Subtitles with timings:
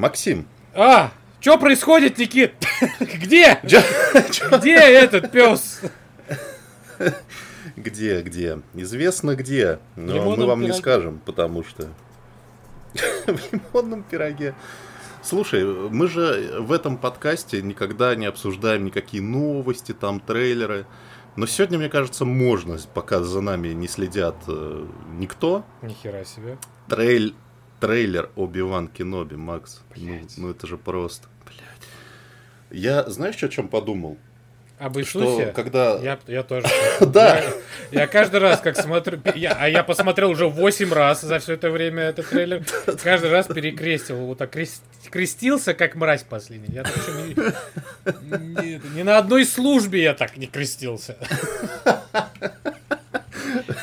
[0.00, 0.46] Максим.
[0.74, 2.54] А, что происходит, Никит?
[3.00, 3.60] Где?
[3.62, 5.82] Где этот пес?
[7.76, 8.60] Где, где?
[8.74, 11.88] Известно где, но мы вам не скажем, потому что...
[13.26, 14.54] В лимонном пироге.
[15.22, 20.84] Слушай, мы же в этом подкасте никогда не обсуждаем никакие новости, там, трейлеры.
[21.36, 25.64] Но сегодня, мне кажется, можно, пока за нами не следят э, никто.
[25.80, 26.58] Нихера себе.
[26.88, 27.34] Трейль,
[27.80, 29.80] трейлер Оби-Ван Кеноби, Макс.
[29.96, 31.28] Ну, ну это же просто.
[31.46, 31.88] Блядь.
[32.70, 34.18] Я, знаешь, о чем подумал?
[34.78, 35.42] Об Иисусе?
[35.42, 35.98] Что, когда...
[35.98, 36.66] Я, я тоже.
[37.00, 37.38] Да.
[37.92, 39.20] Я, я каждый раз, как смотрю...
[39.34, 42.64] Я, а я посмотрел уже 8 раз за все это время этот трейлер.
[43.02, 44.16] Каждый раз перекрестил.
[44.16, 46.74] Вот так крест, крестился, как мразь последний.
[46.74, 46.96] Я так
[48.22, 51.18] не, не, не на одной службе я так не крестился.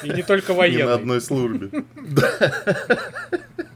[0.02, 0.78] И не только военный.
[0.82, 1.70] Не на одной службе.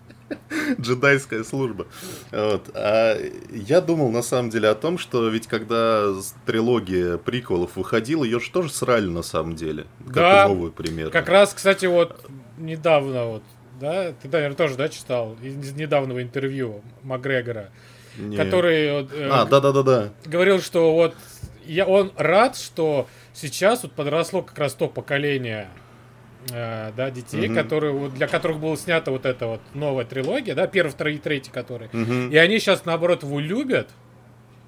[0.79, 1.87] Джедайская служба.
[2.31, 2.69] Вот.
[2.73, 3.17] А
[3.51, 6.07] я думал на самом деле о том, что ведь когда
[6.45, 9.85] трилогия приквелов выходила, ее же тоже срали на самом деле.
[10.05, 10.45] Как Да.
[10.45, 11.09] и новую пример.
[11.09, 12.25] Как раз, кстати, вот
[12.57, 13.43] недавно вот,
[13.79, 17.69] да, ты, наверное, тоже, да, читал из недавнего интервью Макгрегора,
[18.35, 20.09] который вот, э, А, да-да-да-да.
[20.25, 21.15] говорил, что вот
[21.65, 25.69] я, он рад, что сейчас вот подросло как раз то поколение
[26.51, 27.55] э, да, детей, Мгм.
[27.55, 31.17] которые, вот, для которых была снята вот эта вот новая трилогия, да, первый, второй и
[31.19, 31.89] третий, которые.
[31.93, 32.29] Мгм.
[32.31, 33.89] И они сейчас, наоборот, его любят.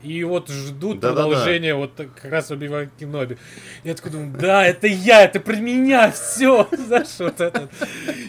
[0.01, 1.23] И вот ждут Да-да-да.
[1.29, 3.38] продолжения вот как раз Оби-Ван Кеноби.
[3.85, 7.69] Я такой думаю, да, это я, это про меня, все, знаешь, вот это.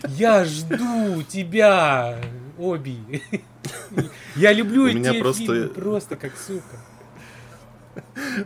[0.06, 2.16] Я жду тебя,
[2.58, 2.98] Оби.
[4.36, 6.76] Я люблю эти просто- фильмы просто как сука.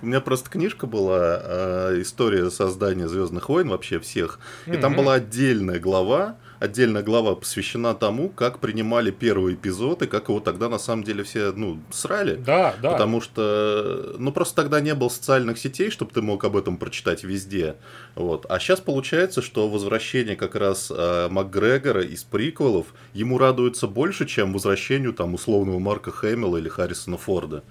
[0.02, 4.38] У меня просто книжка была э, история создания Звездных войн вообще всех.
[4.66, 6.36] И там была отдельная глава.
[6.58, 11.22] Отдельная глава посвящена тому, как принимали первый эпизод и как его тогда на самом деле
[11.22, 12.34] все ну, срали.
[12.34, 12.92] Да, да.
[12.92, 17.22] Потому что, ну, просто тогда не было социальных сетей, чтобы ты мог об этом прочитать
[17.22, 17.76] везде.
[18.16, 18.44] Вот.
[18.48, 24.53] А сейчас получается, что возвращение как раз э, Макгрегора из приквелов ему радуется больше, чем
[24.53, 27.62] возвращению там условного Марка Хэмилла или Харрисона Форда.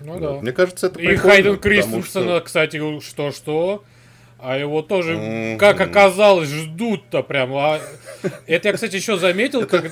[0.00, 0.20] Ну Вот.
[0.20, 0.32] да.
[0.40, 2.02] Мне кажется, это И Хайден Кристенсена,
[2.38, 3.84] что- кстати, что-что.
[4.38, 5.58] А его тоже, Мгм.
[5.58, 7.52] как оказалось, ждут-то прям.
[7.54, 7.78] А
[8.46, 9.90] Это я, кстати, еще заметил, как-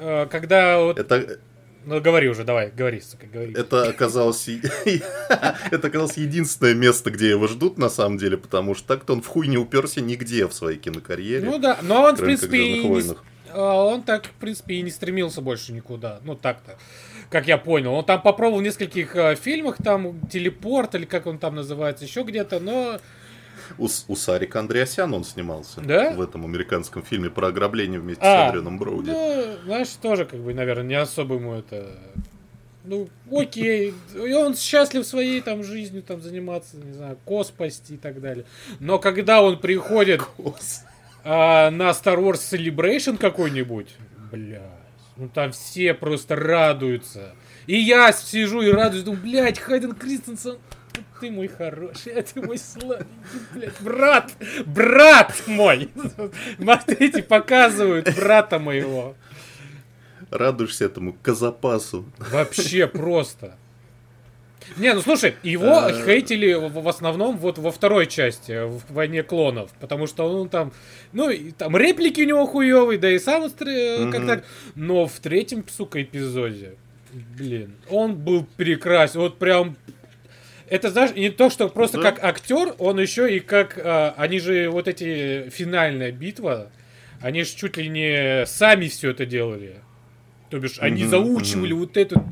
[0.00, 0.98] э, когда вот...
[0.98, 1.38] Это,
[1.84, 3.52] Ну, говори уже, давай, говори, сука, говори.
[3.54, 4.48] это оказалось
[5.70, 9.26] это оказалось единственное место, где его ждут на самом деле, потому что так-то он в
[9.26, 11.44] хуй не уперся нигде в своей кинокарьере.
[11.44, 12.82] Ну да, но он, в принципе,
[13.52, 16.20] а, он так, в принципе, и не стремился больше никуда.
[16.24, 16.76] Ну, так-то,
[17.30, 17.94] как я понял.
[17.94, 22.22] Он там попробовал в нескольких э, фильмах, там, телепорт, или как он там называется, еще
[22.24, 22.98] где-то, но...
[23.78, 26.10] У, у Сарика Андреасяна он снимался Да?
[26.10, 29.10] в этом американском фильме про ограбление вместе А, с Адрианом Броуди.
[29.10, 31.96] Ну, знаешь, тоже, как бы, наверное, не особо ему это...
[32.82, 33.94] Ну, окей.
[34.14, 38.44] И он счастлив своей там жизнью там заниматься, не знаю, кос спасти и так далее.
[38.80, 40.22] Но когда он приходит
[41.22, 43.94] а, на Star Wars Celebration какой-нибудь,
[44.32, 44.79] блядь,
[45.20, 47.34] ну там все просто радуются.
[47.66, 50.56] И я сижу и радуюсь, думаю, блядь, Хайден Кристенсен,
[51.20, 53.06] ты мой хороший, а ты мой сладенький,
[53.52, 54.32] блядь, брат,
[54.64, 55.90] брат мой.
[56.58, 59.14] Смотрите, показывают брата моего.
[60.30, 62.06] Радуешься этому казапасу.
[62.18, 63.58] Вообще просто.
[64.76, 66.04] Не, ну слушай, его Э.
[66.04, 70.72] хейтили в основном вот во второй части, в «Войне клонов», потому что он там,
[71.12, 74.44] ну, и там реплики у него хуёвые, да и сам стр- как так,
[74.74, 76.74] но в третьем, сука, эпизоде,
[77.12, 79.76] блин, он был прекрасен, вот прям,
[80.68, 82.12] это, знаешь, не то, что просто Да.
[82.12, 86.70] как актер, он еще и как, а, они же вот эти финальная битва,
[87.20, 89.76] они же чуть ли не сами все это делали.
[90.50, 92.24] То бишь, они Мгм, заучивали вот это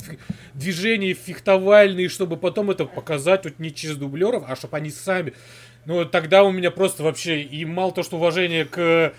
[0.55, 5.33] движение фехтовальные, чтобы потом это показать вот не через дублеров, а чтобы они сами.
[5.87, 9.15] Ну, тогда у меня просто вообще и мало то, что уважение к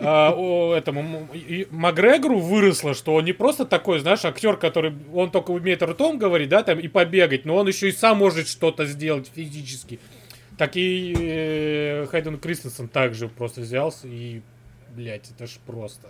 [0.00, 5.30] а, о, этому и Макгрегору выросло, что он не просто такой, знаешь, актер, который он
[5.30, 8.84] только умеет ртом говорить, да, там и побегать, но он еще и сам может что-то
[8.84, 10.00] сделать физически.
[10.58, 14.42] Так и э, Хайден Кристенсен также просто взялся и,
[14.94, 16.08] блядь, это ж просто.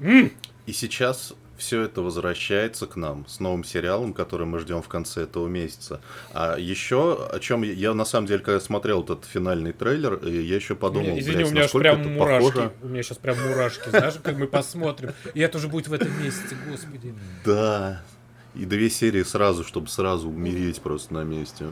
[0.00, 0.30] М,
[0.70, 5.22] И сейчас все это возвращается к нам с новым сериалом, который мы ждем в конце
[5.22, 6.00] этого месяца.
[6.32, 10.30] А еще, о чем я, я на самом деле, когда смотрел этот финальный трейлер, э,
[10.30, 12.46] я еще подумал, Извини, блядь, у меня насколько прям это мурашки.
[12.46, 12.72] похоже.
[12.82, 15.10] У меня сейчас прям мурашки, знаешь, как мы посмотрим.
[15.34, 17.14] И это уже будет в этом месяце, господи.
[17.44, 18.00] Да.
[18.54, 21.66] И две серии сразу, чтобы сразу умереть просто на месте.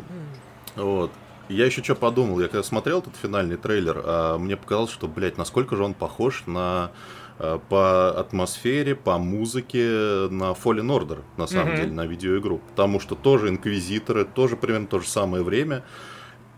[0.74, 1.12] Вот.
[1.48, 5.38] Я еще что подумал, я когда смотрел этот финальный трейлер, а, мне показалось, что, блядь,
[5.38, 6.90] насколько же он похож на
[7.38, 11.76] по атмосфере, по музыке на Fallen Order, на самом mm-hmm.
[11.76, 12.60] деле, на видеоигру.
[12.70, 15.84] Потому что тоже инквизиторы, тоже примерно то же самое время.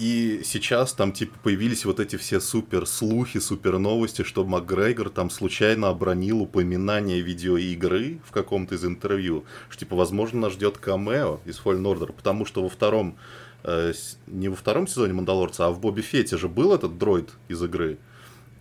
[0.00, 5.29] И сейчас там типа появились вот эти все супер слухи, супер новости, что Макгрегор там
[5.29, 11.61] случайно обронил упоминание видеоигры в каком-то из интервью, что типа возможно нас ждет камео из
[11.61, 13.19] Fallen Order, потому что во втором
[13.62, 13.93] э,
[14.27, 17.99] не во втором сезоне Мандалорца, а в Бобби Фете же был этот дроид из игры,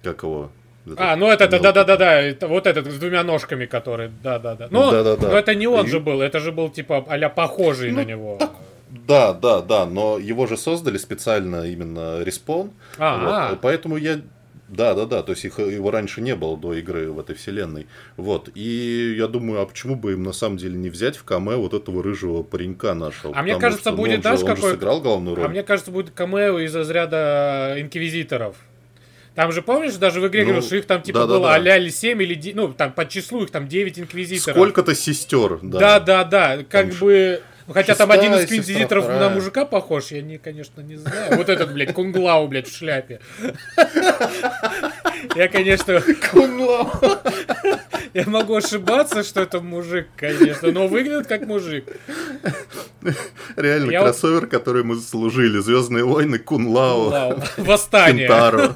[0.04, 0.52] как его?
[0.94, 4.12] Этот а, ну это, да, да, да, да, это, вот этот с двумя ножками, который,
[4.24, 4.68] да, да, да.
[4.70, 5.30] Ну, да, да, да.
[5.30, 5.90] но это не он И...
[5.90, 8.38] же был, это же был типа а похожий ну, на него.
[8.40, 8.52] Так,
[8.90, 12.72] да, да, да, но его же создали специально именно респон.
[12.98, 14.20] А, вот, поэтому я
[14.70, 17.88] да, да, да, то есть их, его раньше не было до игры в этой вселенной.
[18.18, 18.50] Вот.
[18.54, 21.74] И я думаю, а почему бы им на самом деле не взять в камео вот
[21.74, 23.36] этого рыжего паренька нашего?
[23.36, 24.72] А мне кажется, будет, знаешь, какой...
[24.72, 25.46] сыграл главную роль.
[25.46, 28.58] А мне кажется, будет камео из разряда инквизиторов.
[29.40, 31.60] Там же, помнишь, даже в игре ну, говорил, что их там типа да, было да,
[31.62, 31.76] да.
[31.76, 34.58] а 7 или 9, ну, там по числу их там 9 инквизиторов.
[34.58, 35.80] Сколько-то сестер, да.
[35.80, 36.58] Да, да, да.
[36.70, 40.82] Как там бы ну, хотя там один из инквизиторов на мужика похож, я, не, конечно,
[40.82, 41.38] не знаю.
[41.38, 43.20] Вот этот, блядь, Кунглау, блядь, в шляпе.
[45.36, 46.02] Я, конечно...
[46.32, 46.92] Кунглау.
[48.16, 51.86] Я могу ошибаться, что это мужик, конечно, но выглядит как мужик.
[53.56, 54.50] Реально, я кроссовер, вот...
[54.50, 55.60] который мы заслужили.
[55.60, 57.12] Звездные войны, Кунлау.
[57.12, 57.44] Кунлау.
[57.58, 58.28] Восстание.
[58.28, 58.76] Кентаро.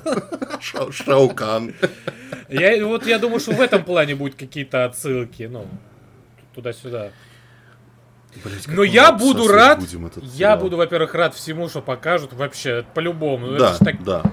[0.92, 1.74] Шаукан.
[2.48, 5.66] Я, вот я думаю, что в этом плане будут какие-то отсылки, ну,
[6.54, 7.10] туда-сюда.
[8.44, 9.82] Блять, Но я буду рад,
[10.22, 13.58] я буду, во-первых, рад всему, что покажут вообще, по-любому.
[13.58, 14.04] Да, так...
[14.04, 14.24] да.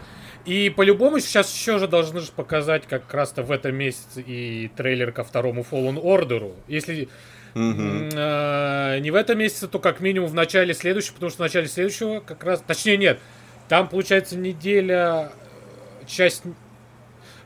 [0.45, 5.13] И по-любому сейчас еще же должны же показать как раз-то в этом месяце и трейлер
[5.13, 6.55] ко второму Fallen Order.
[6.67, 7.09] Если
[7.55, 11.69] э, не в этом месяце, то как минимум в начале следующего, потому что в начале
[11.69, 12.63] следующего как раз...
[12.67, 13.21] Точнее, нет.
[13.69, 15.31] Там, получается, неделя...
[15.35, 16.43] Э, часть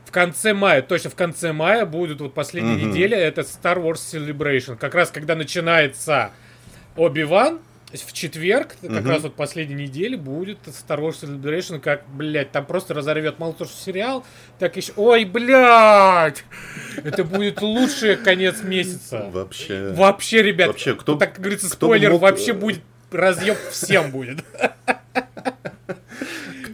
[0.05, 3.95] в конце мая, точно в конце мая будет вот последняя mm неделя, это Star Wars
[3.95, 4.77] Celebration.
[4.77, 6.31] Как раз когда начинается
[6.95, 7.59] Оби-Ван
[7.93, 9.09] в четверг, как угу.
[9.09, 13.69] раз вот последней недели, будет Star Wars Celebration, как, блядь, там просто разорвет мало того,
[13.69, 14.25] что сериал,
[14.59, 14.91] так еще...
[14.97, 16.43] Ой, блядь!
[17.03, 19.29] Это будет лучший конец месяца.
[19.31, 19.93] Вообще.
[19.93, 20.67] Вообще, ребят.
[20.67, 21.15] Вообще, кто...
[21.15, 22.21] Так, как говорится, спойлер, мог...
[22.21, 22.81] вообще будет
[23.11, 24.43] разъеб всем будет.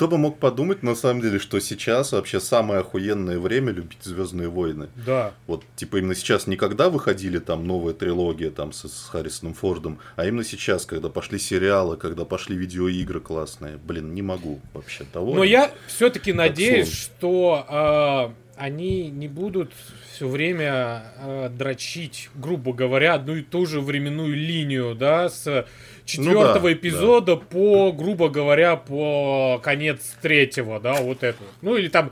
[0.02, 4.50] Кто бы мог подумать, на самом деле, что сейчас вообще самое охуенное время любить Звездные
[4.50, 4.88] войны.
[4.96, 5.32] Да.
[5.46, 10.26] Вот, типа, именно сейчас, никогда выходили там новая трилогия там с, с Харрисоном Фордом, а
[10.26, 13.78] именно сейчас, когда пошли сериалы, когда пошли видеоигры классные.
[13.78, 15.36] Блин, не могу вообще того.
[15.36, 19.72] Но я все-таки надеюсь, что э, они не будут
[20.12, 25.68] все время э, дрочить, грубо говоря, одну и ту же временную линию, да, с
[26.06, 27.42] четвертого ну, да, эпизода да.
[27.42, 31.44] по, грубо говоря, по конец третьего, да, вот это.
[31.62, 32.12] Ну или там...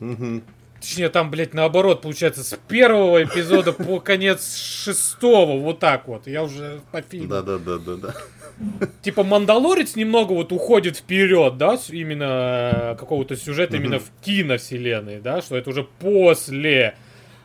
[0.00, 0.42] Угу.
[0.80, 6.26] Точнее, там, блядь, наоборот, получается, с первого эпизода по конец шестого, вот так вот.
[6.26, 7.28] Я уже по фильму.
[7.28, 8.14] Да-да-да-да-да.
[9.00, 15.40] Типа Мандалорец немного вот уходит вперед, да, именно э, какого-то сюжета, именно в киновселенной, да,
[15.40, 16.94] что это уже после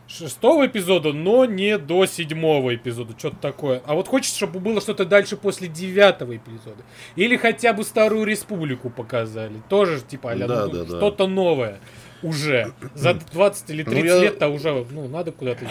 [0.10, 3.82] шестого эпизода, но не до седьмого эпизода, что-то такое.
[3.86, 6.84] А вот хочется, чтобы было что-то дальше после девятого эпизода.
[7.16, 9.62] Или хотя бы Старую Республику показали.
[9.70, 11.28] Тоже, типа, а да, ну, да, что-то да.
[11.28, 11.80] новое
[12.24, 12.74] уже.
[12.96, 14.20] За 20 или 30 ну, я...
[14.22, 15.68] лет-то уже, ну, надо куда-то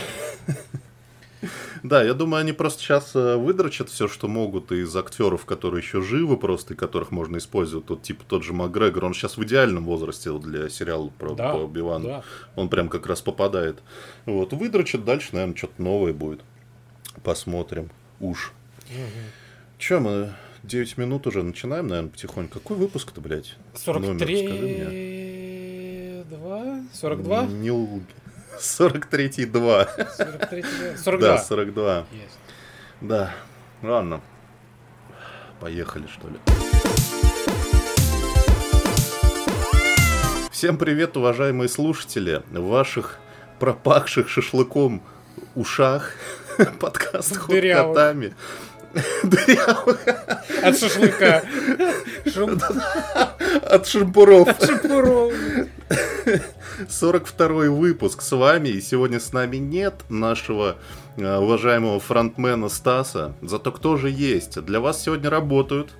[1.82, 6.02] да, я думаю, они просто сейчас э, выдрочат все, что могут из актеров, которые еще
[6.02, 7.86] живы просто, и которых можно использовать.
[7.86, 11.64] Тут типа тот же Макгрегор, он сейчас в идеальном возрасте для сериала про, да, про
[11.64, 12.04] Оби-Вана.
[12.04, 12.22] Да.
[12.56, 13.78] Он прям как раз попадает.
[14.26, 16.40] Вот, выдрочат, дальше, наверное, что-то новое будет.
[17.22, 17.90] Посмотрим.
[18.20, 18.52] Уж.
[18.90, 19.78] Угу.
[19.78, 20.32] Че, мы
[20.64, 22.60] 9 минут уже начинаем, наверное, потихоньку.
[22.60, 23.56] Какой выпуск-то, блядь?
[23.74, 26.24] 43...
[26.28, 26.80] 2?
[26.92, 27.46] 42?
[27.46, 28.04] Не лги.
[28.58, 29.88] 43-й 2.
[30.96, 31.28] 42.
[31.28, 32.06] Да, 42.
[32.12, 32.38] Есть.
[33.00, 33.34] Да.
[33.82, 34.20] Ладно.
[35.60, 36.38] Поехали, что ли.
[40.50, 42.42] Всем привет, уважаемые слушатели.
[42.50, 43.18] В ваших
[43.60, 45.02] пропахших шашлыком
[45.54, 46.12] ушах
[46.80, 48.34] подкаст «Ход котами».
[50.62, 51.42] От шашлыка.
[53.62, 54.48] От шампуров.
[54.48, 55.32] От шампуров.
[56.88, 60.76] 42 выпуск с вами, и сегодня с нами нет нашего
[61.16, 64.60] э, уважаемого фронтмена Стаса, зато кто же есть?
[64.62, 65.90] Для вас сегодня работают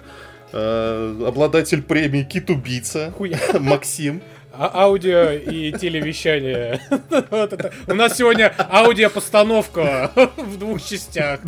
[0.52, 3.12] э, обладатель премии Кит-убийца
[3.58, 4.23] Максим.
[4.52, 6.80] А аудио и телевещание.
[7.87, 11.40] У нас сегодня аудиопостановка в двух частях.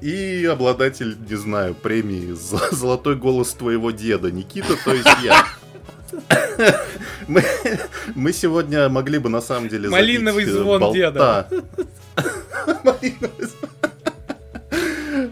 [0.00, 2.32] И обладатель, не знаю, премии
[2.72, 5.46] «Золотой голос твоего деда» Никита, то есть я.
[7.28, 7.42] Мы
[8.14, 10.96] Мы сегодня могли бы на самом деле Малиновый забить, звон болта.
[10.96, 11.48] деда.
[12.84, 13.70] Малиновый звон.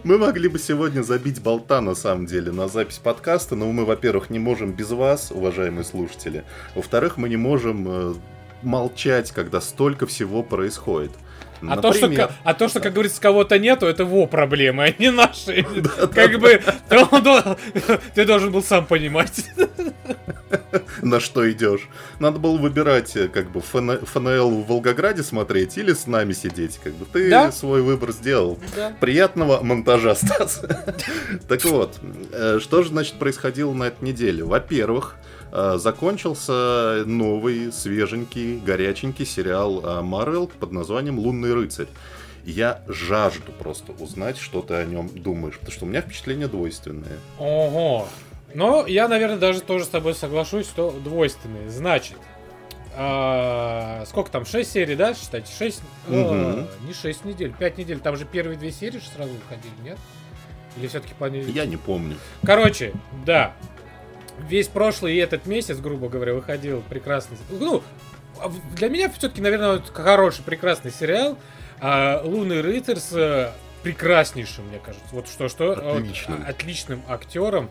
[0.03, 4.29] Мы могли бы сегодня забить болта, на самом деле, на запись подкаста, но мы, во-первых,
[4.29, 6.43] не можем без вас, уважаемые слушатели.
[6.75, 8.13] Во-вторых, мы не можем э,
[8.61, 11.11] молчать, когда столько всего происходит.
[11.67, 15.11] А, то, что, а то, что, как говорится, кого-то нету, это его проблемы, а не
[15.11, 15.63] наши.
[16.13, 16.61] Как бы
[18.15, 19.45] ты должен был сам понимать.
[21.01, 21.89] На что идешь.
[22.19, 26.79] Надо было выбирать, э, как бы, ФНЛ в Волгограде смотреть или с нами сидеть.
[26.83, 28.59] Как бы ты свой выбор сделал.
[28.99, 30.61] Приятного монтажа, Стас.
[31.47, 31.99] Так вот,
[32.31, 34.43] э, что же, значит, происходило на этой неделе?
[34.43, 35.15] Во-первых,
[35.51, 41.87] закончился новый, свеженький, горяченький сериал Марвел под названием «Лунный рыцарь».
[42.43, 47.17] Я жажду просто узнать, что ты о нем думаешь, потому что у меня впечатление двойственное.
[47.37, 48.07] Ого.
[48.53, 51.69] Но я, наверное, даже тоже с тобой соглашусь, что двойственные.
[51.69, 52.17] Значит,
[52.95, 55.51] а, сколько там, 6 серий, да, считайте?
[55.55, 56.15] 6, угу.
[56.15, 57.99] а, не 6 недель, 5 недель.
[57.99, 59.97] Там же первые две серии сразу выходили, нет?
[60.77, 62.15] Или все-таки по Я не помню.
[62.43, 62.93] Короче,
[63.25, 63.53] да,
[64.47, 67.37] весь прошлый и этот месяц, грубо говоря, выходил прекрасный...
[67.49, 67.83] Ну,
[68.39, 71.37] а для меня все-таки, наверное, хороший, прекрасный сериал.
[71.79, 73.51] А, Лунный рыцарь с э,
[73.83, 75.07] прекраснейшим, мне кажется.
[75.11, 75.71] Вот что-что.
[75.71, 76.39] Отличным.
[76.39, 77.69] Вот, отличным актером.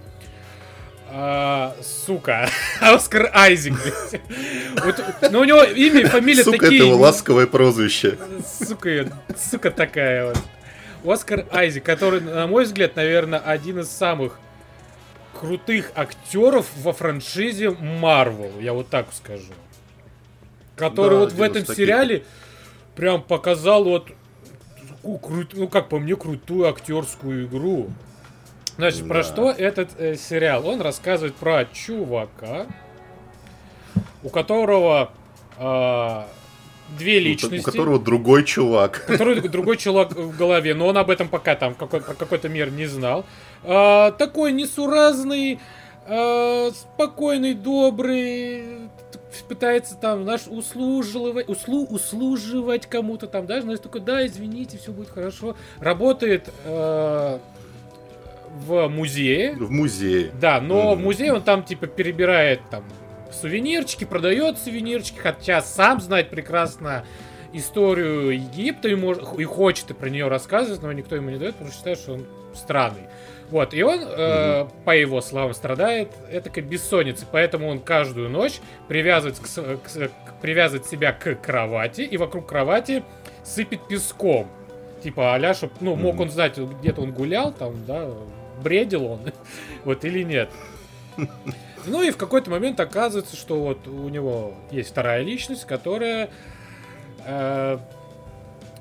[1.08, 2.48] А, сука,
[2.80, 3.74] Оскар Айзек.
[4.84, 6.80] Вот, ну, у него имя и фамилия сука, такие.
[6.80, 8.18] Сука, это его ласковое прозвище.
[8.44, 10.38] Сука, сука такая вот.
[11.04, 14.40] Оскар Айзек, который, на мой взгляд, наверное, один из самых
[15.40, 19.52] крутых актеров во франшизе Marvel, я вот так скажу.
[20.76, 21.76] Который да, вот в этом таких.
[21.76, 22.24] сериале
[22.94, 24.10] прям показал вот
[25.02, 27.88] ну как по мне крутую актерскую игру.
[28.76, 29.08] Значит, да.
[29.08, 30.66] про что этот э, сериал?
[30.66, 32.66] Он рассказывает про чувака,
[34.22, 35.10] у которого
[35.56, 36.22] э,
[36.98, 37.60] две личности.
[37.60, 39.04] У которого другой чувак.
[39.08, 42.70] У которого другой чувак в голове, но он об этом пока там какой, какой-то мир
[42.70, 43.24] не знал.
[43.64, 45.60] А, такой несуразный,
[46.06, 48.88] а, спокойный, добрый,
[49.48, 55.10] пытается там, наш услуживать, услу, услуживать кому-то там, даже, знаешь, такой, да, извините, все будет
[55.10, 55.56] хорошо.
[55.78, 57.38] Работает э,
[58.66, 59.54] в музее.
[59.54, 60.30] В музее.
[60.40, 60.96] Да, но mm.
[60.96, 62.84] в музее он там, типа, перебирает там
[63.32, 67.04] сувенирчики, продает сувенирчики, хотя сам знает прекрасно
[67.52, 71.54] историю Египта и, может, и хочет и про нее рассказывать, но никто ему не дает,
[71.54, 73.02] потому что считает, что он странный.
[73.50, 79.38] Вот, и он, э, по его словам, страдает этакой бессонницей, поэтому он каждую ночь привязывает,
[79.38, 83.04] к, к, привязывает себя к кровати и вокруг кровати
[83.44, 84.48] сыпет песком.
[85.02, 88.10] Типа, аля, чтоб, ну, мог он знать, где-то он гулял, там, да,
[88.64, 89.20] бредил он,
[89.84, 90.50] вот, или нет.
[91.86, 96.30] Ну и в какой-то момент оказывается, что вот у него есть вторая личность, которая,
[97.24, 97.78] э,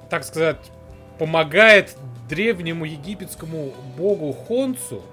[0.09, 0.57] так сказать,
[1.19, 1.95] помогает
[2.27, 5.03] древнему египетскому богу Хонцу,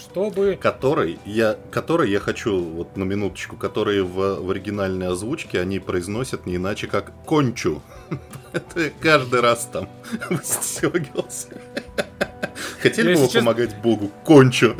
[0.00, 0.58] чтобы...
[0.60, 6.46] Который я, который я хочу, вот на минуточку, которые в, в оригинальной озвучке они произносят
[6.46, 7.82] не иначе как «кончу».
[8.52, 9.88] Это каждый раз там
[10.30, 11.48] выстегивался.
[12.90, 14.10] Хотели бы вы помогать Богу?
[14.24, 14.76] Кончу.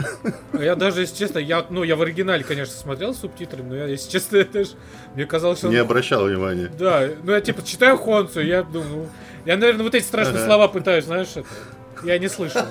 [0.52, 4.10] Я даже, если честно, я, ну, я в оригинале, конечно, смотрел субтитрами, но я, если
[4.10, 4.68] честно, это ж,
[5.14, 5.68] мне казалось, что...
[5.68, 6.70] Не обращал внимания.
[6.78, 9.08] Да, ну я типа читаю Хонцу, я думаю,
[9.44, 10.46] я, наверное, вот эти страшные ага.
[10.46, 11.46] слова пытаюсь, знаешь, это...
[12.04, 12.62] Я не слышал.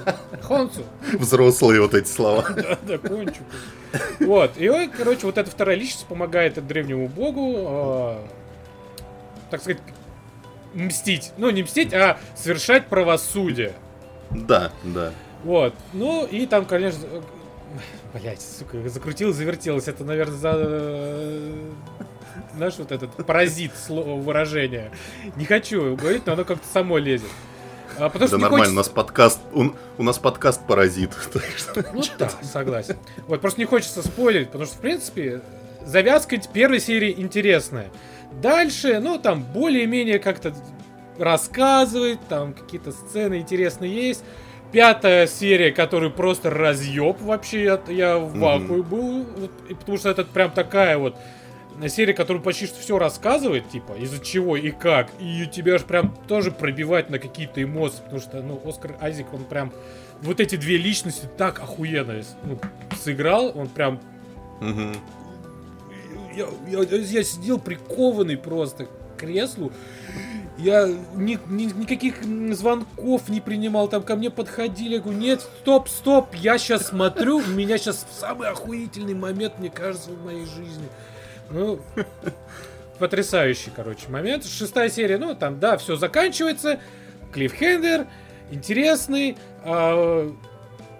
[0.41, 0.83] Хонцу.
[1.13, 2.45] Взрослые вот эти слова.
[2.55, 3.41] Да, да, кончу.
[4.19, 4.51] Вот.
[4.57, 8.17] И, короче, вот эта вторая личность помогает древнему богу, э,
[9.49, 9.81] так сказать,
[10.73, 11.31] мстить.
[11.37, 13.73] Ну, не мстить, а совершать правосудие.
[14.29, 15.11] Да, да.
[15.45, 15.75] Вот.
[15.93, 17.07] Ну, и там, конечно...
[18.13, 19.87] Блять, сука, закрутил, завертелось.
[19.87, 21.51] Это, наверное, за...
[22.55, 24.91] Знаешь, вот этот паразит слово, выражение.
[25.35, 27.29] Не хочу говорить, но оно как-то само лезет.
[27.97, 28.73] А, потому да нормально, хочется...
[28.73, 29.65] у нас подкаст, у,
[29.97, 31.11] у нас подкаст паразит.
[31.93, 32.97] Ну да, согласен.
[33.27, 35.41] Вот просто не хочется спойлерить, потому что, в принципе,
[35.85, 37.91] завязка первой серии интересная.
[38.41, 40.55] Дальше, ну, там более-менее как-то
[41.19, 44.23] рассказывает, там какие-то сцены интересные есть.
[44.71, 48.83] Пятая серия, которая просто разъеб вообще, я, я в вакууме mm-hmm.
[48.83, 51.15] был, вот, потому что это прям такая вот
[51.87, 56.15] серия, которая почти что все рассказывает, типа, из-за чего и как, и тебя аж прям
[56.27, 59.71] тоже пробивать на какие-то эмоции, потому что, ну, Оскар Айзек, он прям
[60.21, 62.59] вот эти две личности так охуенно ну,
[63.01, 63.99] сыграл, он прям...
[64.61, 64.97] Mm-hmm.
[66.35, 69.71] Я, я, я сидел прикованный просто к креслу,
[70.57, 72.23] я ни, ни, никаких
[72.55, 77.37] звонков не принимал, там ко мне подходили, я говорю, нет, стоп, стоп, я сейчас смотрю,
[77.37, 80.87] у меня сейчас самый охуительный момент, мне кажется, в моей жизни.
[81.49, 81.79] Ну,
[82.99, 84.45] потрясающий, короче, момент.
[84.45, 86.79] Шестая серия, ну, там, да, все заканчивается.
[87.31, 88.07] Клиффхендер,
[88.51, 89.37] интересный.
[89.63, 90.31] Э,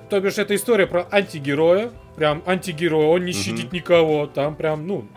[0.10, 1.92] то бишь, это история про антигероя.
[2.16, 3.76] Прям антигерой, он не угу.
[3.76, 4.28] никого.
[4.28, 5.08] Там прям, ну,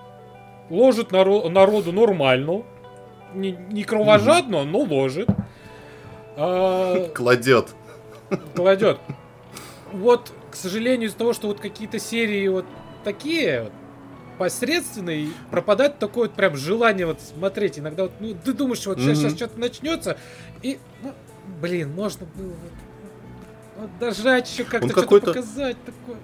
[0.71, 2.63] ложит народ, народу нормально.
[3.35, 5.29] Не, не кровожадно, но ложит.
[6.37, 7.75] А, кладет.
[8.55, 8.99] Кладет.
[9.93, 12.65] Вот, к сожалению, из-за того, что вот какие-то серии вот
[13.05, 13.73] такие вот,
[14.39, 17.79] посредственные, пропадает такое вот прям желание вот смотреть.
[17.79, 20.17] Иногда вот, ну, ты думаешь, вот сейчас, сейчас что-то начнется,
[20.63, 21.13] и, ну,
[21.61, 22.73] блин, можно было вот,
[23.81, 26.19] вот дожать еще как-то что-то показать такое.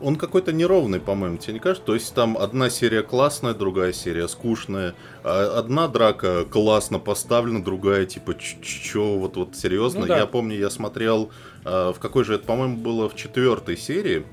[0.00, 1.86] Он какой-то неровный, по-моему, тебе не кажется?
[1.86, 4.94] То есть там одна серия классная, другая серия скучная.
[5.24, 10.00] А одна драка классно поставлена, другая типа чё, вот вот серьезно.
[10.00, 10.18] Ну, да.
[10.18, 11.30] Я помню, я смотрел
[11.64, 14.24] а, в какой же это, по-моему, было в четвертой серии.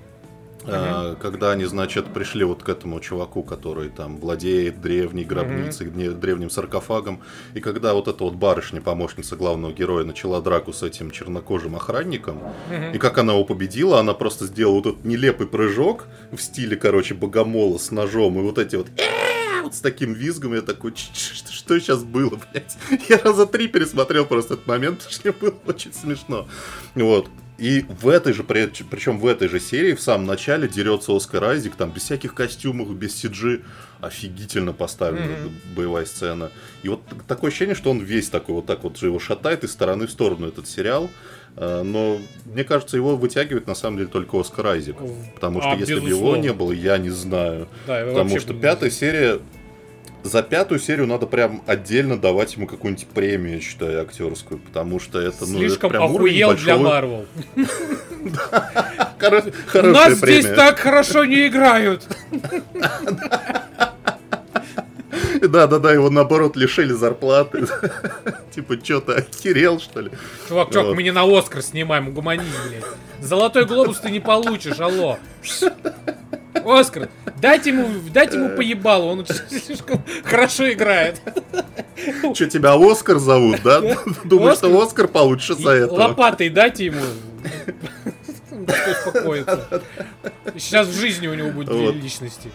[0.63, 1.15] Uh-huh.
[1.21, 6.13] Когда они, значит, пришли вот к этому чуваку, который там владеет древней гробницей, uh-huh.
[6.13, 7.21] древним саркофагом,
[7.53, 12.39] и когда вот эта вот барышня, помощница главного героя, начала драку с этим чернокожим охранником,
[12.69, 12.95] uh-huh.
[12.95, 17.13] и как она его победила, она просто сделала вот этот нелепый прыжок в стиле, короче,
[17.13, 18.87] богомола с ножом, и вот эти вот
[19.63, 22.77] вот с таким визгом, я такой, что сейчас было, блядь?
[23.09, 26.47] Я раза три пересмотрел просто этот момент, потому что мне было очень смешно.
[26.95, 27.29] Вот.
[27.57, 31.75] И в этой же, причем в этой же серии, в самом начале дерется Оскар Айзек,
[31.75, 33.63] там без всяких костюмов, без CG,
[34.01, 35.75] офигительно поставлена mm-hmm.
[35.75, 36.51] боевая сцена.
[36.81, 39.71] И вот такое ощущение, что он весь такой, вот так вот же его шатает из
[39.71, 41.09] стороны в сторону этот сериал.
[41.55, 44.97] А, но мне кажется, его вытягивает на самом деле только Оскар Айзек.
[45.35, 47.67] Потому что а, если бы его не было, я не знаю.
[47.87, 49.39] Да, потому что пятая серия
[50.23, 55.19] за пятую серию надо прям отдельно давать ему какую-нибудь премию, я считаю, актерскую, потому что
[55.19, 57.25] это, ну, Слишком это прям охуел для Марвел.
[59.73, 62.07] Нас здесь так хорошо не играют.
[65.41, 67.65] Да, да, да, его наоборот лишили зарплаты.
[68.51, 70.11] Типа, что ты охерел, что ли?
[70.47, 72.85] Чувак, чувак, мы не на Оскар снимаем, гуманизм, блядь.
[73.19, 75.17] Золотой глобус ты не получишь, алло.
[76.53, 77.09] Оскар,
[77.41, 81.21] дайте ему, дайте ему поебалу, он слишком хорошо играет.
[82.33, 83.81] Что, тебя Оскар зовут, да?
[84.23, 85.93] Думаешь, что Оскар получишь за это?
[85.93, 87.01] Лопатой дайте ему.
[90.55, 92.51] Сейчас в жизни у него будет две личности.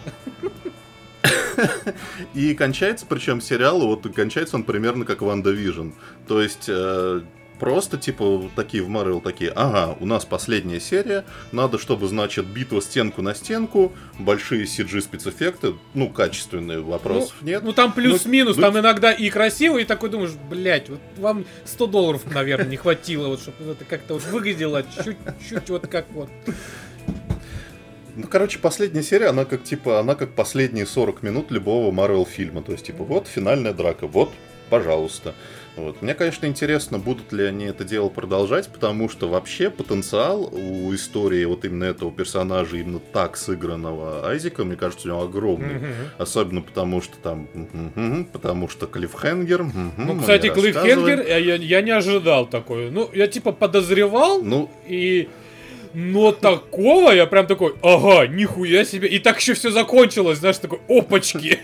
[2.33, 5.89] И кончается, причем сериал, вот кончается он примерно как WandaVision.
[6.27, 7.21] То есть э,
[7.59, 12.81] Просто, типа, такие в Марвел такие, ага, у нас последняя серия, надо, чтобы, значит, битва
[12.81, 17.63] стенку на стенку, большие CG спецэффекты, ну, качественные, вопросов ну, нет.
[17.63, 21.87] Ну, там плюс-минус, ну, там иногда и красиво, и такой думаешь, блядь, вот вам 100
[21.87, 26.29] долларов, наверное, не хватило, вот, чтобы это как-то вот выглядело чуть-чуть вот как вот.
[28.15, 32.61] Ну, короче, последняя серия, она как, типа, она как последние 40 минут любого Марвел фильма.
[32.61, 34.33] То есть, типа, вот финальная драка, вот,
[34.69, 35.35] пожалуйста.
[35.75, 36.01] Вот.
[36.01, 41.45] Мне, конечно, интересно, будут ли они это дело продолжать, потому что вообще потенциал у истории
[41.45, 45.75] вот именно этого персонажа, именно так сыгранного Айзека, мне кажется, у него огромный.
[45.75, 45.93] Mm-hmm.
[46.17, 47.47] Особенно потому, что там...
[48.33, 49.65] Потому что Клиффхенгер...
[49.97, 52.91] Ну, кстати, Клиффхенгер я, я, я не ожидал такой.
[52.91, 55.29] Ну, я типа подозревал, ну, и...
[55.93, 59.07] Но такого я прям такой, ага, нихуя себе.
[59.07, 61.59] И так еще все закончилось, знаешь, такой, опачки.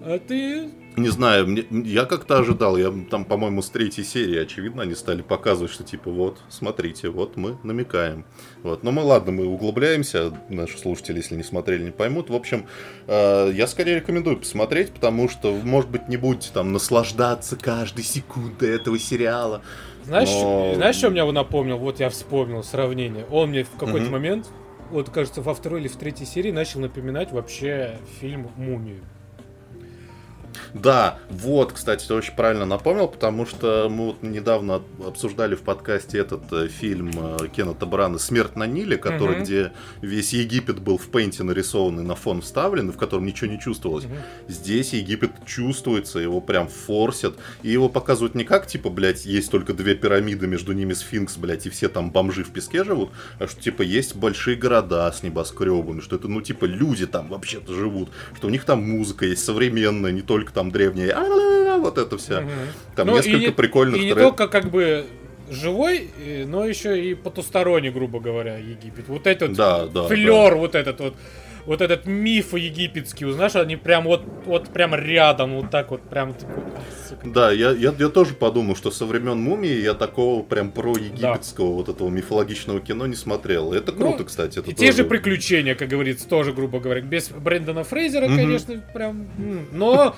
[0.00, 4.82] А ты не знаю, мне, я как-то ожидал, я там, по-моему, с третьей серии, очевидно,
[4.82, 8.24] они стали показывать, что типа вот, смотрите, вот мы намекаем.
[8.62, 8.82] Вот.
[8.82, 12.30] Но мы, ладно, мы углубляемся, наши слушатели, если не смотрели, не поймут.
[12.30, 12.66] В общем,
[13.06, 18.74] э, я скорее рекомендую посмотреть, потому что, может быть, не будете там наслаждаться каждой секундой
[18.74, 19.62] этого сериала.
[20.04, 20.72] Знаешь, но...
[20.74, 21.76] знаешь, что меня напомнил?
[21.76, 23.26] Вот я вспомнил сравнение.
[23.30, 24.12] Он мне в какой-то угу.
[24.12, 24.46] момент,
[24.90, 29.02] вот кажется, во второй или в третьей серии начал напоминать вообще фильм «Мумию».
[30.82, 36.18] Да, вот, кстати, ты очень правильно напомнил, потому что мы вот недавно обсуждали в подкасте
[36.18, 39.42] этот э, фильм э, Кеннета Брана «Смерть на Ниле», который, угу.
[39.42, 43.58] где весь Египет был в пейнте нарисован и на фон вставлен, в котором ничего не
[43.58, 44.04] чувствовалось.
[44.04, 44.14] Угу.
[44.48, 49.74] Здесь Египет чувствуется, его прям форсят, и его показывают не как, типа, блядь, есть только
[49.74, 53.60] две пирамиды, между ними сфинкс, блядь, и все там бомжи в песке живут, а что,
[53.60, 58.46] типа, есть большие города с небоскребами, что это, ну, типа, люди там вообще-то живут, что
[58.46, 61.14] у них там музыка есть современная, не только там древние,
[61.78, 62.44] вот это все.
[62.96, 65.06] Там ну, несколько не, прикольных И не только как бы
[65.50, 66.10] живой,
[66.46, 69.08] но еще и потусторонний, грубо говоря, Египет.
[69.08, 70.56] Вот этот да, да, флер, да.
[70.56, 71.14] вот этот вот
[71.68, 76.32] вот этот миф египетский, узнаешь, они прям вот, вот прям рядом, вот так вот, прям
[76.32, 76.62] такой,
[77.24, 81.68] Да, я, я, я тоже подумал, что со времен мумии я такого прям про египетского
[81.68, 81.74] да.
[81.74, 83.74] вот этого мифологичного кино не смотрел.
[83.74, 84.60] Это ну, круто, ну, кстати.
[84.60, 84.86] Это и тоже...
[84.86, 88.36] те же приключения, как говорится, тоже, грубо говоря, без Брэндона Фрейзера, mm-hmm.
[88.36, 89.28] конечно, прям,
[89.70, 90.16] но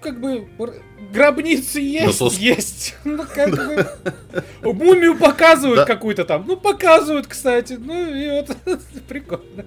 [0.00, 0.48] как бы
[1.12, 2.94] гробницы есть, ну, есть.
[3.04, 3.86] Ну, как бы.
[4.72, 5.84] Мумию показывают да.
[5.84, 6.44] какую-то там.
[6.46, 7.74] Ну, показывают, кстати.
[7.74, 8.56] Ну, и вот
[9.08, 9.64] прикольно.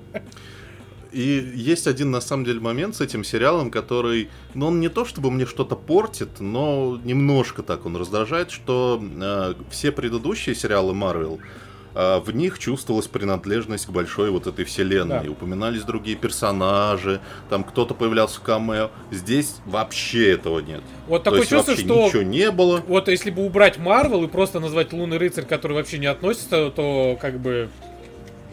[1.11, 5.05] И есть один, на самом деле, момент с этим сериалом, который, ну, он не то
[5.05, 11.39] чтобы мне что-то портит, но немножко так он раздражает, что э, все предыдущие сериалы Marvel,
[11.39, 11.68] а,
[11.99, 15.23] в них чувствовалась принадлежность к большой вот этой вселенной.
[15.23, 15.31] Да.
[15.31, 18.89] Упоминались другие персонажи, там кто-то появлялся в камео.
[19.11, 20.81] Здесь вообще этого нет.
[21.07, 22.81] Вот такое чувство, что ничего не было.
[22.87, 27.17] Вот если бы убрать Марвел и просто назвать Лунный рыцарь, который вообще не относится, то
[27.19, 27.69] как бы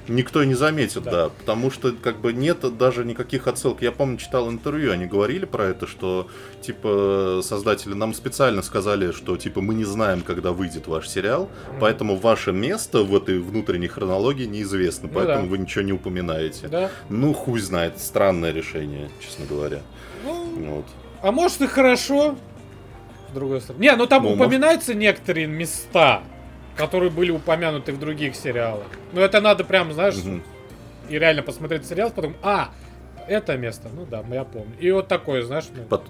[0.08, 1.10] Никто не заметит, да.
[1.10, 1.28] да.
[1.28, 3.82] Потому что как бы нет даже никаких отсылок.
[3.82, 6.28] Я помню, читал интервью, они говорили про это, что
[6.60, 11.78] типа создатели нам специально сказали, что типа мы не знаем, когда выйдет ваш сериал, mm-hmm.
[11.80, 15.48] поэтому ваше место в этой внутренней хронологии неизвестно, ну, поэтому да.
[15.48, 16.68] вы ничего не упоминаете.
[16.68, 16.90] Да.
[17.08, 19.80] Ну, хуй знает, странное решение, честно говоря.
[20.24, 20.86] Ну, вот.
[21.22, 22.36] А может и хорошо,
[23.30, 23.82] с другой стороны.
[23.82, 25.02] Не, ну там ну, упоминаются может...
[25.02, 26.22] некоторые места
[26.76, 28.86] которые были упомянуты в других сериалах.
[29.12, 30.40] Но это надо прям, знаешь, угу.
[31.08, 32.70] и реально посмотреть сериал, потом, а,
[33.26, 34.74] это место, ну да, я помню.
[34.78, 35.84] И вот такое, знаешь, ну...
[35.84, 36.04] Пот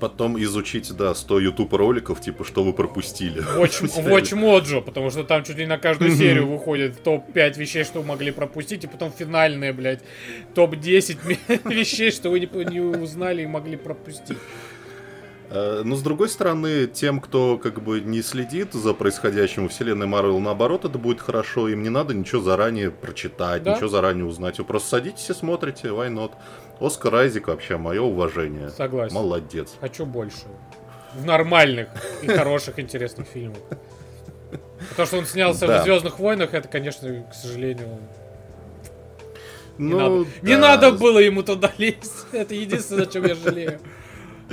[0.00, 3.42] потом изучить, да, 100 YouTube роликов, типа, что вы пропустили.
[3.56, 8.00] Watch, Watch Mojo, потому что там чуть ли на каждую серию выходит топ-5 вещей, что
[8.00, 10.00] вы могли пропустить, и потом финальные, блядь,
[10.54, 14.38] топ-10 вещей, что вы не, не узнали и могли пропустить.
[15.50, 20.06] Э, но с другой стороны, тем, кто как бы не следит за происходящим в вселенной
[20.06, 21.68] Марвел, наоборот, это будет хорошо.
[21.68, 23.74] Им не надо ничего заранее прочитать, да?
[23.74, 24.58] ничего заранее узнать.
[24.58, 26.32] Вы просто садитесь и смотрите, why not.
[26.80, 28.70] Оскар Айзек вообще, мое уважение.
[28.70, 29.14] Согласен.
[29.14, 29.74] Молодец.
[29.80, 30.46] Хочу больше.
[31.14, 31.88] В нормальных
[32.22, 33.58] и хороших, интересных фильмах.
[34.96, 37.98] То, что он снялся в Звездных войнах, это, конечно, к сожалению,
[39.78, 40.24] не, ну, надо.
[40.24, 40.48] Да.
[40.48, 42.26] не надо было ему туда лезть.
[42.32, 43.80] Это единственное, о чем я жалею.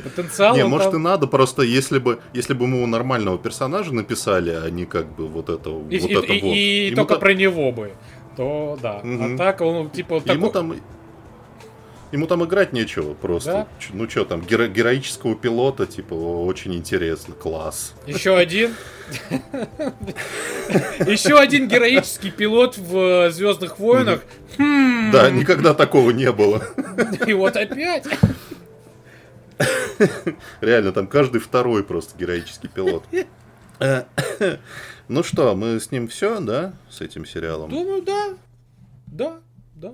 [0.03, 0.55] Потенциал.
[0.55, 1.01] Не, может там...
[1.01, 5.07] и надо, просто если бы, если бы мы у нормального персонажа написали, а не как
[5.15, 6.53] бы вот это и, вот и, это и, вот.
[6.55, 7.19] И, только та...
[7.19, 7.93] про него бы,
[8.35, 9.01] то да.
[9.03, 9.35] Угу.
[9.35, 10.35] А так он типа такой...
[10.35, 10.75] Ему там
[12.11, 13.51] Ему там играть нечего просто.
[13.51, 13.67] Да?
[13.91, 17.93] Ну что там, геро- героического пилота, типа, очень интересно, класс.
[18.05, 18.75] Еще один.
[21.05, 24.21] Еще один героический пилот в э, Звездных войнах.
[24.57, 25.11] Хм.
[25.11, 26.63] Да, никогда такого не было.
[27.25, 28.05] И вот опять.
[30.61, 33.03] Реально, там каждый второй просто героический пилот.
[35.09, 37.69] Ну что, мы с ним все, да, с этим сериалом?
[37.69, 38.33] Думаю, да.
[39.05, 39.37] Да,
[39.73, 39.93] да.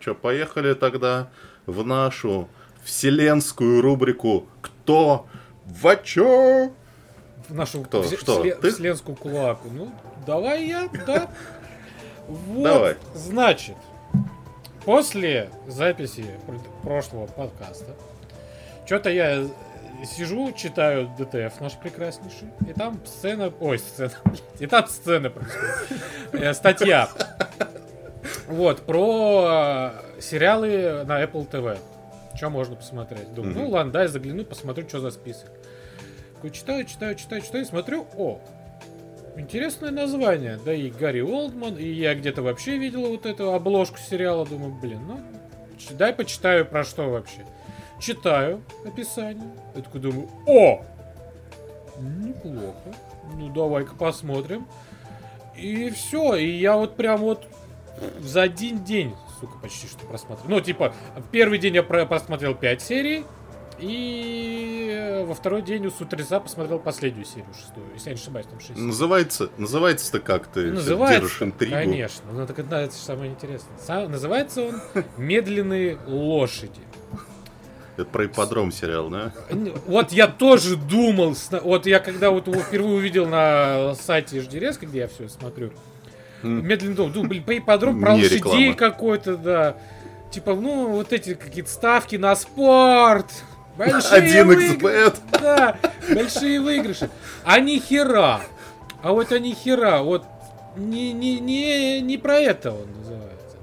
[0.00, 1.28] Че, поехали тогда
[1.64, 2.48] в нашу
[2.84, 5.26] вселенскую рубрику «Кто?
[5.64, 6.72] в чё?»
[7.48, 8.02] В нашу Кто?
[8.02, 8.42] В, Что?
[8.44, 8.70] Всле- Ты?
[8.70, 9.68] вселенскую кулаку.
[9.70, 9.90] Ну,
[10.26, 11.30] давай я, да.
[12.28, 12.96] Вот, давай.
[13.14, 13.76] значит,
[14.88, 16.24] после записи
[16.82, 17.94] прошлого подкаста,
[18.86, 19.46] что-то я
[20.02, 24.12] сижу, читаю ДТФ наш прекраснейший, и там сцена, ой, сцена,
[24.58, 27.10] и там сцена происходит, э, статья,
[28.46, 31.78] вот, про сериалы на Apple TV,
[32.34, 33.34] что можно посмотреть.
[33.34, 35.50] Думаю, ну ладно, дай загляну, посмотрю, что за список.
[36.50, 38.40] Читаю, читаю, читаю, читаю, смотрю, о,
[39.38, 40.58] Интересное название.
[40.64, 44.44] Да и Гарри Олдман, и я где-то вообще видел вот эту обложку сериала.
[44.44, 45.20] Думаю, блин, ну,
[45.92, 47.46] дай почитаю про что вообще.
[48.00, 49.50] Читаю описание.
[49.76, 50.84] Я такой думаю, о!
[52.00, 52.94] Неплохо.
[53.36, 54.66] Ну, давай-ка посмотрим.
[55.56, 56.34] И все.
[56.34, 57.46] И я вот прям вот
[58.20, 60.48] за один день, сука, почти что просмотрел.
[60.48, 60.92] Ну, типа,
[61.30, 63.24] первый день я просмотрел 5 серий.
[63.80, 68.46] И э, во второй день с утреца посмотрел последнюю серию, шестую, если я не ошибаюсь,
[68.46, 68.76] там шесть.
[68.76, 71.74] Называется, называется-то как ты называется, держишь интригу.
[71.74, 73.78] Конечно, ну так это, это самое интересное.
[73.78, 74.80] Сам, называется он
[75.16, 76.80] «Медленные лошади».
[77.96, 79.32] Это про ипподром сериал, да?
[79.86, 85.00] Вот я тоже думал, вот я когда вот его впервые увидел на сайте HDRS, где
[85.00, 85.72] я все смотрю,
[86.42, 89.76] медленно думал, думал, блин, по ипподром про лошадей какой-то, да.
[90.30, 93.32] Типа, ну, вот эти какие-то ставки на спорт,
[93.78, 95.18] Большие 1xbet.
[95.40, 95.76] Да,
[96.12, 97.08] большие выигрыши.
[97.44, 98.40] А ни хера.
[99.02, 100.02] А вот они хера.
[100.02, 100.26] Вот
[100.76, 103.56] не, не, не, не про это он называется.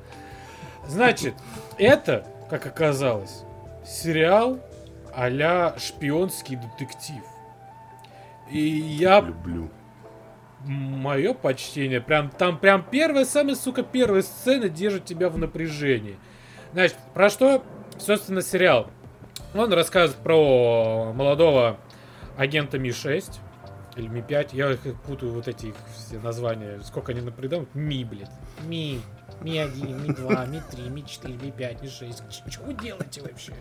[0.88, 1.36] Значит,
[1.78, 3.44] это, как оказалось,
[3.86, 4.60] сериал
[5.14, 7.24] а шпионский детектив.
[8.52, 9.22] И я...
[9.22, 9.70] Люблю.
[10.66, 12.02] мое почтение.
[12.02, 16.18] Прям там прям первая, самая, сука, первая сцена держит тебя в напряжении.
[16.74, 17.64] Значит, про что,
[17.98, 18.88] собственно, сериал?
[19.56, 21.78] Он рассказывает про молодого
[22.38, 23.40] агента Ми-6
[23.96, 24.50] или Ми-5.
[24.52, 26.82] Я их путаю, вот эти их все названия.
[26.84, 27.74] Сколько они напридумывают?
[27.74, 28.30] Ми, блядь.
[28.68, 29.00] Ми.
[29.42, 32.52] Ми-1, Ми-2, Ми-3, Ми-4, Ми-5, Ми-6.
[32.52, 33.54] Что вы делаете вообще?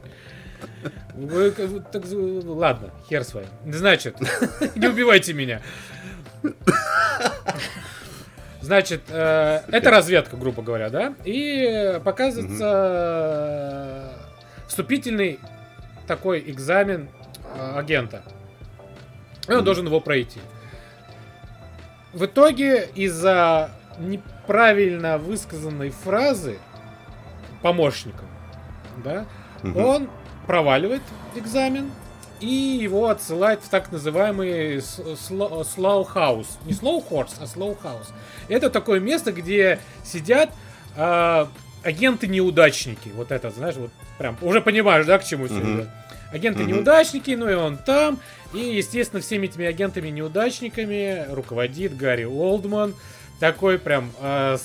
[1.14, 2.02] Вы, так,
[2.44, 3.46] ладно, хер с вами.
[3.66, 4.16] Значит,
[4.74, 5.60] не убивайте меня.
[8.60, 11.14] Значит, э, это разведка, грубо говоря, да?
[11.24, 14.08] И показывается э,
[14.68, 15.38] вступительный
[16.06, 17.08] такой экзамен
[17.54, 18.22] э, агента.
[19.48, 20.40] И он должен его пройти.
[22.12, 26.58] В итоге из-за неправильно высказанной фразы
[27.62, 28.28] помощником,
[29.04, 29.26] да,
[29.62, 30.08] он
[30.46, 31.02] проваливает
[31.34, 31.90] экзамен
[32.40, 36.46] и его отсылает в так называемый house.
[36.66, 38.08] Не horse, а house.
[38.48, 40.50] Это такое место, где сидят
[40.96, 41.46] э,
[41.82, 43.10] агенты-неудачники.
[43.14, 45.88] Вот это, знаешь, вот прям уже понимаешь, да, к чему все идет.
[46.32, 48.18] Агенты-неудачники, ну и он там.
[48.52, 52.94] И, естественно, всеми этими агентами-неудачниками руководит Гарри Олдман.
[53.40, 54.56] Такой прям э,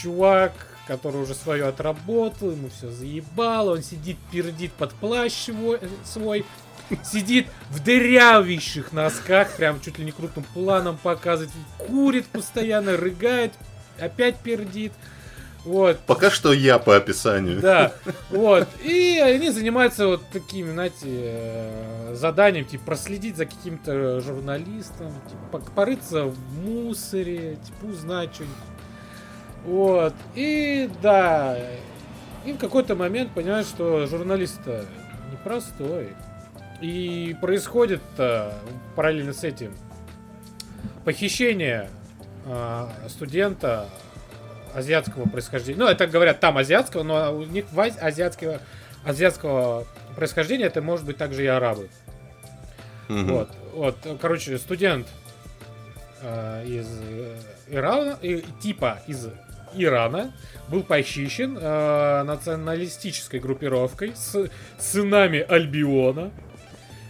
[0.00, 0.52] чувак,
[0.86, 6.44] который уже свое отработал, ему все заебало, он сидит, пердит под плащ свой, свой
[7.04, 13.52] сидит в дырявейших носках, прям чуть ли не крупным планом показывает, курит постоянно, рыгает,
[13.98, 14.92] опять пердит.
[15.64, 15.98] Вот.
[16.06, 17.60] Пока что я по описанию.
[17.60, 17.92] Да,
[18.30, 18.68] вот.
[18.82, 26.24] И они занимаются вот такими, знаете, э, заданием, типа, проследить за каким-то журналистом, типа, порыться
[26.24, 28.56] в мусоре, типа, узнать что-нибудь
[29.64, 30.14] вот.
[30.34, 31.56] И да,
[32.44, 34.60] и в какой-то момент понимают, что журналист
[35.30, 36.08] непростой.
[36.80, 38.52] И происходит а,
[38.96, 39.72] параллельно с этим
[41.04, 41.88] похищение
[42.44, 43.86] а, студента
[44.74, 45.78] азиатского происхождения.
[45.78, 48.60] Ну, это говорят там азиатского, но у них азиатского,
[49.04, 51.88] азиатского происхождения это может быть также и арабы.
[53.08, 53.20] Угу.
[53.20, 55.06] Вот, вот, короче, студент
[56.22, 56.88] э, из
[57.68, 59.28] Ирана, э, типа из
[59.74, 60.32] Ирана
[60.68, 66.30] был похищен э, националистической группировкой с сынами Альбиона.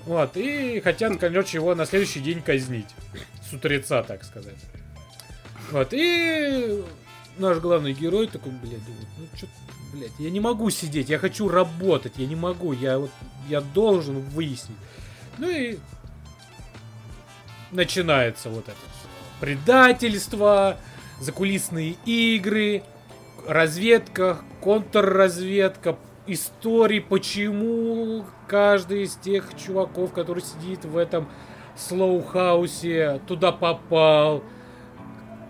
[0.05, 2.89] Вот, и хотят, короче, его на следующий день казнить.
[3.49, 4.57] С утреца, так сказать.
[5.71, 6.83] Вот, и
[7.39, 9.47] наш главный герой такой, блядь, думает, ну что,
[9.93, 13.11] блядь, я не могу сидеть, я хочу работать, я не могу, я вот,
[13.49, 14.77] я должен выяснить.
[15.39, 15.79] Ну и
[17.71, 18.77] начинается вот это
[19.41, 20.79] предательство,
[21.21, 22.83] закулисные игры,
[23.47, 31.29] разведка, контрразведка, истории, почему каждый из тех чуваков, который сидит в этом
[31.77, 34.45] Slough House е, туда попал.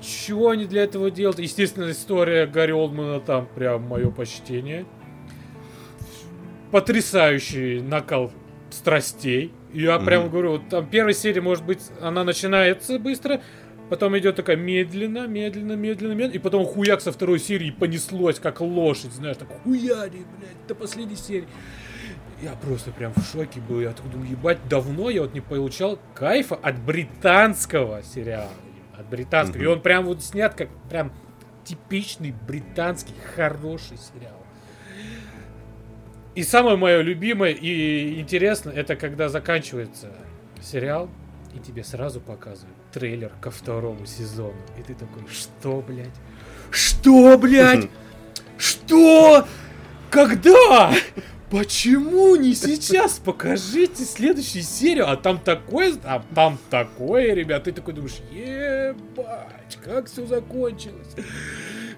[0.02, 1.38] Чего они для этого делают?
[1.38, 4.84] Естественно, история Гэри Олдмана там прям мое почтение.
[6.70, 8.32] Потрясающий накал
[8.70, 9.52] страстей.
[9.72, 10.04] Я mm-hmm.
[10.04, 13.40] прям говорю, вот там первая серия, может быть, она начинается быстро,
[13.92, 16.32] Потом идет такая медленно, медленно, медленно, медленно.
[16.32, 21.16] И потом хуяк со второй серии понеслось, как лошадь, знаешь, так хуяри, блядь, до последней
[21.16, 21.46] серии.
[22.40, 23.82] Я просто прям в шоке был.
[23.82, 28.48] Я так думаю, ебать, давно я вот не получал кайфа от британского сериала.
[28.96, 29.61] От британского.
[29.61, 29.64] Mm-hmm.
[29.64, 31.12] И он прям вот снят как прям
[31.64, 34.37] типичный британский хороший сериал.
[36.35, 40.12] И самое мое любимое и интересное, это когда заканчивается
[40.62, 41.11] сериал,
[41.55, 44.57] и тебе сразу показывают трейлер ко второму сезону.
[44.78, 46.09] И ты такой, что, блядь?
[46.70, 47.90] Что, блядь?
[48.57, 49.46] Что?
[50.11, 50.92] Когда?
[51.52, 53.18] Почему не сейчас?
[53.18, 55.06] Покажите следующую серию.
[55.06, 57.64] А там такое, а там такое, ребят.
[57.64, 61.14] Ты такой думаешь, ебать, как все закончилось.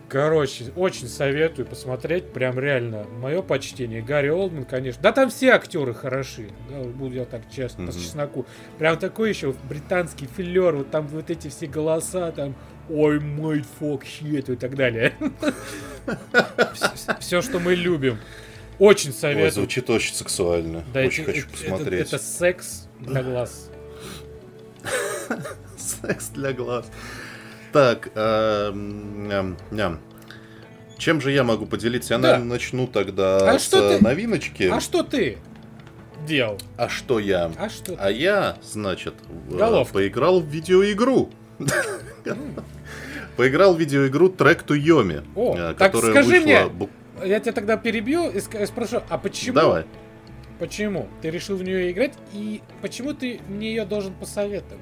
[0.09, 4.03] Короче, очень советую посмотреть, прям реально, мое почтение.
[4.03, 5.01] Гарри Олдман, конечно.
[5.01, 7.87] Да там все актеры хороши, да, буду я так честно, mm-hmm.
[7.87, 8.47] по чесноку.
[8.79, 12.57] Прям такой еще британский филер, вот там вот эти все голоса, там,
[12.91, 15.15] ой, мой фок, щит и так далее.
[17.21, 18.19] Все, что мы любим.
[18.79, 19.47] Очень советую.
[19.47, 20.85] Ой, звучит очень сексуально.
[20.93, 22.09] Да, очень хочу посмотреть.
[22.09, 23.71] Это секс для глаз.
[25.77, 26.87] Секс для глаз.
[27.73, 29.57] Так, эм,
[30.99, 32.15] чем же я могу поделиться?
[32.15, 34.01] Я, наверное, начну тогда а с ты?
[34.01, 34.65] новиночки.
[34.73, 35.39] А что ты
[36.27, 36.59] делал?
[36.77, 37.51] А что я?
[37.59, 37.97] А что?
[37.99, 39.15] А я, значит,
[39.51, 39.95] Головка.
[39.95, 41.31] поиграл в видеоигру.
[43.37, 46.69] Поиграл в видеоигру Track to Yomi, О, э, которая так скажи вышла...
[46.71, 46.89] мне,
[47.23, 49.55] я тебя тогда перебью и спрошу, а почему?
[49.55, 49.85] Давай.
[50.59, 54.81] Почему ты решил в нее играть и почему ты мне ее должен посоветовать?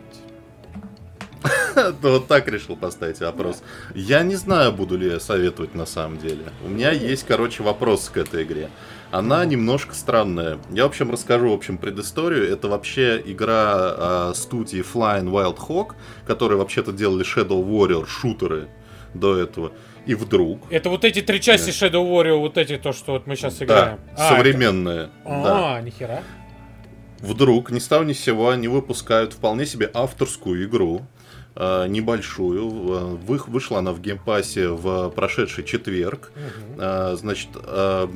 [2.02, 3.62] Вот так решил поставить вопрос.
[3.94, 6.44] Я не знаю, буду ли я советовать на самом деле.
[6.64, 8.70] У меня есть, короче, вопрос к этой игре.
[9.10, 10.58] Она немножко странная.
[10.70, 12.50] Я, в общем, расскажу, в общем, предысторию.
[12.50, 15.94] Это вообще игра э, студии Flying Wild Hawk,
[16.26, 18.68] которые вообще-то делали Shadow Warrior шутеры
[19.12, 19.72] до этого.
[20.06, 20.60] И вдруг...
[20.70, 24.00] Это вот эти три части Shadow Warrior, вот эти, то, что вот мы сейчас играем.
[24.16, 25.10] Да, а, современные.
[25.24, 25.42] Это...
[25.42, 25.76] Да.
[25.76, 26.22] А, нихера.
[27.20, 31.02] Вдруг, ни с того ни с сего, они выпускают вполне себе авторскую игру,
[31.54, 32.68] э, небольшую.
[32.68, 36.32] Вы, вышла она в Game Pass е в прошедший четверг.
[36.34, 36.80] Угу.
[36.82, 38.08] Э, значит, э,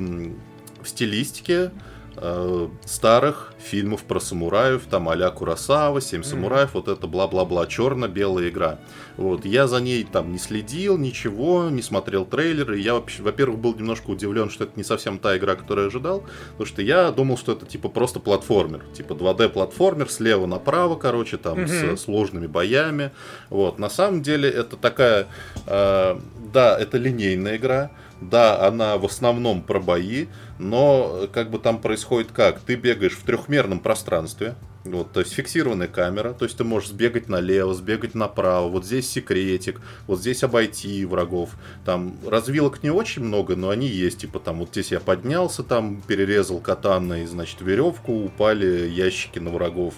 [0.81, 1.71] в стилистике
[2.17, 6.81] э, старых фильмов про самураев, там а-ля Куросава, Семь самураев, mm-hmm.
[6.85, 8.79] вот это бла-бла-бла, черно-белая игра.
[9.17, 12.79] Вот, я за ней там не следил, ничего, не смотрел трейлеры.
[12.79, 16.23] Я, вообще, во-первых, был немножко удивлен, что это не совсем та игра, которую я ожидал,
[16.51, 21.59] потому что я думал, что это типа просто платформер, типа 2D-платформер слева направо, короче, там
[21.59, 21.97] mm-hmm.
[21.97, 23.11] с сложными боями.
[23.49, 25.27] Вот, на самом деле это такая,
[25.65, 26.19] э,
[26.53, 30.27] да, это линейная игра, да, она в основном про бои,
[30.59, 32.59] но как бы там происходит как?
[32.59, 37.27] Ты бегаешь в трехмерном пространстве, вот, то есть фиксированная камера, то есть ты можешь сбегать
[37.29, 41.51] налево, сбегать направо, вот здесь секретик, вот здесь обойти врагов.
[41.85, 46.01] Там развилок не очень много, но они есть, типа там вот здесь я поднялся, там
[46.01, 49.95] перерезал катаной, значит, веревку, упали ящики на врагов,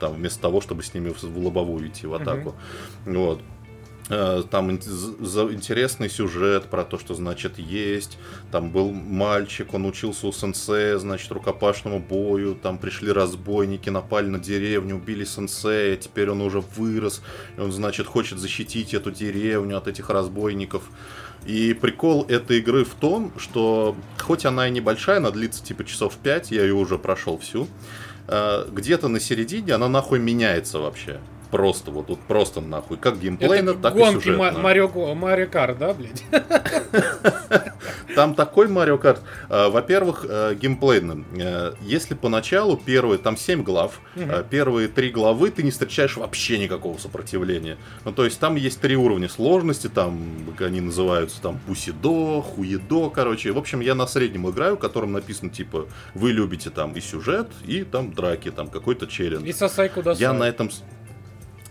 [0.00, 2.54] там вместо того, чтобы с ними в лобовую идти в атаку.
[3.06, 3.16] Mm-hmm.
[3.16, 3.40] Вот.
[4.14, 8.18] Э, там интересный сюжет про то, что, значит, есть.
[8.50, 12.54] Там был мальчик, он учился у сенсея, значит, рукопашному бою.
[12.54, 15.96] Там пришли разбойники, напали на деревню, убили сенсея.
[15.96, 17.22] Теперь он уже вырос.
[17.56, 20.82] И он, значит, хочет защитить эту деревню от этих разбойников.
[21.46, 26.18] И прикол этой игры в том, что хоть она и небольшая, она длится типа часов
[26.22, 27.66] 5, я ее уже прошел всю,
[28.28, 31.18] э, где-то на середине она нахуй меняется вообще
[31.52, 32.96] просто, вот тут просто нахуй.
[32.96, 34.58] Как геймплейно, так и сюжетно.
[34.58, 36.24] Марио, Марио Карт, да, блядь?
[38.14, 39.22] Там такой Марио Карт.
[39.48, 41.24] А, во-первых, э, геймплейно.
[41.38, 44.26] Э, если поначалу первые, там 7 глав, угу.
[44.50, 47.76] первые три главы ты не встречаешь вообще никакого сопротивления.
[48.04, 50.20] Ну, то есть там есть три уровня сложности, там
[50.58, 53.52] они называются там Пусидо, Хуедо, короче.
[53.52, 57.48] В общем, я на среднем играю, в котором написано, типа, вы любите там и сюжет,
[57.66, 59.44] и там драки, там какой-то челлендж.
[59.44, 60.70] И сосай куда Я на этом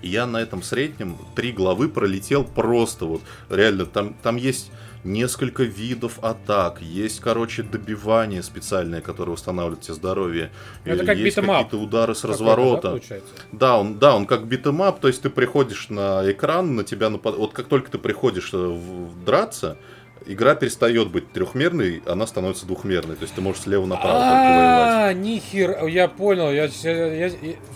[0.02, 3.22] я на этом среднем три главы пролетел просто вот.
[3.50, 4.72] Реально, там, там есть
[5.04, 10.52] несколько видов атак, есть, короче, добивание специальное, которое восстанавливает тебе здоровье.
[10.86, 13.00] Это как есть какие-то удары с разворота.
[13.10, 13.20] Да,
[13.52, 16.84] да, он, да, он как beat 'em up, то есть ты приходишь на экран, на
[16.84, 17.36] тебя напад...
[17.36, 19.24] Вот как только ты приходишь э, в...
[19.26, 19.78] драться,
[20.26, 23.16] игра перестает быть трехмерной, она становится двухмерной.
[23.16, 27.32] То есть ты можешь слева направо А, нихер, я понял, я, я,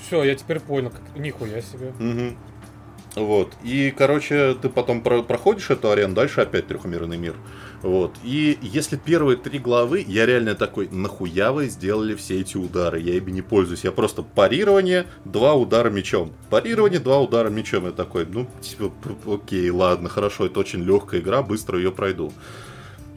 [0.05, 1.93] все, я теперь понял, нихуя себе.
[3.15, 3.53] Вот.
[3.63, 7.35] И, короче, ты потом проходишь эту арену, дальше опять трехмерный мир.
[7.81, 8.15] Вот.
[8.23, 12.99] И если первые три главы, я реально такой, нахуя вы сделали все эти удары?
[12.99, 13.83] Я ими не пользуюсь.
[13.83, 16.33] Я просто парирование, два удара мечом.
[16.49, 17.85] Парирование, два удара мечом.
[17.85, 18.91] Я такой, ну, типа,
[19.25, 22.31] окей, ладно, хорошо, это очень легкая игра, быстро ее пройду.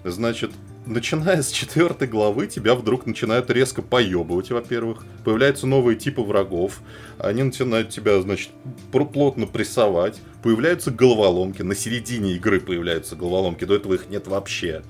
[0.05, 0.53] Значит,
[0.89, 5.05] начиная с четвертой главы, тебя вдруг начинают резко поебывать, во-первых.
[5.25, 6.81] Появляются новые типы врагов.
[7.19, 8.51] Они начинают тебя, значит,
[8.91, 10.21] плотно прессовать.
[10.43, 11.63] Появляются головоломки.
[11.63, 13.65] На середине игры появляются головоломки.
[13.65, 14.83] До этого их нет вообще.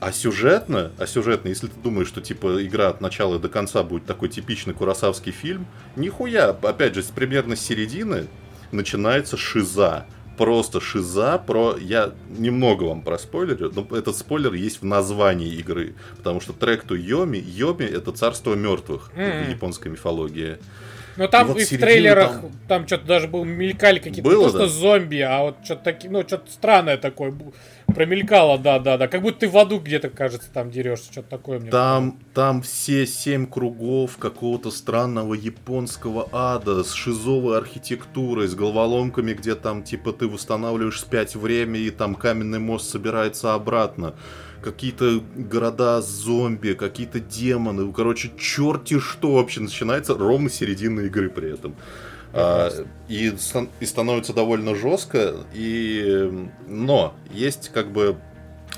[0.00, 4.04] А сюжетно, а сюжетно, если ты думаешь, что типа игра от начала до конца будет
[4.04, 8.26] такой типичный курасавский фильм, нихуя, опять же, с примерно с середины
[8.72, 10.06] начинается шиза
[10.42, 11.76] просто шиза про...
[11.80, 15.94] Я немного вам проспойлерю, но этот спойлер есть в названии игры.
[16.16, 19.46] Потому что трек то Йоми, Йоми это царство мертвых mm-hmm.
[19.46, 20.58] в японской мифологии.
[21.16, 24.42] Ну там и, вот и в трейлерах там, там что-то даже был мелькали какие-то было,
[24.42, 24.66] просто да?
[24.66, 27.34] зомби, а вот что-то такие, ну что-то странное такое
[27.86, 31.60] промелькало, да, да, да, как будто ты в аду где-то, кажется, там дерешься, что-то такое
[31.60, 31.70] мне.
[31.70, 39.54] Там, там все семь кругов какого-то странного японского ада с шизовой архитектурой, с головоломками, где
[39.54, 44.14] там типа ты восстанавливаешь спять время и там каменный мост собирается обратно
[44.62, 51.74] какие-то города зомби, какие-то демоны, короче, черти что вообще начинается ровно середина игры при этом.
[52.34, 52.70] А,
[53.08, 53.34] и,
[53.80, 56.48] и становится довольно жестко, и...
[56.66, 58.16] но есть как бы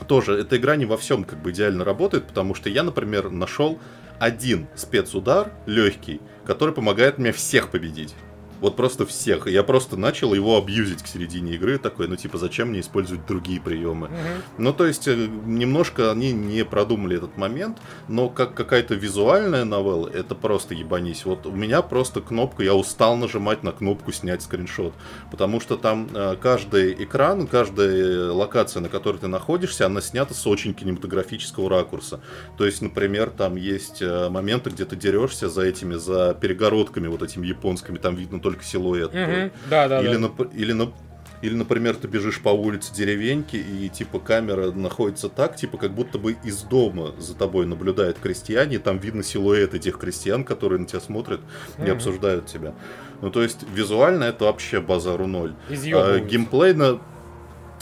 [0.09, 3.79] тоже эта игра не во всем как бы идеально работает, потому что я, например, нашел
[4.19, 8.15] один спецудар легкий, который помогает мне всех победить.
[8.61, 9.47] Вот просто всех.
[9.47, 13.61] Я просто начал его абьюзить к середине игры, такой, ну типа, зачем мне использовать другие
[13.61, 14.07] приемы?
[14.07, 14.15] Угу.
[14.59, 17.79] Ну, то есть, э, немножко они не продумали этот момент,
[18.09, 21.25] но как какая-то визуальная новелла, это просто ебанись.
[21.25, 24.95] Вот у меня просто кнопка, я устал нажимать на кнопку снять скриншот,
[25.31, 30.47] потому что там э, каждый экран, каждая локация, на которой ты находишься, она снята с
[30.47, 32.21] очень кинематографического ракурса.
[32.57, 37.23] То есть, например, там есть э, моменты, где ты дерешься за этими, за перегородками вот
[37.23, 39.09] этими японскими, там видно только силуэт.
[39.09, 39.51] Угу.
[39.71, 40.19] Да, да, или, да.
[40.19, 40.93] На, или, на,
[41.41, 46.19] или, например, ты бежишь по улице деревеньки, и типа камера находится так, типа как будто
[46.19, 50.87] бы из дома за тобой наблюдают крестьяне, и там видно силуэт этих крестьян, которые на
[50.87, 51.41] тебя смотрят
[51.83, 52.75] и обсуждают тебя.
[53.23, 55.55] Ну, то есть, визуально это вообще базару ноль.
[55.71, 57.01] А, геймплейно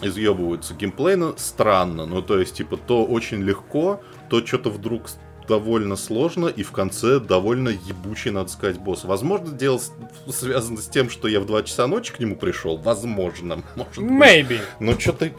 [0.00, 0.74] изъебываются.
[0.74, 2.06] Геймплейно странно.
[2.06, 4.00] Ну, то есть, типа, то очень легко,
[4.30, 5.08] то что-то вдруг
[5.46, 9.04] довольно сложно и в конце довольно ебучий, надо сказать, босс.
[9.04, 9.80] Возможно, дело
[10.28, 12.76] связано с тем, что я в 2 часа ночи к нему пришел.
[12.76, 13.62] Возможно.
[13.76, 14.48] Может Maybe.
[14.48, 14.60] Быть.
[14.80, 15.30] Но что-то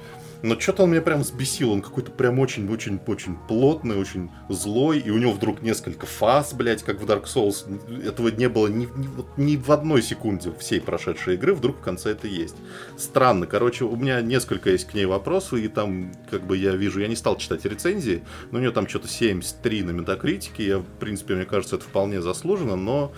[0.43, 1.71] но что-то он меня прям сбесил.
[1.71, 4.99] Он какой-то прям очень-очень-очень плотный, очень злой.
[4.99, 7.65] И у него вдруг несколько фаз, блядь, как в Dark Souls.
[8.05, 11.53] Этого не было ни, ни, ни в одной секунде всей прошедшей игры.
[11.53, 12.57] Вдруг в конце это есть.
[12.97, 13.47] Странно.
[13.47, 15.59] Короче, у меня несколько есть к ней вопросов.
[15.59, 18.21] И там, как бы я вижу, я не стал читать рецензии.
[18.51, 20.67] Но у нее там что-то 73 на метакритике.
[20.67, 22.75] Я, в принципе, мне кажется, это вполне заслуженно.
[22.75, 23.13] Но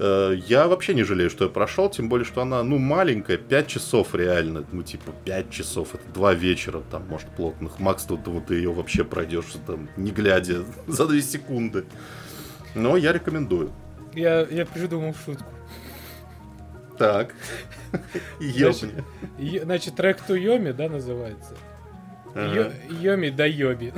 [0.00, 4.14] я вообще не жалею, что я прошел, тем более, что она, ну, маленькая, 5 часов
[4.14, 8.54] реально, ну, типа, 5 часов, это 2 вечера, там, может, плотных, макс, тут вот ты
[8.54, 11.84] ее вообще пройдешь, там, не глядя, за 2 секунды.
[12.74, 13.72] Но я рекомендую.
[14.14, 15.44] Я, я придумал шутку.
[16.98, 17.34] Так.
[18.40, 18.90] Значит,
[19.64, 21.56] значит, трек to Йоми, да, называется?
[22.34, 22.72] Ага.
[22.88, 23.92] Йоми да Йоби.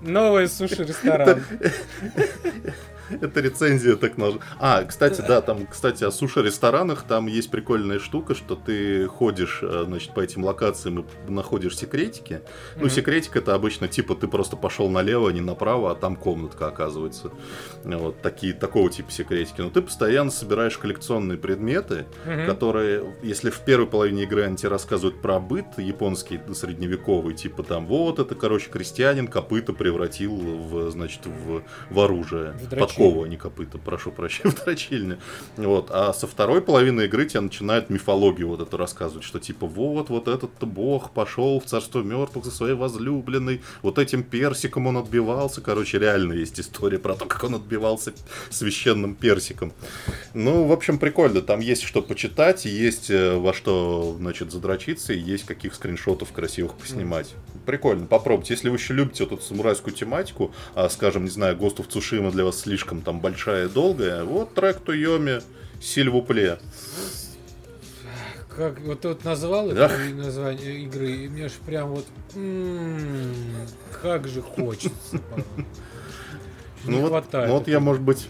[0.00, 1.42] Новый суши-ресторан.
[3.20, 4.34] Это рецензия так нож.
[4.58, 9.84] А, кстати, да, там, кстати, о суши-ресторанах там есть прикольная штука, что ты ходишь, э,
[9.86, 12.42] значит, по этим локациям и находишь секретики.
[12.76, 16.68] Ну, секретик это обычно типа ты просто пошел налево, а не направо, а там комнатка
[16.68, 17.30] оказывается.
[17.84, 19.60] Вот такие, такого типа секретики.
[19.60, 22.06] Но ты постоянно собираешь коллекционные предметы,
[22.46, 27.86] которые, если в первой половине игры они тебе рассказывают про быт японский средневековый, типа там,
[27.86, 32.52] вот это, короче, крестьянин копыта превратил в, значит, в, в оружие.
[32.52, 32.68] В
[32.98, 35.18] подкову, а не копыта, прошу прощения, в дрочильне.
[35.56, 35.90] Вот.
[35.90, 40.28] А со второй половины игры тебе начинают мифологию вот эту рассказывать, что типа вот, вот
[40.28, 45.60] этот бог пошел в царство мертвых за своей возлюбленной, вот этим персиком он отбивался.
[45.60, 48.12] Короче, реально есть история про то, как он отбивался
[48.50, 49.72] священным персиком.
[50.34, 51.40] Ну, в общем, прикольно.
[51.42, 56.74] Там есть что почитать, есть э, во что, значит, задрочиться, и есть каких скриншотов красивых
[56.74, 57.34] поснимать.
[57.66, 58.54] Прикольно, попробуйте.
[58.54, 62.44] Если вы еще любите вот эту самурайскую тематику, а, скажем, не знаю, Ghost of для
[62.44, 65.40] вас слишком слишком там большая и долгая, вот трек Туйоми
[65.80, 66.58] Сильвупле.
[68.48, 73.34] Как вот вот назвал это название игры, и мне аж прям вот м-м,
[74.02, 75.20] как же хочется.
[76.84, 78.28] Ну вот, ну вот я, может быть,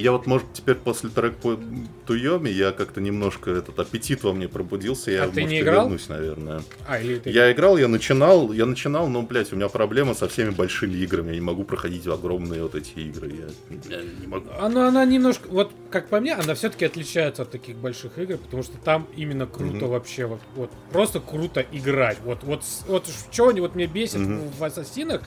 [0.00, 1.58] я вот, может, теперь после трека по
[2.06, 5.10] Туйоми я как-то немножко этот аппетит во мне пробудился.
[5.10, 5.84] Я, а может, ты не играл?
[5.84, 6.62] вернусь, наверное.
[6.86, 7.30] А, или ты...
[7.30, 11.28] Я играл, я начинал, я начинал, но, блядь, у меня проблема со всеми большими играми.
[11.28, 13.32] Я не могу проходить огромные вот эти игры.
[13.70, 14.46] Я, я не могу.
[14.58, 18.62] Она, она немножко, вот как по мне, она все-таки отличается от таких больших игр, потому
[18.62, 19.88] что там именно круто mm-hmm.
[19.88, 22.18] вообще, вот, вот просто круто играть.
[22.24, 24.58] Вот, вот, вот что вот мне бесит mm-hmm.
[24.58, 25.22] в Ассасинах,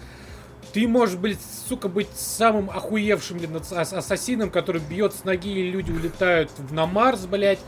[0.76, 1.38] ты можешь, быть,
[1.70, 7.22] сука, быть самым охуевшим блин, ассасином, который бьет с ноги, и люди улетают на Марс,
[7.22, 7.60] блядь.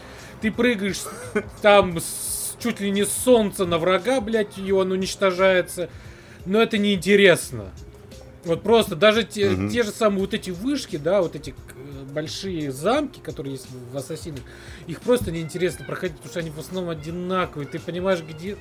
[0.42, 1.04] Ты прыгаешь
[1.62, 5.90] там с, чуть ли не солнца на врага, блядь, и он уничтожается.
[6.46, 7.72] Но это неинтересно.
[8.44, 9.70] Вот просто даже те, угу.
[9.70, 11.56] те же самые вот эти вышки, да, вот эти
[12.14, 14.42] большие замки, которые есть в Ассасинах,
[14.86, 17.70] их просто неинтересно проходить, потому что они в основном одинаковые.
[17.70, 18.58] Ты понимаешь, где...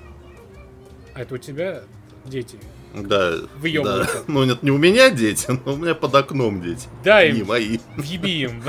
[1.14, 1.82] А это у тебя
[2.24, 2.60] дети
[2.96, 3.34] да.
[3.62, 4.08] Да.
[4.26, 6.88] Ну, нет, не у меня дети, но у меня под окном дети.
[7.04, 7.78] Да, не мои.
[7.96, 8.62] Въеби им.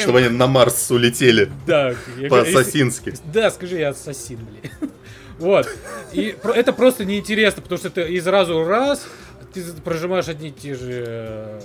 [0.00, 1.50] Чтобы они на Марс улетели.
[1.66, 1.94] Да.
[2.28, 3.14] По-ассасински.
[3.32, 4.90] Да, скажи, я ассасин, блин.
[5.38, 5.68] Вот.
[6.12, 9.06] И это просто неинтересно, потому что ты из разу раз
[9.52, 11.60] ты прожимаешь одни и те же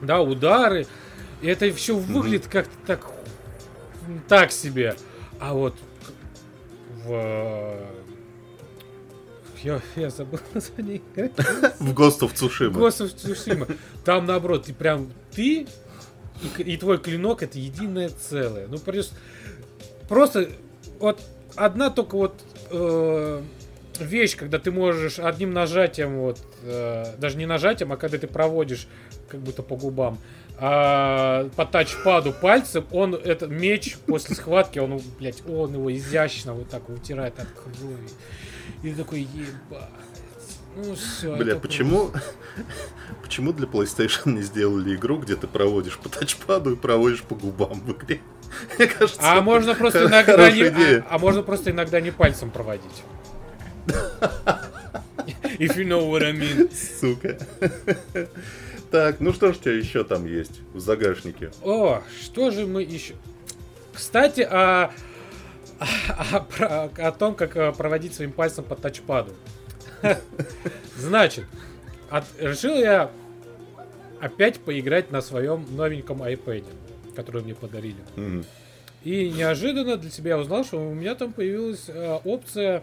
[0.00, 0.86] да, удары.
[1.42, 3.06] И это все выглядит как-то так
[4.28, 4.96] так себе.
[5.38, 5.74] А вот
[7.04, 7.76] в
[9.62, 11.30] я, я забыл название игры.
[11.78, 12.72] В Ghost of Tsushima.
[12.72, 13.76] Ghost of Tsushima.
[14.04, 15.66] Там наоборот, ты прям ты
[16.58, 18.66] и, и твой клинок это единое целое.
[18.68, 19.14] Ну просто,
[20.08, 20.48] просто
[20.98, 21.20] вот
[21.54, 22.34] одна только вот
[22.70, 23.42] э,
[23.98, 28.86] вещь, когда ты можешь одним нажатием вот э, даже не нажатием, а когда ты проводишь
[29.28, 30.18] как будто по губам,
[30.58, 36.70] а, по тачпаду пальцем, он, этот меч после схватки, он, блядь, он его изящно вот
[36.70, 38.08] так вытирает от крови.
[38.82, 39.90] И такой, ебать.
[40.76, 41.34] Ну все.
[41.36, 42.10] Бля, почему,
[43.22, 47.80] почему для PlayStation не сделали игру, где ты проводишь по тачпаду и проводишь по губам
[47.80, 48.20] в игре?
[48.78, 53.02] Мне кажется, а можно просто иногда не, а, а можно просто иногда не пальцем проводить.
[55.58, 56.70] If you know what I mean.
[57.00, 57.38] Сука.
[58.96, 61.50] Так, ну что ж у тебя еще там есть в загашнике?
[61.62, 63.12] О, что же мы еще...
[63.92, 64.90] Кстати, о,
[65.78, 69.34] о, о, о том, как э, проводить своим пальцем по тачпаду.
[70.96, 71.44] Значит,
[72.08, 73.10] от, решил я
[74.18, 76.64] опять поиграть на своем новеньком iPad,
[77.14, 78.00] который мне подарили.
[78.16, 78.46] Mm-hmm.
[79.04, 82.82] И неожиданно для себя узнал, что у меня там появилась э, опция,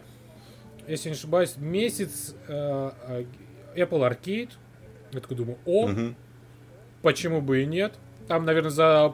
[0.88, 3.26] если не ошибаюсь, месяц э, э
[3.76, 4.52] Apple Arcade.
[5.14, 6.16] Я такой думаю, о, mm-hmm.
[7.02, 7.94] почему бы и нет?
[8.28, 9.14] Там, наверное, за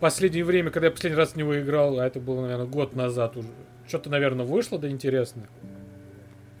[0.00, 3.36] последнее время, когда я последний раз в него играл, а это было, наверное, год назад
[3.36, 3.48] уже,
[3.86, 5.46] что-то, наверное, вышло, да интересно.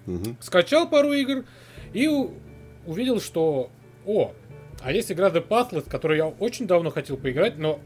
[0.06, 0.36] Угу.
[0.40, 1.44] Скачал пару игр
[1.92, 2.08] и
[2.86, 3.70] увидел, что,
[4.06, 4.32] о,
[4.82, 7.80] а есть игра The Pathless, которую я очень давно хотел поиграть, но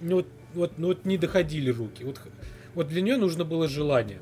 [0.00, 2.04] ну, вот, вот, ну, вот не доходили руки.
[2.04, 2.20] Вот,
[2.74, 4.20] вот для нее нужно было желание.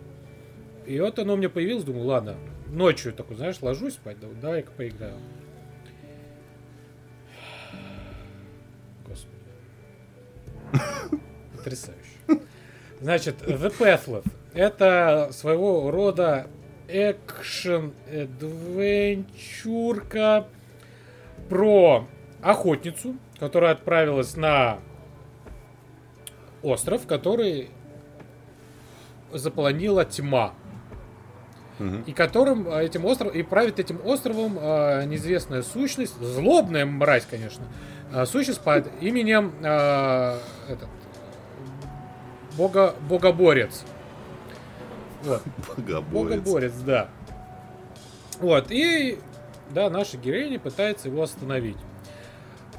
[0.87, 2.37] И вот оно у меня появилось, думаю, ладно,
[2.69, 5.15] ночью такой, знаешь, ложусь спать, да, давай-ка поиграю.
[11.57, 12.43] Потрясающе.
[13.01, 16.47] Значит, The Pathless это своего рода
[16.89, 19.27] экшен адвенчурка
[21.49, 22.07] про
[22.43, 24.81] охотницу, которая отправилась на
[26.63, 27.71] остров, который
[29.33, 30.55] заполонила тьма.
[32.07, 37.65] И которым э, этим островом и правит этим островом э, неизвестная сущность, злобная мразь, конечно,
[38.27, 40.39] сущность под именем э,
[40.69, 40.89] этот,
[42.57, 43.85] бога, богоборец.
[45.23, 45.43] Вот.
[45.77, 46.41] Богоборец.
[46.41, 47.09] Богоборец, да.
[48.41, 49.19] Вот, и,
[49.71, 51.79] да, наша героиня пытается его остановить.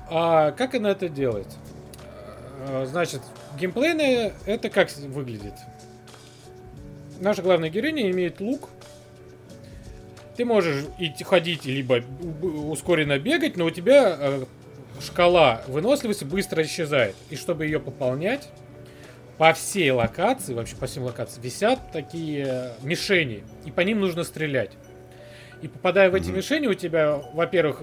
[0.09, 1.47] А как она это делает?
[2.67, 3.21] А, значит,
[3.59, 5.53] геймплейно это как выглядит?
[7.19, 8.69] Наша главная героиня имеет лук.
[10.37, 12.01] Ты можешь идти ходить, либо
[12.41, 14.45] ускоренно бегать, но у тебя э,
[14.99, 17.15] шкала выносливости быстро исчезает.
[17.29, 18.49] И чтобы ее пополнять,
[19.37, 24.71] по всей локации, вообще по всем локациям, висят такие мишени, и по ним нужно стрелять.
[25.61, 26.35] И попадая в эти mm-hmm.
[26.35, 27.81] мишени, у тебя, во-первых,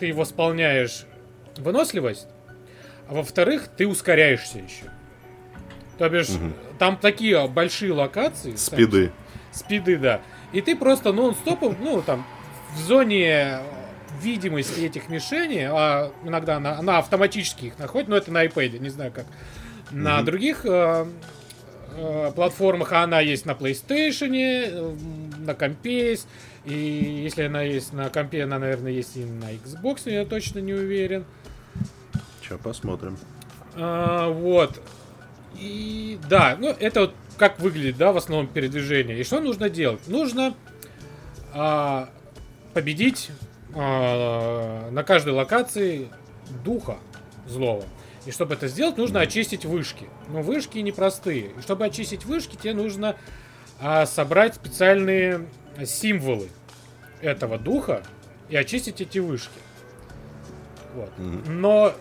[0.00, 1.04] ты восполняешь
[1.56, 2.26] выносливость,
[3.08, 4.86] а во-вторых, ты ускоряешься еще.
[5.98, 6.52] То бишь, mm-hmm.
[6.78, 8.56] там такие большие локации.
[8.56, 9.08] Спиды.
[9.08, 9.14] Там,
[9.52, 10.20] спиды, да.
[10.52, 12.26] И ты просто нон-стопом, ну, там,
[12.74, 13.60] в зоне
[14.20, 18.88] видимости этих мишеней, а иногда она, она автоматически их находит, но это на iPad, не
[18.88, 19.26] знаю как.
[19.90, 20.24] На mm-hmm.
[20.24, 21.06] других э,
[21.96, 24.96] э, платформах она есть на PlayStation, э,
[25.38, 26.28] на компе есть.
[26.64, 30.74] И если она есть на компе, она, наверное, есть и на Xbox, я точно не
[30.74, 31.24] уверен.
[32.42, 33.18] Сейчас посмотрим.
[33.76, 34.80] А, вот.
[35.58, 39.18] И да, ну это вот как выглядит, да, в основном передвижение.
[39.18, 40.06] И что нужно делать?
[40.06, 40.54] Нужно
[41.52, 42.10] а,
[42.74, 43.30] победить
[43.74, 46.08] а, на каждой локации
[46.64, 46.98] духа
[47.46, 47.84] злого.
[48.26, 50.08] И чтобы это сделать, нужно очистить вышки.
[50.28, 51.52] Но вышки непростые.
[51.58, 53.16] И чтобы очистить вышки, тебе нужно
[53.80, 55.46] а, собрать специальные
[55.84, 56.48] символы
[57.20, 58.02] этого духа
[58.48, 59.58] и очистить эти вышки.
[60.94, 61.10] Вот.
[61.18, 61.94] Но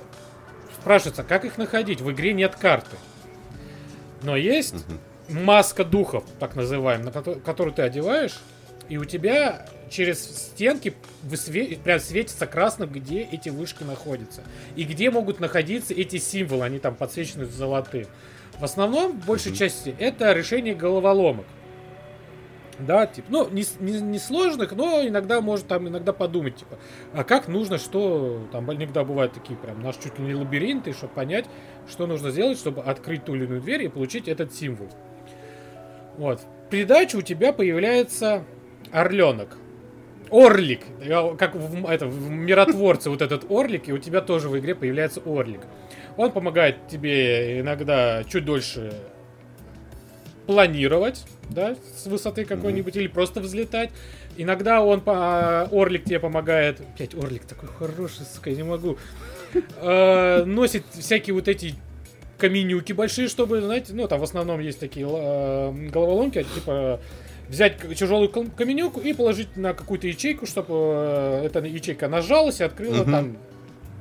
[0.82, 2.02] спрашивается, как их находить?
[2.02, 2.98] В игре нет карты.
[4.24, 4.76] Но есть
[5.30, 8.40] маска духов, так называемая, на которую ты одеваешь,
[8.90, 11.78] и у тебя через стенки высве...
[11.84, 14.44] прям светится красным, где эти вышки находятся.
[14.76, 18.08] И где могут находиться эти символы, они там подсвечены золотые.
[18.60, 19.56] В основном, в большей mm-hmm.
[19.56, 21.46] части, это решение головоломок.
[22.80, 26.80] Да, типа, ну, не, не, не сложных, но иногда может там иногда подумать, типа,
[27.14, 31.14] а как нужно, что там иногда бывают такие прям наш чуть ли не лабиринты, чтобы
[31.14, 31.46] понять,
[31.90, 34.88] что нужно сделать, чтобы открыть ту или иную дверь и получить этот символ.
[36.18, 36.40] Вот.
[36.40, 38.46] В придачу у тебя появляется
[38.92, 39.58] орленок.
[40.32, 40.82] Орлик.
[41.38, 45.22] Как в, это, в миротворце вот этот орлик, и у тебя тоже в игре появляется
[45.26, 45.62] орлик.
[46.18, 48.94] Он помогает тебе иногда чуть дольше
[50.46, 53.02] планировать, да, с высоты какой-нибудь, mm-hmm.
[53.02, 53.92] или просто взлетать.
[54.36, 56.82] Иногда он, по, Орлик тебе помогает.
[56.98, 58.98] Блять, Орлик такой хороший, сука, я не могу.
[59.78, 61.76] Э, носит всякие вот эти
[62.38, 67.00] каменюки большие, чтобы, знаете, ну, там в основном есть такие э, головоломки, типа
[67.50, 73.02] взять тяжелую каменюку и положить на какую-то ячейку, чтобы э, эта ячейка нажалась и открыла
[73.02, 73.12] угу.
[73.12, 73.38] там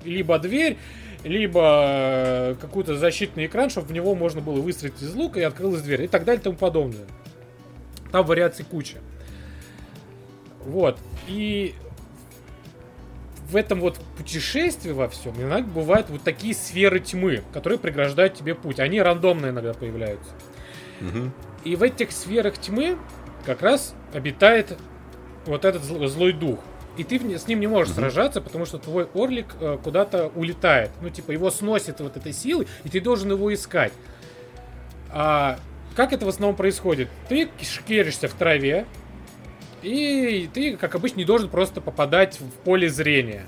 [0.04, 0.76] либо дверь,
[1.24, 5.82] либо э, какой-то защитный экран, чтобы в него можно было выстрелить из лука и открылась
[5.82, 7.06] дверь и так далее и тому подобное.
[8.12, 8.98] Там вариаций куча.
[10.64, 10.98] Вот.
[11.26, 11.74] И
[13.50, 18.54] в этом вот путешествии во всем иногда бывают вот такие сферы тьмы, которые преграждают тебе
[18.54, 18.78] путь.
[18.78, 20.30] Они рандомно иногда появляются.
[21.00, 21.30] Угу.
[21.64, 22.98] И в этих сферах тьмы
[23.48, 24.76] как раз обитает
[25.46, 26.58] вот этот злой дух.
[26.98, 30.90] И ты с ним не можешь сражаться, потому что твой орлик э, куда-то улетает.
[31.00, 33.94] Ну, типа, его сносит вот этой силой, и ты должен его искать.
[35.10, 35.58] А
[35.96, 37.08] как это в основном происходит?
[37.30, 38.84] Ты шкеришься в траве,
[39.80, 43.46] и ты, как обычно, не должен просто попадать в поле зрения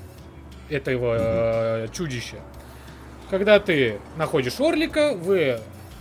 [0.70, 2.36] этого э, чудища.
[3.28, 5.60] Когда ты находишь Орлика, вы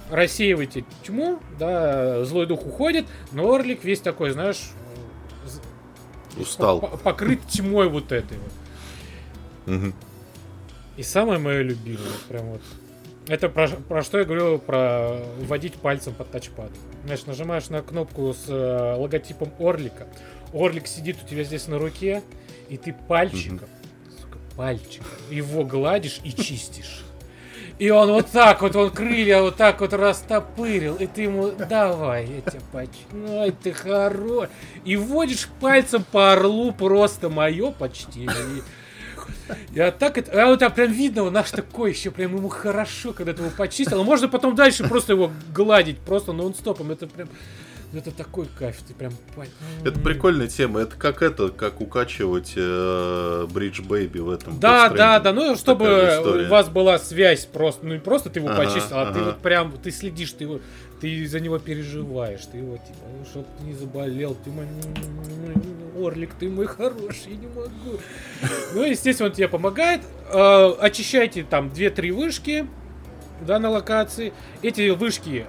[0.09, 4.71] рассеиваете тьму, да, злой дух уходит, но Орлик весь такой, знаешь,
[6.37, 9.75] устал, покрыт тьмой вот этой вот.
[9.75, 9.93] Угу.
[10.97, 12.61] И самое мое любимое, прям вот.
[13.27, 16.71] Это про, про что я говорил, про вводить пальцем под тачпад.
[17.03, 20.07] Знаешь, нажимаешь на кнопку с э, логотипом Орлика.
[20.51, 22.23] Орлик сидит у тебя здесь на руке,
[22.69, 24.11] и ты пальчиком, угу.
[24.19, 27.03] сука, пальчиком его гладишь и чистишь.
[27.79, 32.25] И он вот так вот, он крылья вот так вот растопырил, и ты ему, давай,
[32.25, 34.49] я тебя почну, ай, ты хорош.
[34.83, 38.63] И вводишь пальцем по орлу просто мое почтение.
[39.71, 40.43] Я так это...
[40.43, 43.51] А вот там прям видно, он наш такой еще, прям ему хорошо, когда ты его
[43.55, 44.03] почистил.
[44.03, 46.91] Можно потом дальше просто его гладить, просто нон-стопом.
[46.91, 47.29] Это прям...
[47.91, 49.11] Это такой кайф, ты прям...
[49.83, 54.59] Это прикольная тема, это как это, как укачивать э, Bridge Baby в этом.
[54.59, 58.49] Да, да, да, ну чтобы у вас была связь просто, ну не просто ты его
[58.49, 59.13] ага, почистил, а ага.
[59.13, 60.59] ты вот прям, ты следишь, ты его,
[61.01, 64.67] ты за него переживаешь, ты его типа, ну чтоб ты не заболел, ты мой
[65.97, 67.99] Орлик, ты мой хороший, я не могу.
[68.73, 70.01] Ну, естественно, он тебе помогает.
[70.31, 72.67] Э, очищайте там 2-3 вышки,
[73.41, 74.33] да, на локации.
[74.61, 75.45] Эти вышки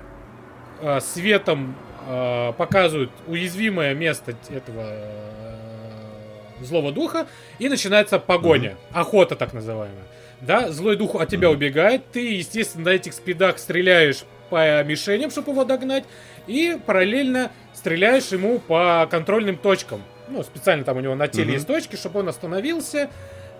[0.80, 1.76] э, светом
[2.10, 7.26] э, показывают уязвимое место этого э, злого духа,
[7.58, 9.00] и начинается погоня, mm-hmm.
[9.00, 10.04] охота так называемая.
[10.40, 11.52] Да, злой дух от тебя mm-hmm.
[11.52, 16.04] убегает, ты, естественно, на этих спидах стреляешь по мишеням, чтобы его догнать,
[16.46, 20.02] и параллельно стреляешь ему по контрольным точкам.
[20.28, 21.54] Ну, специально там у него на теле mm-hmm.
[21.54, 23.10] есть точки, чтобы он остановился.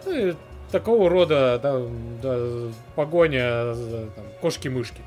[0.05, 0.35] Ну,
[0.71, 1.83] такого рода да,
[2.23, 3.75] да, погоня
[4.15, 5.01] там, кошки-мышки.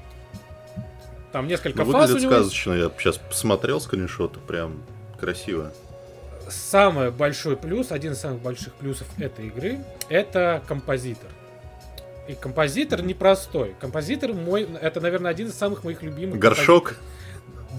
[1.33, 4.83] Там несколько ну, фаз выглядит у него сказочно, я сейчас посмотрел скриншоты, прям
[5.19, 5.73] красиво.
[6.47, 9.79] Самый большой плюс, один из самых больших плюсов этой игры,
[10.09, 11.31] это композитор.
[12.27, 13.75] И композитор непростой.
[13.79, 16.37] Композитор мой, это, наверное, один из самых моих любимых.
[16.37, 16.97] Горшок?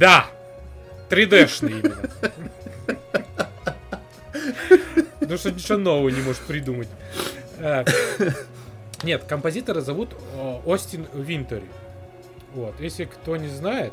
[0.01, 0.27] Да!
[1.09, 2.11] 3D-шный именно.
[5.21, 6.89] Ну что ничего нового не может придумать.
[7.61, 7.85] А,
[9.05, 10.11] нет, композитора зовут
[10.67, 11.69] Остин Винтери.
[12.55, 13.93] Вот, если кто не знает,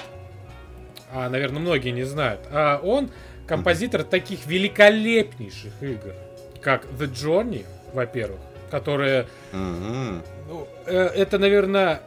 [1.12, 3.10] а, наверное, многие не знают, а он
[3.48, 6.14] композитор таких великолепнейших игр,
[6.62, 8.40] как The Journey, во-первых,
[8.70, 9.28] которая...
[9.52, 12.02] Ну, э, это, наверное,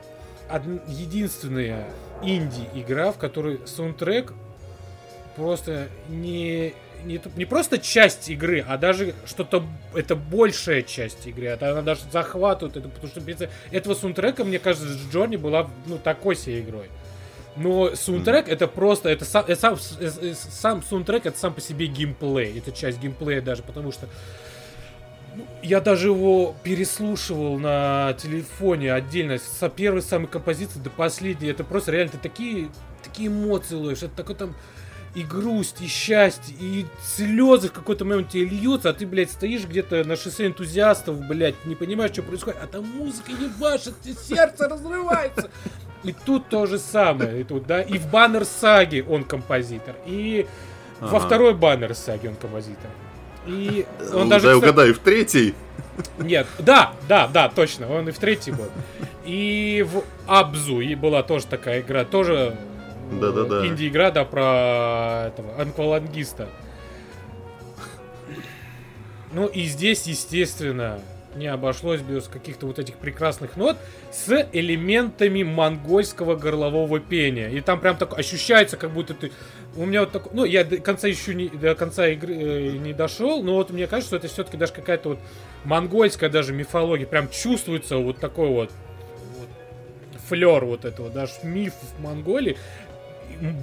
[0.86, 1.86] единственная
[2.22, 4.32] инди-игра, в которой саундтрек
[5.36, 6.74] просто не
[7.04, 11.46] не, не просто часть игры, а даже что-то, это большая часть игры.
[11.46, 13.38] Это она даже захватывает это, потому что без
[13.70, 16.88] этого саундтрека, мне кажется, Джорни была, ну, такой себе игрой.
[17.56, 18.52] Но саундтрек mm.
[18.52, 19.78] это просто, это сам, это сам,
[20.34, 22.58] сам саундтрек это сам по себе геймплей.
[22.58, 24.08] Это часть геймплея даже, потому что
[25.36, 31.48] ну, я даже его переслушивал на телефоне отдельно, с первой самой композиции до последней.
[31.48, 32.70] Это просто реально ты такие,
[33.04, 34.02] такие эмоции ловишь.
[34.02, 34.56] Это такой там
[35.14, 39.64] и грусть, и счастье, и слезы в какой-то момент тебе льются, а ты, блядь, стоишь
[39.64, 44.68] где-то на шоссе энтузиастов, блядь, не понимаешь, что происходит, а там музыка не башит, сердце
[44.68, 45.50] разрывается.
[46.02, 50.46] И тут то же самое, и тут, да, и в баннер саги он композитор, и
[51.00, 51.12] ага.
[51.12, 52.90] во второй баннер саги он композитор.
[53.46, 54.46] И он даже...
[54.46, 55.54] Дай угадай, в третий.
[56.18, 58.68] Нет, да, да, да, точно, он и в третий был.
[59.24, 62.56] И в Абзу и была тоже такая игра, тоже
[63.20, 63.66] да-да-да.
[63.66, 66.48] инди-игра, да, про этого анквалангиста.
[69.32, 71.00] Ну и здесь, естественно,
[71.36, 73.76] не обошлось без каких-то вот этих прекрасных нот
[74.12, 77.48] с элементами монгольского горлового пения.
[77.48, 79.32] И там прям так ощущается, как будто ты...
[79.76, 80.32] У меня вот такой...
[80.34, 83.86] Ну, я до конца еще не, до конца игры э, не дошел, но вот мне
[83.86, 85.18] кажется, что это все-таки даже какая-то вот
[85.64, 87.06] монгольская даже мифология.
[87.06, 88.70] Прям чувствуется вот такой вот,
[89.38, 89.48] вот
[90.28, 92.56] флер вот этого, даже миф в Монголии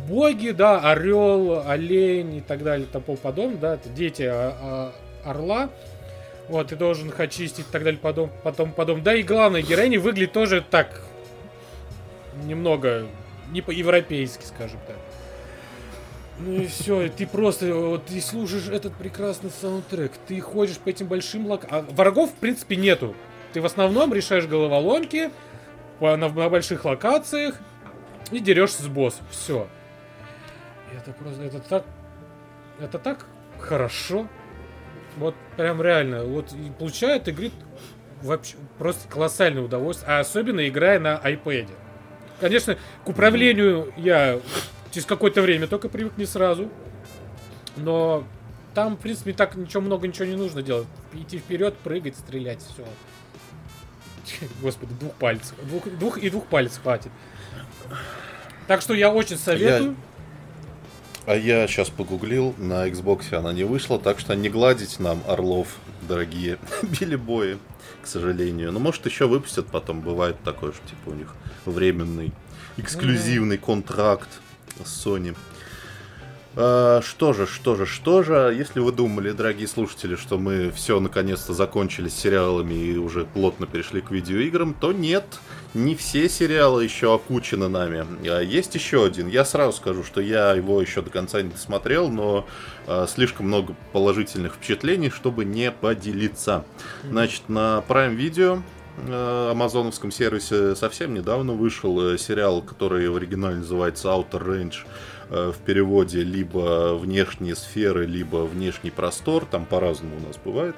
[0.07, 4.93] боги, да, орел, олень и так далее, тому подобное, да, это дети а,
[5.23, 5.69] а, орла.
[6.47, 9.03] Вот, ты должен их очистить и так далее, потом, потом, потом.
[9.03, 11.01] Да и главная героиня выглядит тоже так
[12.43, 13.07] немного
[13.51, 14.97] не по-европейски, скажем так.
[16.39, 21.07] Ну и все, ты просто, вот ты слушаешь этот прекрасный саундтрек, ты ходишь по этим
[21.07, 21.65] большим лок...
[21.69, 23.15] А врагов, в принципе, нету.
[23.53, 25.29] Ты в основном решаешь головоломки
[25.99, 27.55] на, на больших локациях
[28.31, 29.25] и дерешься с боссом.
[29.29, 29.67] Все.
[30.95, 31.85] Это просто, это так,
[32.79, 33.25] это так
[33.59, 34.27] хорошо.
[35.17, 37.51] Вот прям реально, вот получает игры
[38.21, 41.69] вообще просто колоссальное удовольствие, а особенно играя на iPad.
[42.39, 44.39] Конечно, к управлению я
[44.91, 46.69] через какое-то время только привык не сразу.
[47.77, 48.25] Но
[48.73, 50.87] там, в принципе, так ничего много ничего не нужно делать.
[51.13, 52.85] Идти вперед, прыгать, стрелять, все.
[54.61, 55.55] Господи, двух пальцев.
[55.63, 57.11] Двух, двух и двух пальцев хватит.
[58.67, 59.91] Так что я очень советую.
[59.91, 61.33] Я...
[61.33, 65.67] А я сейчас погуглил, на Xbox она не вышла, так что не гладить нам орлов,
[66.01, 67.59] дорогие билибои,
[68.01, 68.67] к сожалению.
[68.67, 71.35] Но ну, может еще выпустят потом, бывает такое, что типа у них
[71.65, 72.31] временный
[72.77, 74.29] эксклюзивный контракт
[74.83, 75.35] с Sony.
[76.55, 80.99] А, что же, что же, что же, если вы думали, дорогие слушатели, что мы все
[80.99, 85.25] наконец-то закончили с сериалами и уже плотно перешли к видеоиграм, то нет,
[85.73, 88.05] не все сериалы еще окучены нами.
[88.27, 89.27] А есть еще один.
[89.27, 92.45] Я сразу скажу, что я его еще до конца не досмотрел, но
[92.85, 96.65] а, слишком много положительных впечатлений, чтобы не поделиться.
[97.03, 98.61] Значит, на Prime Video
[99.07, 105.20] Э, амазоновском сервисе совсем недавно вышел э, сериал, который в оригинале называется Outer Range э,
[105.31, 110.75] в переводе либо внешние сферы, либо внешний простор, там по-разному у нас бывает.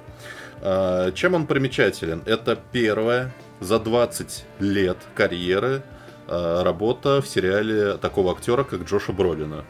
[1.15, 2.21] Чем он примечателен?
[2.25, 5.83] Это первая за 20 лет карьеры
[6.27, 9.65] работа в сериале такого актера, как Джоша Бролина.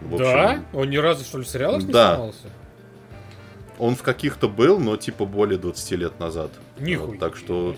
[0.00, 0.64] В общем, да?
[0.72, 2.14] Он ни разу, что ли, в сериалах не да.
[2.14, 2.48] снимался?
[3.78, 6.50] Он в каких-то был, но типа более 20 лет назад.
[6.78, 7.08] Нихуя.
[7.08, 7.76] Вот, так что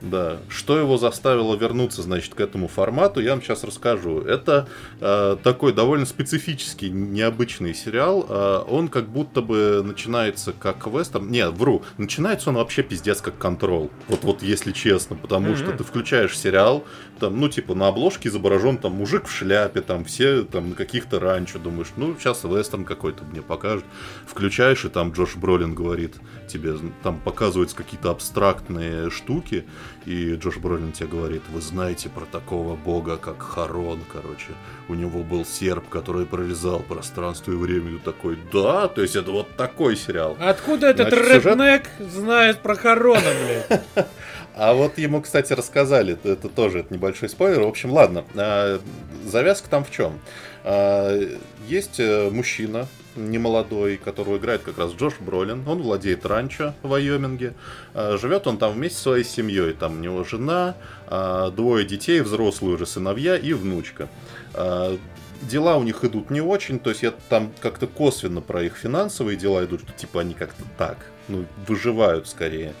[0.00, 0.38] да.
[0.48, 4.20] Что его заставило вернуться, значит, к этому формату, я вам сейчас расскажу.
[4.20, 4.68] Это
[5.00, 8.26] э, такой довольно специфический, необычный сериал.
[8.28, 11.30] Э, он как будто бы начинается как вестерн.
[11.30, 11.82] Не, вру.
[11.98, 13.90] Начинается он вообще пиздец как контрол.
[14.08, 15.16] Вот, вот если честно.
[15.16, 15.56] Потому mm-hmm.
[15.56, 16.84] что ты включаешь сериал,
[17.18, 21.20] там, ну, типа, на обложке изображен там мужик в шляпе, там все там на каких-то
[21.20, 21.58] ранчо.
[21.58, 23.84] Думаешь, ну, сейчас вестерн какой-то мне покажут.
[24.26, 26.16] Включаешь, и там Джош Бролин говорит
[26.52, 29.64] тебе, там показываются какие-то абстрактные штуки,
[30.06, 34.52] и Джош Бролин тебе говорит, вы знаете про такого бога, как Харон, короче.
[34.88, 37.92] У него был серп, который прорезал пространство и время.
[37.92, 40.36] И такой, да, то есть это вот такой сериал.
[40.40, 42.12] Откуда этот Значит, реднек сюжет...
[42.12, 43.82] знает про Харона, блядь?
[44.56, 47.60] А вот ему, кстати, рассказали, это тоже это небольшой спойлер.
[47.62, 48.80] В общем, ладно, а,
[49.24, 50.18] завязка там в чем?
[50.64, 51.18] А,
[51.66, 52.86] есть э, мужчина,
[53.16, 55.66] немолодой, которого играет как раз Джош Бролин.
[55.66, 57.54] Он владеет ранчо в Вайоминге.
[57.94, 59.72] А, живет он там вместе со своей семьей.
[59.72, 64.08] Там у него жена, а, двое детей, взрослые уже сыновья и внучка.
[64.54, 64.96] А,
[65.42, 69.36] дела у них идут не очень, то есть я там как-то косвенно про их финансовые
[69.36, 70.98] дела идут, что типа они как-то так,
[71.28, 72.74] ну, выживают скорее.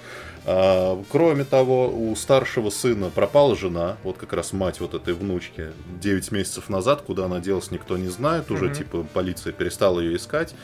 [0.46, 5.72] А, кроме того, у старшего сына пропала жена, вот как раз мать вот этой внучки,
[6.00, 8.74] 9 месяцев назад, куда она делась, никто не знает, уже mm-hmm.
[8.74, 10.54] типа полиция перестала ее искать.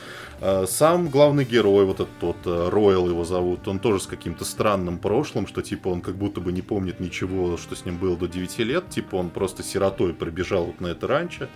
[0.40, 4.44] А, сам главный герой, вот этот тот, э, Ройл его зовут, он тоже с каким-то
[4.44, 8.16] странным прошлым, что типа он как будто бы не помнит ничего, что с ним было
[8.16, 11.48] до 9 лет, типа он просто сиротой прибежал вот на это ранчо,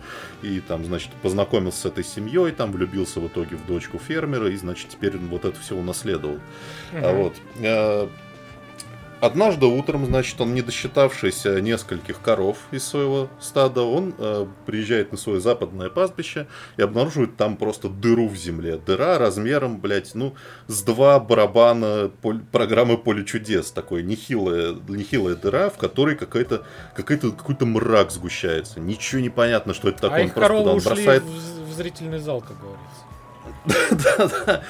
[0.43, 4.57] и там, значит, познакомился с этой семьей, там влюбился в итоге в дочку фермера, и,
[4.57, 6.39] значит, теперь он вот это все унаследовал.
[6.93, 8.09] А вот э,
[9.21, 15.19] Однажды утром, значит, он, не досчитавшийся нескольких коров из своего стада, он э, приезжает на
[15.19, 16.47] свое западное пастбище
[16.79, 18.79] и обнаруживает там просто дыру в земле.
[18.79, 20.35] Дыра размером, блядь, ну,
[20.69, 23.71] с два барабана поль- программы Поле чудес.
[23.73, 26.65] Такой нехилая, нехилая дыра, в которой какой-то
[26.97, 28.81] какой-то какой-то мрак сгущается.
[28.81, 30.19] Ничего не понятно, что это такое.
[30.19, 31.23] А он их просто коровы ушли бросает...
[31.25, 33.10] в, в зрительный зал, как говорится.
[33.65, 34.63] Да-да.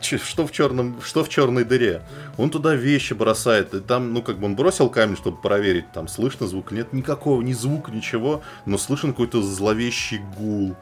[0.00, 2.02] Что в черном, что в черной дыре?
[2.36, 6.08] Он туда вещи бросает, и там, ну, как бы он бросил камень, чтобы проверить, там
[6.08, 10.76] слышно звук, нет никакого, ни звука, ничего, но слышен какой-то зловещий гул.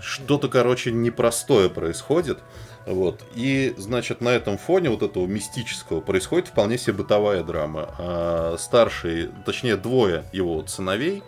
[0.00, 2.38] Что-то, короче, непростое происходит.
[2.86, 3.20] Вот.
[3.34, 7.94] И, значит, на этом фоне вот этого мистического происходит вполне себе бытовая драма.
[7.98, 11.22] А старший, точнее, двое его сыновей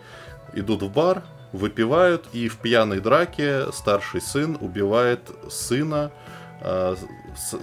[0.53, 1.23] идут в бар,
[1.53, 6.11] выпивают, и в пьяной драке старший сын убивает сына
[6.59, 6.95] э,
[7.37, 7.55] с,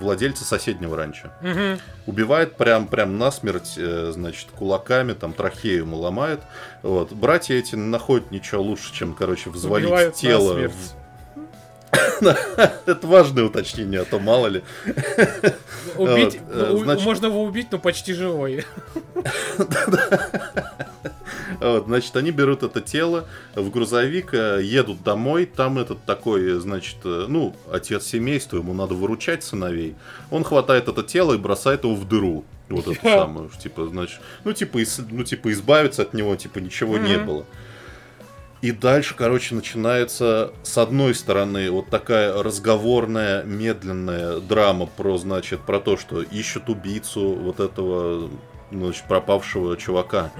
[0.00, 1.28] владельца соседнего ранчо.
[1.40, 1.80] Угу.
[2.06, 6.40] Убивает прям, прям насмерть, э, значит, кулаками, там трахею ему ломает.
[6.82, 7.12] Вот.
[7.12, 10.68] Братья эти находят ничего лучше, чем, короче, взвалить Убивают тело.
[10.68, 11.05] В...
[12.20, 14.62] Это важное уточнение, а то мало ли.
[15.96, 17.04] Убить, вот, значит...
[17.04, 18.64] можно его убить, но почти живой.
[21.60, 26.96] Вот, значит, они берут это тело в грузовик, э, едут домой, там этот такой, значит,
[27.04, 29.94] э, ну, отец семейства, ему надо выручать сыновей.
[30.30, 32.44] Он хватает это тело и бросает его в дыру.
[32.68, 34.80] Вот это самое, типа, значит, ну, типа,
[35.10, 37.46] ну, типа, избавиться от него, типа, ничего не было.
[38.66, 45.78] И дальше, короче, начинается с одной стороны вот такая разговорная, медленная драма про, значит, про
[45.78, 48.28] то, что ищут убийцу вот этого
[48.72, 50.32] значит, пропавшего чувака.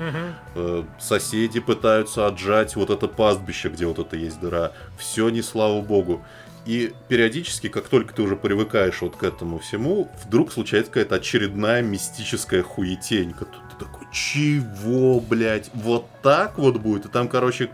[0.57, 0.87] Угу.
[0.99, 4.73] Соседи пытаются отжать вот это пастбище, где вот это есть дыра.
[4.99, 6.25] Все не слава богу.
[6.65, 11.81] И периодически, как только ты уже привыкаешь вот к этому всему, вдруг случается какая-то очередная
[11.81, 13.35] мистическая хуетень.
[14.13, 17.07] Чего, блядь, вот так вот будет?
[17.07, 17.69] И там, короче,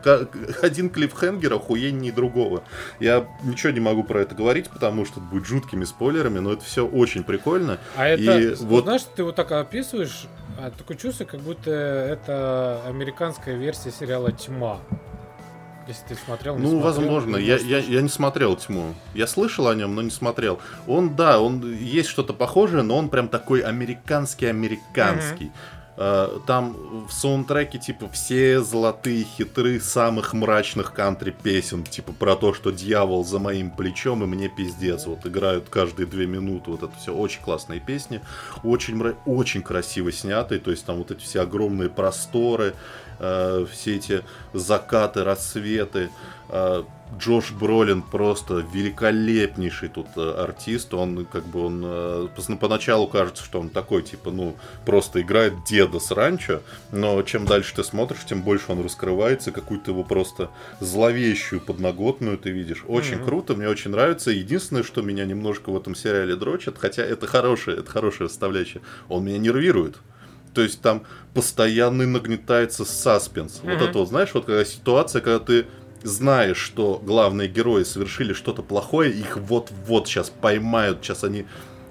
[0.62, 2.64] один клиффхенгер охуеннее другого.
[3.00, 6.64] Я ничего не могу про это говорить, потому что это будет жуткими спойлерами, но это
[6.64, 7.78] все очень прикольно.
[7.96, 8.84] А это, и вот...
[8.84, 10.26] знаешь, ты вот так описываешь,
[10.58, 14.80] а такое чувство, как будто это американская версия сериала «Тьма».
[15.88, 17.36] Если ты смотрел, не Ну, смотрел, возможно.
[17.36, 18.94] Я, я, я не смотрел «Тьму».
[19.14, 20.60] Я слышал о нем, но не смотрел.
[20.86, 25.46] Он, да, он есть что-то похожее, но он прям такой американский-американский.
[25.46, 25.81] Mm-hmm.
[25.96, 32.54] Э, там в саундтреке, типа, все золотые хитры самых мрачных кантри песен, типа, про то,
[32.54, 35.06] что дьявол за моим плечом и мне пиздец.
[35.06, 38.22] Вот играют каждые две минуты, вот это все очень классные песни,
[38.64, 39.16] очень, мра...
[39.26, 42.74] очень красиво снятые, то есть там вот эти все огромные просторы,
[43.18, 44.24] э, все эти
[44.54, 46.08] закаты, рассветы,
[46.48, 46.84] э,
[47.18, 50.94] Джош Бролин просто великолепнейший тут э, артист.
[50.94, 52.28] Он как бы он э,
[52.60, 56.60] поначалу кажется, что он такой типа ну просто играет деда с ранчо,
[56.90, 60.50] но чем дальше ты смотришь, тем больше он раскрывается, какую-то его просто
[60.80, 62.84] зловещую подноготную ты видишь.
[62.86, 63.24] Очень mm-hmm.
[63.24, 64.30] круто, мне очень нравится.
[64.30, 69.24] Единственное, что меня немножко в этом сериале дрочит, хотя это хорошее, это хорошее составляющее, он
[69.24, 69.96] меня нервирует.
[70.54, 71.04] То есть там
[71.34, 73.60] постоянный нагнетается саспенс.
[73.62, 73.72] Mm-hmm.
[73.72, 75.66] Вот это вот, знаешь, вот какая ситуация, когда ты
[76.02, 81.46] знаешь, что главные герои совершили что-то плохое, их вот-вот сейчас поймают, сейчас они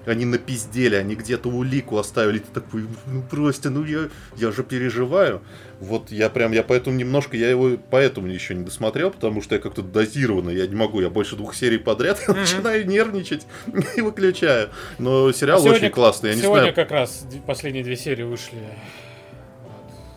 [0.06, 5.42] они напиздели, они где-то улику оставили, ты такой, ну просто, ну я, я же переживаю.
[5.80, 9.60] Вот я прям, я поэтому немножко, я его поэтому еще не досмотрел, потому что я
[9.60, 12.38] как-то дозированно, я не могу, я больше двух серий подряд mm-hmm.
[12.38, 13.46] начинаю нервничать
[13.96, 14.70] и выключаю.
[14.98, 16.74] Но сериал а сегодня, очень классный, я не сегодня знаю.
[16.74, 18.58] как раз последние две серии вышли.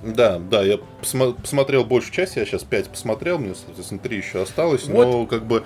[0.06, 4.42] Да, да, я посмо- посмотрел большую часть, я сейчас 5 посмотрел, мне, соответственно, 3 еще
[4.42, 5.06] осталось, вот.
[5.06, 5.64] но как бы...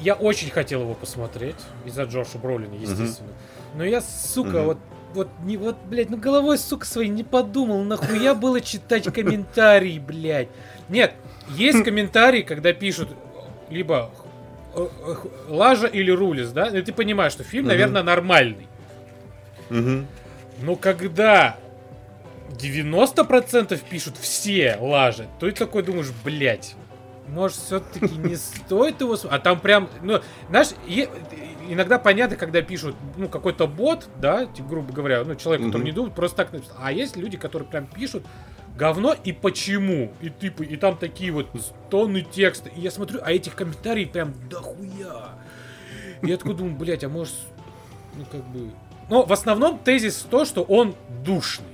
[0.00, 3.30] Я очень хотел его посмотреть, из-за Джоша Бролина, естественно.
[3.30, 3.78] Угу.
[3.78, 4.64] Но я, сука, угу.
[4.64, 4.78] вот
[5.14, 10.48] вот, не, вот, блядь, ну головой, сука, своей не подумал, нахуя было читать комментарии, блядь.
[10.90, 11.14] Нет,
[11.48, 13.08] есть комментарии, когда пишут
[13.70, 14.10] либо
[14.74, 14.86] э,
[15.48, 18.68] Лажа или Рулис, да, и ты понимаешь, что фильм, наверное, нормальный.
[19.70, 21.56] Но когда
[22.50, 26.74] 90% пишут все лажи, то ты такой думаешь, блядь,
[27.28, 29.16] может, все-таки не стоит его...
[29.30, 30.68] А там прям, ну, знаешь,
[31.68, 35.92] иногда понятно, когда пишут, ну, какой-то бот, да, типа, грубо говоря, ну, человек, который не
[35.92, 36.76] думает, просто так написал.
[36.80, 38.24] А есть люди, которые прям пишут
[38.76, 40.12] говно и почему.
[40.20, 41.48] И типа, и там такие вот
[41.90, 42.70] тонны текста.
[42.70, 45.30] И я смотрю, а этих комментариев прям дохуя.
[46.22, 47.34] И я такой думаю, блядь, а может,
[48.14, 48.70] ну, как бы...
[49.10, 50.94] Но в основном тезис то, что он
[51.24, 51.66] душный.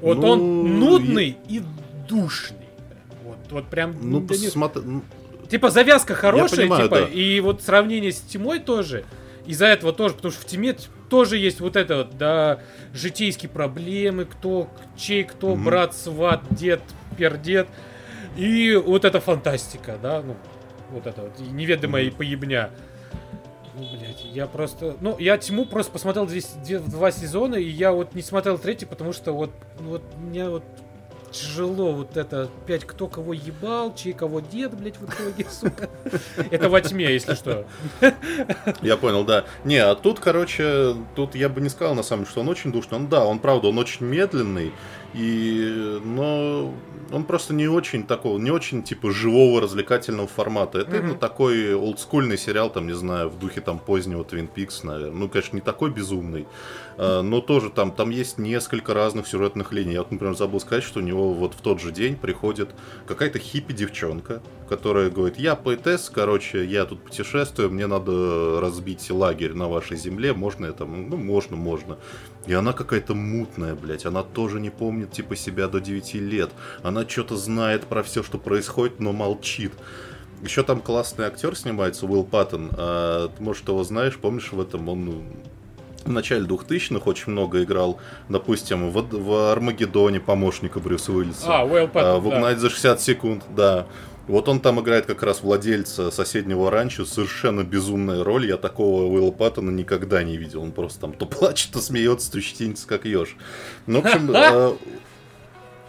[0.00, 1.58] Вот ну, он нудный я...
[1.58, 1.62] и
[2.08, 2.68] душный.
[3.24, 3.96] Вот, вот прям.
[4.00, 4.82] Ну, да посмотри.
[4.82, 5.02] Не...
[5.48, 7.06] Типа завязка хорошая, понимаю, типа, да.
[7.06, 9.04] и вот сравнение с тьмой тоже.
[9.46, 10.76] Из-за этого тоже, потому что в тьме
[11.08, 12.60] тоже есть вот это вот, да,
[12.92, 15.64] житейские проблемы, кто, чей кто, mm-hmm.
[15.64, 16.82] брат, сват, дед,
[17.16, 17.66] пердед.
[18.36, 20.36] И вот эта фантастика, да, ну,
[20.90, 22.16] вот это вот, неведомая mm-hmm.
[22.16, 22.70] поебня.
[23.78, 24.96] Ну, блядь, я просто...
[25.00, 26.48] Ну, я Тьму просто посмотрел здесь
[26.86, 29.50] два сезона, и я вот не смотрел третий, потому что вот,
[29.80, 30.64] ну, вот мне вот
[31.30, 35.88] тяжело вот это опять кто кого ебал, чей кого дед, блядь, в итоге, сука.
[36.50, 37.66] Это во тьме, если что.
[38.82, 39.44] Я понял, да.
[39.64, 42.72] Не, а тут, короче, тут я бы не сказал, на самом деле, что он очень
[42.72, 42.98] душный.
[42.98, 44.72] Он, да, он, правда, он очень медленный,
[45.14, 46.74] и, но
[47.12, 50.80] он просто не очень такого, не очень типа живого развлекательного формата.
[50.80, 51.18] Это mm-hmm.
[51.18, 55.18] такой олдскульный сериал, там, не знаю, в духе там позднего Twin Peaks, наверное.
[55.18, 56.46] Ну, конечно, не такой безумный,
[56.96, 59.94] э, но тоже там, там есть несколько разных сюжетных линий.
[59.94, 62.70] Я вот, например, забыл сказать, что у него вот в тот же день приходит
[63.06, 69.68] какая-то хиппи-девчонка, которая говорит, я поэтесс, короче, я тут путешествую, мне надо разбить лагерь на
[69.68, 70.84] вашей земле, можно это?
[70.84, 71.98] Ну, можно, можно.
[72.46, 76.50] И она какая-то мутная, блядь, она тоже не помнит, типа, себя до 9 лет.
[76.82, 79.72] Она что-то знает про все, что происходит, но молчит.
[80.42, 82.70] Еще там классный актер снимается, Уилл Паттон.
[82.72, 84.88] А, ты, может, его знаешь, помнишь в этом?
[84.88, 85.24] Он
[86.04, 91.44] в начале 2000-х очень много играл, допустим, в, в Армагеддоне помощника Брюса Уиллиса.
[91.46, 92.60] А, Уилл Паттон, а, В «Угнать да.
[92.60, 93.86] за 60 секунд», да.
[94.28, 98.46] Вот он там играет как раз владельца соседнего ранчо, совершенно безумная роль.
[98.46, 100.62] Я такого Уилла Паттона никогда не видел.
[100.62, 103.36] Он просто там то плачет, то смеется, то щетинится, как еж.
[103.86, 104.76] Ну, в общем, э,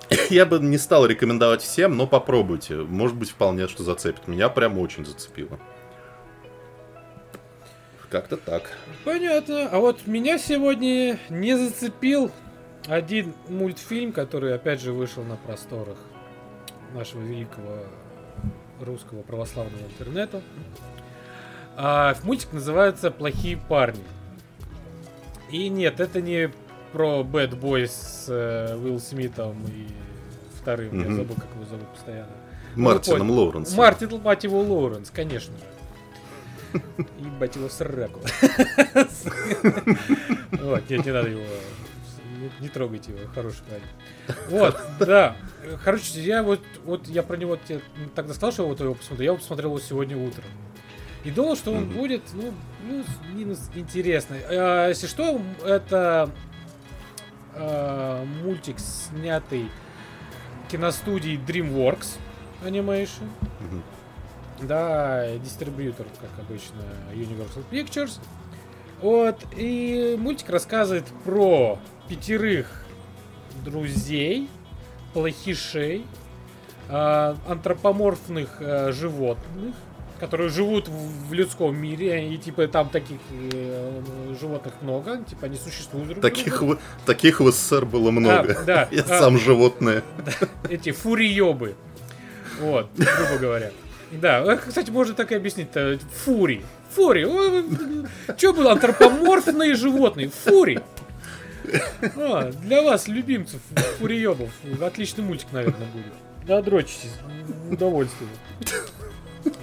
[0.30, 2.76] я бы не стал рекомендовать всем, но попробуйте.
[2.76, 4.28] Может быть, вполне что зацепит.
[4.28, 5.60] Меня прям очень зацепило.
[8.10, 8.64] Как-то так.
[9.05, 9.70] Понятно.
[9.72, 12.32] А вот меня сегодня не зацепил
[12.88, 15.97] один мультфильм, который опять же вышел на просторах
[16.95, 17.84] нашего великого
[18.82, 20.41] русского православного интернета.
[21.76, 24.03] А, мультик называется «Плохие парни».
[25.51, 26.51] И нет, это не
[26.92, 29.88] про Bad Boys с э, Уилл Смитом и
[30.62, 31.10] вторым, mm-hmm.
[31.10, 32.32] я забыл, как его зовут постоянно.
[32.76, 33.78] Мартином ну, Лоуренсом.
[33.78, 36.82] Мартин, мать его, Лоуренс, конечно же.
[37.20, 38.20] Ебать его в сраку.
[40.52, 41.44] Вот, нет, не надо его
[42.60, 44.38] не, трогайте его, хороший парень.
[44.50, 45.36] Вот, да.
[45.84, 47.58] Короче, я вот, вот я про него
[48.16, 49.24] тогда сказал, что я вот его посмотрел.
[49.24, 50.46] Я его посмотрел его сегодня утром.
[51.24, 52.54] И думал, что он будет, ну,
[52.88, 54.40] ну, минус интересный.
[54.50, 56.30] А, если что, это
[57.56, 59.70] а, мультик, снятый
[60.70, 62.18] киностудией DreamWorks
[62.64, 63.28] Animation.
[63.62, 63.82] Mm-hmm.
[64.62, 66.82] Да, дистрибьютор, как обычно,
[67.14, 68.20] Universal Pictures.
[69.02, 71.80] Вот, и мультик рассказывает про
[72.10, 72.84] пятерых
[73.64, 74.50] друзей,
[75.14, 76.06] плохишей,
[76.89, 79.76] э, антропоморфных э, животных,
[80.20, 84.01] которые живут в, людском мире, и типа там таких э,
[84.39, 88.57] животных много, типа они существуют друг таких В, таких в СССР было много.
[88.59, 88.88] А, да.
[88.91, 90.03] Я а, сам животное.
[90.70, 91.76] Эти фуриёбы.
[92.59, 93.72] Вот, грубо говоря.
[94.11, 95.99] Да, кстати, можно так и объяснить-то.
[96.26, 96.65] Фури.
[96.95, 97.26] Фури.
[98.38, 100.30] Что было антропоморфные животные?
[100.30, 100.82] Фури.
[102.17, 103.59] А, для вас, любимцев
[103.99, 104.49] фуриебов,
[104.82, 106.13] отличный мультик, наверное, будет.
[106.47, 107.13] Да, дрочитесь,
[107.70, 108.30] удовольствие.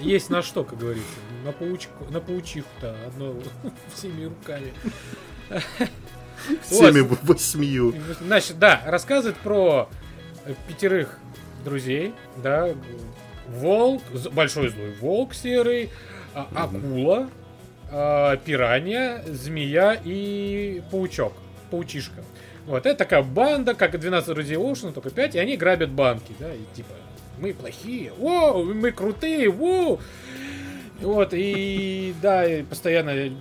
[0.01, 1.09] Есть на что, как говорится.
[1.45, 3.35] На, паучку, на паучиху-то одно
[3.95, 4.73] всеми руками.
[6.63, 7.19] Всеми вот.
[7.23, 7.95] восьмию.
[8.21, 9.89] Значит, да, рассказывает про
[10.69, 11.19] пятерых
[11.65, 12.69] друзей, да,
[13.49, 15.91] волк, большой злой волк серый,
[16.35, 17.29] а, акула,
[17.91, 21.33] а, пиранья, змея и паучок
[21.71, 22.23] паучишка.
[22.67, 26.53] Вот, это такая банда, как 12 друзей Оушена, только 5, и они грабят банки, да,
[26.53, 26.93] и типа,
[27.39, 30.01] мы плохие, воу, мы крутые, воу.
[31.01, 33.33] Вот, и да, и постоянно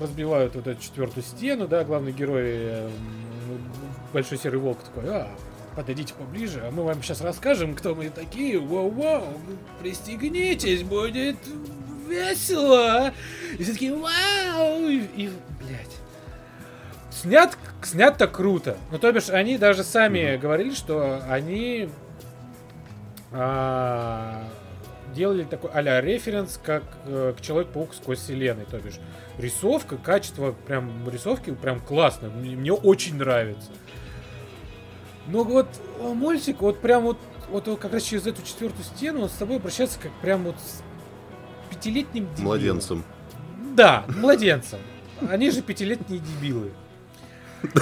[0.00, 2.90] разбивают вот эту четвертую стену, да, главный герой, э,
[4.12, 5.28] Большой Серый Волк такой, а,
[5.76, 9.38] подойдите поближе, а мы вам сейчас расскажем, кто мы такие, воу-воу,
[9.80, 11.36] пристегнитесь, будет
[12.08, 13.12] весело.
[13.58, 15.30] И все такие, вау, и, и
[15.60, 15.96] блядь,
[17.10, 18.76] снят, снят-то круто.
[18.90, 20.38] Ну, то бишь, они даже сами mm-hmm.
[20.38, 21.88] говорили, что они
[23.32, 24.48] а,
[25.14, 28.64] делали такой а референс, как э, к Человек-паук сквозь вселенной.
[28.64, 28.98] То бишь,
[29.38, 32.28] рисовка, качество прям рисовки прям классно.
[32.28, 33.70] Мне, мне очень нравится.
[35.26, 35.68] Но вот
[35.98, 37.18] мультик, вот прям вот,
[37.50, 40.82] вот как раз через эту четвертую стену он с тобой обращается как прям вот с
[41.70, 42.44] пятилетним дебилом.
[42.44, 43.04] Младенцем.
[43.74, 44.78] Да, младенцем.
[45.28, 46.72] Они же пятилетние дебилы.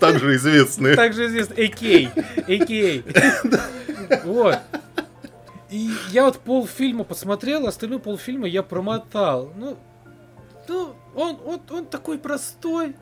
[0.00, 0.96] Также известные.
[0.96, 1.68] Также известный.
[1.68, 2.10] AK.
[2.48, 3.81] AK.
[4.24, 4.58] Вот.
[5.70, 9.50] И я вот полфильма посмотрел, остальной полфильма я промотал.
[9.56, 9.78] Ну,
[10.68, 12.94] ну он, он, он такой простой.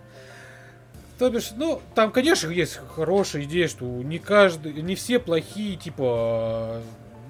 [1.19, 6.81] То бишь, ну, там, конечно, есть хорошая идея, что не каждый, не все плохие, типа,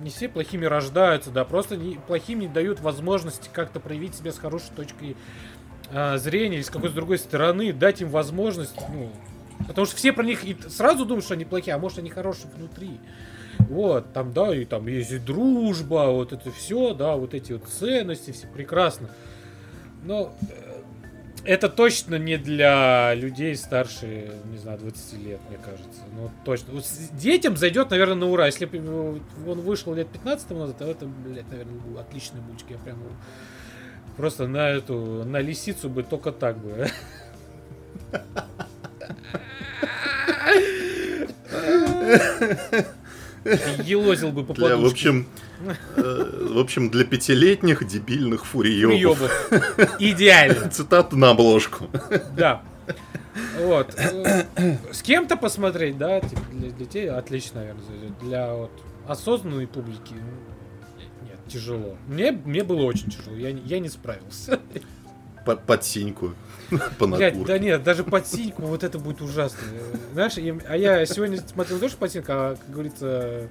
[0.01, 4.39] не все плохими рождаются, да, просто не, плохим не дают возможности как-то проявить себя с
[4.39, 5.17] хорошей точкой
[5.91, 9.11] э, зрения или с какой-то другой стороны, дать им возможность, ну,
[9.67, 12.51] потому что все про них и сразу думают, что они плохие, а может они хорошие
[12.55, 13.01] внутри.
[13.69, 17.65] Вот, там, да, и там есть и дружба, вот это все, да, вот эти вот
[17.65, 19.09] ценности, все прекрасно.
[20.03, 20.81] Но э,
[21.45, 26.01] это точно не для людей старше, не знаю, 20 лет, мне кажется.
[26.17, 26.73] Ну, точно.
[26.73, 28.47] Вот детям зайдет, наверное, на ура.
[28.47, 32.67] Если бы он вышел лет 15 назад, то это, блядь, наверное, был отличный мультик.
[32.71, 32.99] Я прям
[34.21, 36.87] Просто на эту, на лисицу бы только так бы.
[43.85, 45.27] Елозил бы по для, В общем,
[45.97, 49.31] э, в общем, для пятилетних дебильных фуриёбов.
[49.99, 50.69] Идеально.
[50.71, 51.89] Цитата на обложку.
[52.37, 52.63] Да.
[53.59, 53.97] Вот.
[54.93, 58.73] С кем-то посмотреть, да, типа, для детей отлично, наверное, Для вот
[59.07, 61.97] осознанной публики ну, нет, тяжело.
[62.07, 64.61] Мне, мне было очень тяжело, я, я не справился.
[65.45, 66.35] Под, под синьку.
[66.99, 69.59] По Блядь, да нет, даже под синьку вот это будет ужасно.
[70.13, 70.37] Знаешь,
[70.69, 73.49] а я сегодня смотрел тоже под синьку, а, как говорится,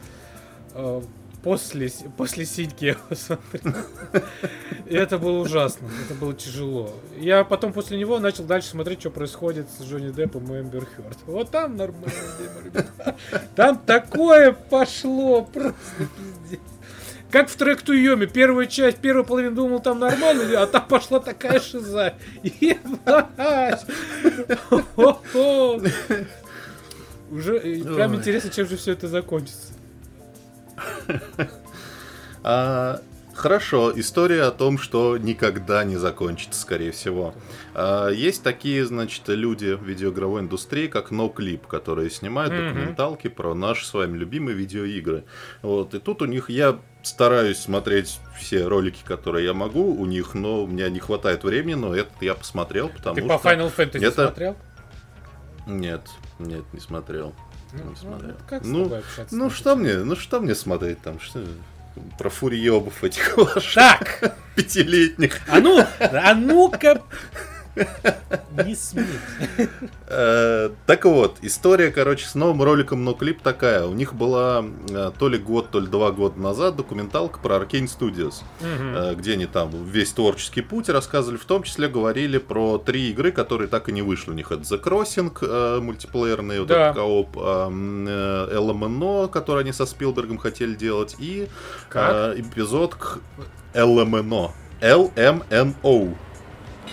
[0.74, 1.02] э,
[1.44, 2.96] после, после синьки.
[4.86, 6.94] И это было ужасно, это было тяжело.
[7.18, 11.18] Я потом после него начал дальше смотреть, что происходит с Джонни Деппом и Эмбер Хёрд.
[11.26, 12.12] Вот там нормально.
[13.56, 16.60] Там такое пошло, просто пиздец.
[17.32, 21.60] Как в трек Туйоме, первая часть, первая половина думал там нормально, а там пошла такая
[21.60, 22.16] шиза.
[27.32, 29.74] Уже прям интересно, чем же все это закончится.
[32.42, 33.02] А,
[33.34, 37.36] хорошо, история о том, что никогда не закончится, скорее всего.
[37.76, 42.68] А, есть такие, значит, люди в видеоигровой индустрии, как NoClip, которые снимают mm-hmm.
[42.70, 45.26] документалки про наши с вами любимые видеоигры.
[45.62, 50.34] Вот, и тут у них я стараюсь смотреть все ролики, которые я могу у них,
[50.34, 53.38] но у меня не хватает времени, но этот я посмотрел, потому Ты что...
[53.38, 54.28] по Final Fantasy это...
[54.28, 54.58] смотрел?
[55.68, 56.02] Нет,
[56.40, 57.34] нет, не смотрел.
[57.74, 58.32] Ну, не смотрел.
[58.32, 61.44] Ну, как ну, ну что мне, ну что мне смотреть там, что
[62.18, 63.74] про фурьебов этих ваших.
[63.74, 64.36] Так!
[64.56, 65.40] Пятилетних.
[65.48, 67.02] А ну, а ну-ка,
[68.66, 69.06] не смей.
[70.08, 73.86] Э, так вот, история, короче, с новым роликом но клип такая.
[73.86, 77.86] У них была э, то ли год, то ли два года назад документалка про Arkane
[77.86, 83.10] Studios, э, где они там весь творческий путь рассказывали, в том числе говорили про три
[83.12, 84.52] игры, которые так и не вышли у них.
[84.52, 91.48] Это The Crossing, мультиплеерный вот этот кооп, LMNO, который они со Спилбергом хотели делать, и
[91.92, 93.20] эпизод к
[93.74, 94.52] LMNO.
[94.82, 96.16] LMNO.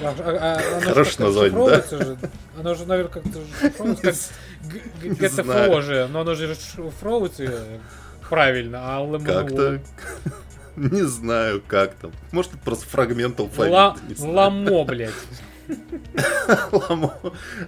[0.02, 1.98] А, а, а, Хорошее название, да?
[1.98, 2.18] Же.
[2.58, 4.32] Оно же, наверное, как-то шифровывается,
[4.70, 7.80] как GTFO же, но оно же шифровывается
[8.28, 9.24] правильно, а ЛМНО...
[9.24, 9.80] Как-то...
[10.76, 12.12] Не знаю, как там.
[12.32, 13.96] Может, это просто фрагмент алфавита.
[14.18, 15.10] Ламо, блядь.
[16.72, 17.14] Ламо.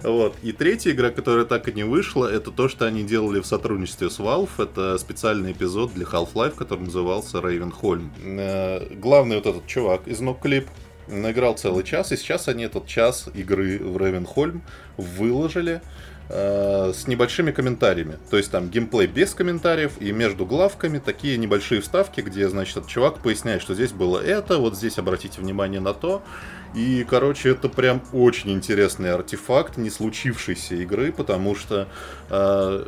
[0.03, 0.35] Вот.
[0.43, 4.11] И третья игра, которая так и не вышла, это то, что они делали в сотрудничестве
[4.11, 4.49] с Valve.
[4.59, 8.09] Это специальный эпизод для Half-Life, который назывался Ravenholm.
[8.23, 10.67] Э, главный вот этот чувак из Ноклип,
[11.09, 14.61] наиграл целый час, и сейчас они этот час игры в Ревенхольм
[14.97, 15.81] выложили
[16.29, 18.17] э, с небольшими комментариями.
[18.29, 22.89] То есть там геймплей без комментариев, и между главками такие небольшие вставки, где, значит, этот
[22.89, 26.21] чувак поясняет, что здесь было это, вот здесь обратите внимание на то.
[26.75, 31.87] И, короче, это прям очень интересный артефакт не случившейся игры, потому что
[32.29, 32.85] э,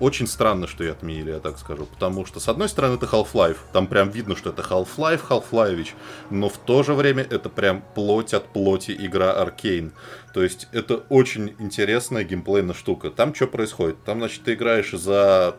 [0.00, 1.86] очень странно, что ее отменили, я так скажу.
[1.86, 3.58] Потому что, с одной стороны, это Half-Life.
[3.72, 5.88] Там прям видно, что это Half-Life, Half-Life.
[6.30, 9.92] Но в то же время это прям плоть от плоти игра Аркейн.
[10.32, 13.10] То есть это очень интересная геймплейная штука.
[13.10, 14.02] Там что происходит?
[14.04, 15.56] Там, значит, ты играешь за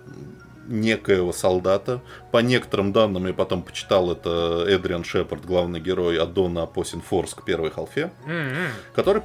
[0.68, 2.02] некоего солдата.
[2.32, 7.44] По некоторым данным, я потом почитал, это Эдриан Шепард, главный герой Аддона Апосин Форс к
[7.44, 8.68] первой халфе, mm-hmm.
[8.94, 9.22] который,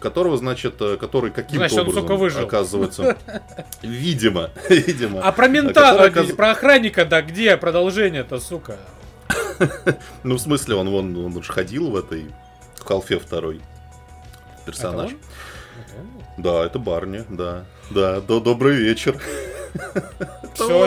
[0.00, 2.44] которого, значит, э, который каким-то значит, образом выжил.
[2.44, 3.16] оказывается...
[3.82, 5.20] Видимо, видимо.
[5.20, 6.32] А про мента, оказ...
[6.32, 8.78] про охранника, да, где продолжение-то, сука?
[10.22, 12.26] Ну, в смысле, он, он, он же ходил в этой
[12.76, 13.60] в халфе второй
[14.64, 15.12] персонаж.
[16.36, 17.64] Да, это Барни, да.
[17.90, 19.18] Да, до добрый вечер.
[20.54, 20.86] Все,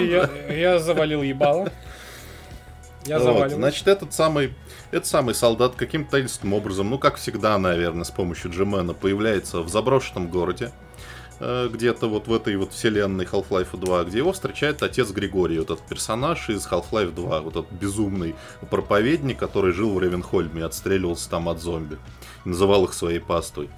[0.50, 1.72] я, завалил ебало.
[3.06, 4.54] Я вот, значит, этот самый,
[4.92, 9.70] этот самый солдат каким-то таинственным образом, ну, как всегда, наверное, с помощью Джемена, появляется в
[9.70, 10.72] заброшенном городе,
[11.40, 15.72] э, где-то вот в этой вот вселенной Half-Life 2, где его встречает отец Григорий, вот
[15.72, 18.36] этот персонаж из Half-Life 2, вот этот безумный
[18.70, 21.98] проповедник, который жил в Ревенхольме и отстреливался там от зомби,
[22.44, 23.70] называл их своей пастой.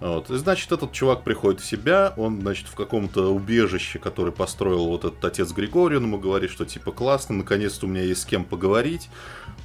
[0.00, 0.30] Вот.
[0.30, 5.04] И, значит, этот чувак приходит в себя, он, значит, в каком-то убежище, который построил вот
[5.04, 8.44] этот отец Григорий, он ему говорит, что типа классно, наконец-то у меня есть с кем
[8.44, 9.08] поговорить.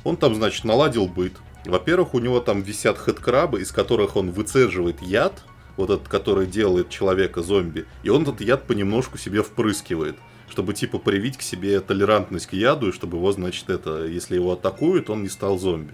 [0.04, 1.34] Он там, значит, наладил быт.
[1.66, 5.44] Во-первых, у него там висят хэдкрабы, из которых он выцеживает яд,
[5.78, 10.16] вот этот, который делает человека зомби, и он этот яд понемножку себе впрыскивает
[10.50, 14.52] чтобы типа привить к себе толерантность к яду, и чтобы его, значит, это, если его
[14.52, 15.94] атакуют, он не стал зомби.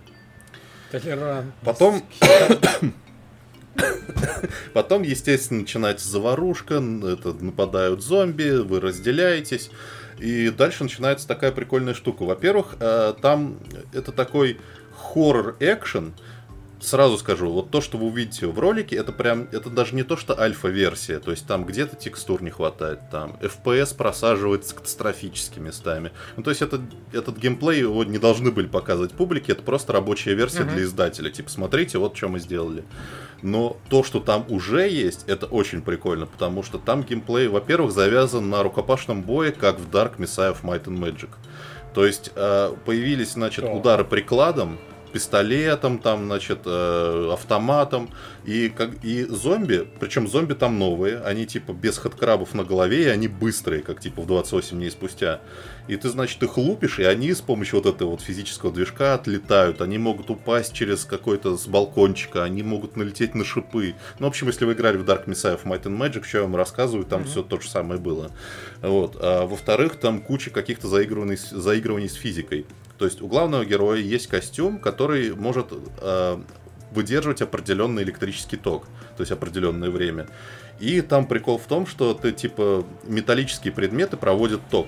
[0.92, 1.56] Толерантность.
[1.64, 2.02] Потом
[4.74, 9.70] Потом, естественно, начинается заварушка, это, нападают зомби, вы разделяетесь.
[10.20, 12.24] И дальше начинается такая прикольная штука.
[12.24, 13.58] Во-первых, э, там
[13.94, 14.60] это такой
[14.96, 16.14] хоррор-экшен,
[16.80, 20.18] сразу скажу, вот то, что вы увидите в ролике, это прям, это даже не то,
[20.18, 26.12] что альфа-версия, то есть там где-то текстур не хватает, там FPS просаживается катастрофически местами.
[26.36, 26.82] Ну, то есть этот,
[27.12, 30.74] этот геймплей его не должны были показывать публике, это просто рабочая версия uh-huh.
[30.74, 31.30] для издателя.
[31.30, 32.84] Типа, смотрите, вот что мы сделали.
[33.42, 38.50] Но то, что там уже есть, это очень прикольно, потому что там геймплей, во-первых, завязан
[38.50, 41.30] на рукопашном бое, как в Dark Messiah of Might and Magic.
[41.94, 44.78] То есть э, появились, значит, удары прикладом,
[45.18, 48.12] пистолетом, там, значит, э, автоматом.
[48.46, 53.08] И, как, и зомби, причем зомби там новые, они типа без хедкрабов на голове, и
[53.08, 55.42] они быстрые, как типа в 28 дней спустя.
[55.88, 59.82] И ты, значит, их лупишь, и они с помощью вот этого вот физического движка отлетают.
[59.82, 63.96] Они могут упасть через какой-то с балкончика, они могут налететь на шипы.
[64.20, 66.44] Ну, в общем, если вы играли в Dark Messiah of Might and Magic, что я
[66.44, 67.26] вам рассказываю, там mm-hmm.
[67.26, 68.30] все то же самое было.
[68.82, 69.18] Вот.
[69.20, 72.68] А во-вторых, там куча каких-то заигрываний, заигрываний с физикой.
[72.98, 76.42] То есть у главного героя есть костюм, который может э,
[76.92, 80.28] выдерживать определенный электрический ток, то есть определенное время.
[80.80, 84.88] И там прикол в том, что ты типа металлические предметы проводят ток.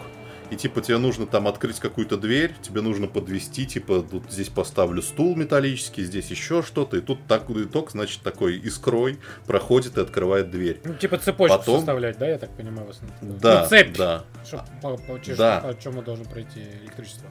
[0.49, 5.03] И типа тебе нужно там открыть какую-то дверь, тебе нужно подвести, типа тут здесь поставлю
[5.03, 10.49] стул металлический, здесь еще что-то, и тут так ток, значит, такой искрой проходит и открывает
[10.49, 10.81] дверь.
[10.83, 11.77] Ну, типа цепочку Потом...
[11.77, 13.37] составлять, да, я так понимаю, в основном?
[13.39, 14.25] Да, ну, цепь, да.
[14.43, 15.59] Чтоб, по, по, да.
[15.59, 17.29] по чему должен пройти электричество.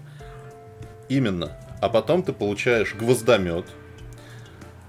[1.09, 1.53] Именно.
[1.81, 3.67] А потом ты получаешь гвоздомет.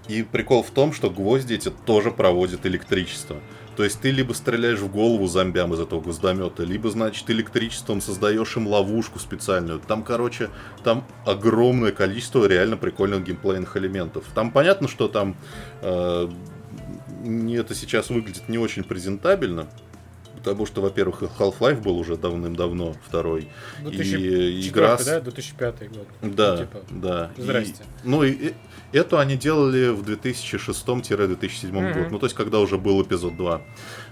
[0.08, 3.38] И прикол в том, что гвозди эти тоже проводят электричество.
[3.80, 8.58] То есть ты либо стреляешь в голову зомбям из этого гвоздомета, либо, значит, электричеством создаешь
[8.58, 9.80] им ловушку специальную.
[9.80, 10.50] Там, короче,
[10.84, 14.26] там огромное количество реально прикольных геймплейных элементов.
[14.36, 15.38] Там понятно, что там
[15.82, 16.30] э,
[17.54, 19.70] это сейчас выглядит не очень презентабельно,
[20.40, 23.49] потому что, во-первых, Half-Life был уже давным-давно второй.
[23.82, 24.98] 2004, и игра...
[24.98, 25.20] да?
[25.20, 26.07] 2005 год.
[26.22, 27.32] Да, ну, типа, да.
[27.38, 27.84] Здрасте.
[27.84, 28.53] И, ну, и,
[28.91, 31.94] Эту они делали в 2006-2007 mm-hmm.
[31.94, 33.61] год, ну то есть когда уже был эпизод 2.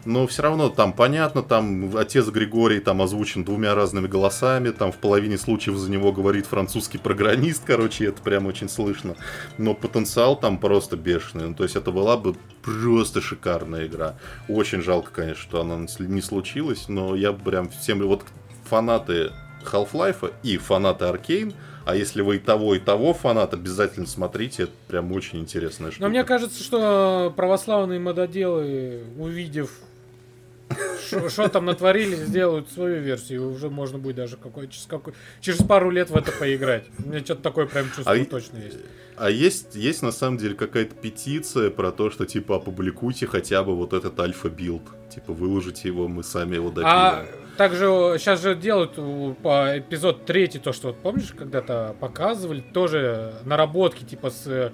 [0.08, 4.98] Но все равно там понятно, там отец Григорий там озвучен двумя разными голосами, там в
[4.98, 9.18] половине случаев за него говорит французский программист, короче, это прям очень слышно.
[9.58, 14.16] Но потенциал там просто бешеный, ну, то есть это была бы просто шикарная игра.
[14.48, 18.24] Очень жалко, конечно, что она не случилась, но я прям всем, вот
[18.64, 19.34] фанаты
[19.66, 21.54] Half-Life и фанаты Arkane
[21.88, 24.64] а если вы и того, и того фанат, обязательно смотрите.
[24.64, 26.04] Это прям очень интересная штука.
[26.04, 29.72] Но мне кажется, что православные мододелы, увидев
[31.30, 33.52] что там натворили, сделают свою версию.
[33.52, 36.85] Уже можно будет даже какой, через, какой, через пару лет в это поиграть.
[37.03, 38.77] У меня что-то такое прям чувство а точно есть.
[39.15, 43.76] А есть, есть на самом деле какая-то петиция про то, что типа опубликуйте хотя бы
[43.76, 44.84] вот этот альфа-билд.
[45.10, 46.88] Типа выложите его, мы сами его допилим.
[46.88, 47.26] А
[47.57, 47.85] также
[48.19, 48.95] сейчас же делают
[49.41, 54.72] по эпизод третий, то, что вот помнишь, когда-то показывали, тоже наработки типа с э,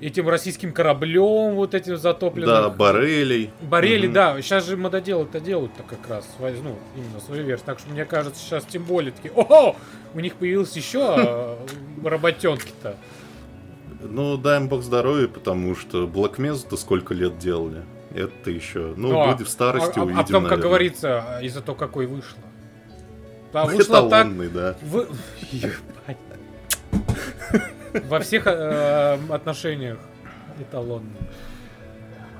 [0.00, 2.54] этим российским кораблем вот этим затопленным.
[2.54, 3.50] Да, Borealis.
[3.62, 4.14] Borealis, угу.
[4.14, 4.42] да.
[4.42, 7.66] Сейчас же мододелы это делают-то как раз, ну, именно свою версию.
[7.66, 9.76] Так что мне кажется, сейчас тем более такие, ого,
[10.14, 11.58] у них появилась еще а,
[12.04, 12.96] работенки-то.
[14.02, 17.82] Ну, дай им бог здоровья, потому что Black Mesa-то сколько лет делали
[18.14, 18.94] это еще.
[18.96, 20.50] Ну, ну а, в старости а, увидим, А потом, наверное.
[20.50, 22.38] как говорится, из-за того, какой вышло.
[23.52, 24.52] Да, вышло так...
[24.52, 24.76] да.
[24.82, 25.08] Вы...
[28.04, 29.98] Во всех э, отношениях
[30.60, 31.10] эталонный.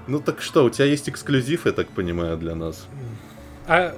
[0.06, 2.86] Ну так что, у тебя есть эксклюзив, я так понимаю, для нас?
[3.68, 3.94] А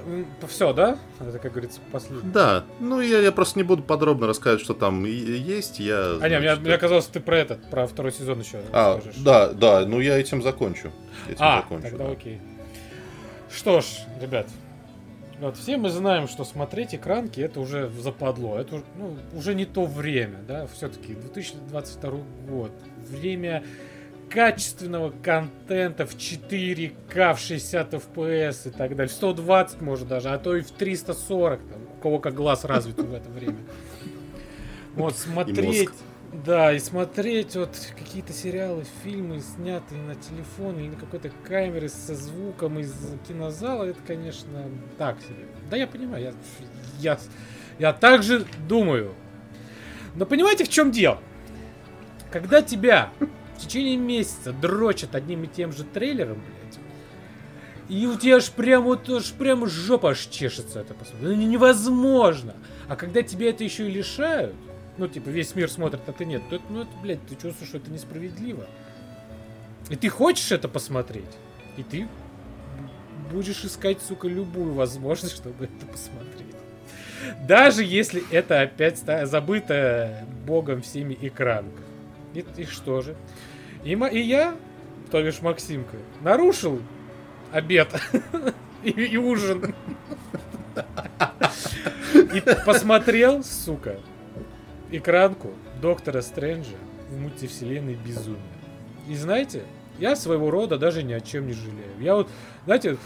[0.47, 0.97] все, да?
[1.19, 2.31] Это, как говорится, последний.
[2.31, 2.63] Да.
[2.79, 5.79] Ну, я, я просто не буду подробно рассказывать, что там есть.
[5.79, 9.21] Я, а, не, мне, мне казалось, ты про этот, про второй сезон еще а, скажешь.
[9.21, 10.91] Да, да, ну я этим закончу.
[11.27, 12.11] Этим а, закончу, тогда да.
[12.11, 12.41] окей.
[13.55, 13.85] Что ж,
[14.19, 14.47] ребят,
[15.47, 18.57] вот все мы знаем, что смотреть экранки это уже западло.
[18.57, 22.11] Это ну, уже не то время, да, все-таки 2022
[22.47, 22.71] год.
[23.09, 23.63] Время
[24.29, 29.09] качественного контента в 4К, в 60 FPS и так далее.
[29.09, 33.13] 120 может даже, а то и в 340, там, у кого как глаз развит в
[33.13, 33.57] это время.
[34.95, 35.89] Вот, смотреть...
[36.31, 42.13] Да, и смотреть вот какие-то сериалы, фильмы, снятые на телефон или на какой-то камере со
[42.15, 42.93] звуком из
[43.27, 44.69] кинозала, это, конечно,
[44.99, 45.47] так себе.
[45.71, 46.33] Да, я понимаю, я,
[46.99, 47.19] я,
[47.79, 49.15] я также думаю.
[50.15, 51.19] Но понимаете, в чем дело?
[52.31, 53.11] Когда тебя
[53.57, 56.79] в течение месяца дрочат одним и тем же трейлером, блядь.
[57.89, 61.37] И у тебя аж прям вот аж прям жопа аж чешется это посмотреть.
[61.37, 62.55] Ну невозможно.
[62.87, 64.55] А когда тебе это еще и лишают,
[64.99, 67.69] ну типа весь мир смотрит, а ты нет, то это, ну это, блядь, ты чувствуешь,
[67.69, 68.65] что это несправедливо.
[69.89, 71.37] И ты хочешь это посмотреть,
[71.77, 72.07] и ты
[73.31, 76.55] будешь искать, сука, любую возможность, чтобы это посмотреть.
[77.47, 81.81] Даже если это опять забытая богом всеми экранка.
[82.33, 83.15] И, и что же?
[83.83, 84.55] И, и я,
[85.11, 86.81] то бишь Максимка, нарушил
[87.51, 87.89] обед
[88.83, 89.73] и, и ужин.
[92.13, 93.97] И посмотрел, сука,
[94.91, 95.51] экранку
[95.81, 96.75] Доктора Стрэнджа
[97.09, 98.39] в мультивселенной безумия.
[99.07, 99.63] И знаете,
[99.97, 101.91] я своего рода даже ни о чем не жалею.
[101.99, 102.29] Я вот,
[102.65, 102.97] знаете,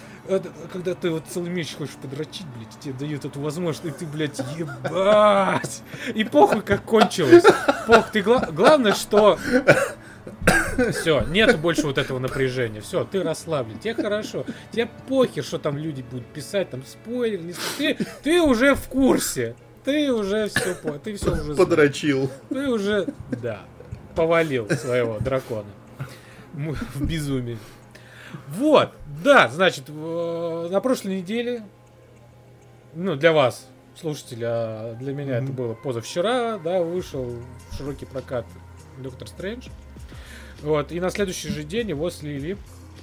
[0.72, 4.40] когда ты вот целый месяц хочешь подрочить, блядь, тебе дают эту возможность, и ты, блядь,
[4.58, 5.82] ебать!
[6.14, 7.44] И похуй, как кончилось.
[7.88, 9.40] Пох, ты гла- главное, что
[10.92, 12.82] все, нет больше вот этого напряжения.
[12.82, 14.46] Все, ты расслаблен, тебе хорошо.
[14.72, 17.54] Тебе похер, что там люди будут писать, там спойлер, не.
[17.78, 19.56] Ты, ты уже в курсе.
[19.84, 22.30] Ты уже все, ты все уже Подрочил.
[22.50, 23.08] Ты уже,
[23.42, 23.62] да,
[24.16, 25.70] повалил своего дракона
[26.54, 27.58] в безумии.
[28.48, 28.92] Вот,
[29.24, 31.64] да, значит, на прошлой неделе,
[32.94, 33.68] ну, для вас,
[34.00, 35.44] слушатели, а для меня mm-hmm.
[35.44, 38.46] это было позавчера, да, вышел в широкий прокат
[38.98, 39.68] Доктор Стрэндж.
[40.62, 42.58] Вот, и на следующий же день его слили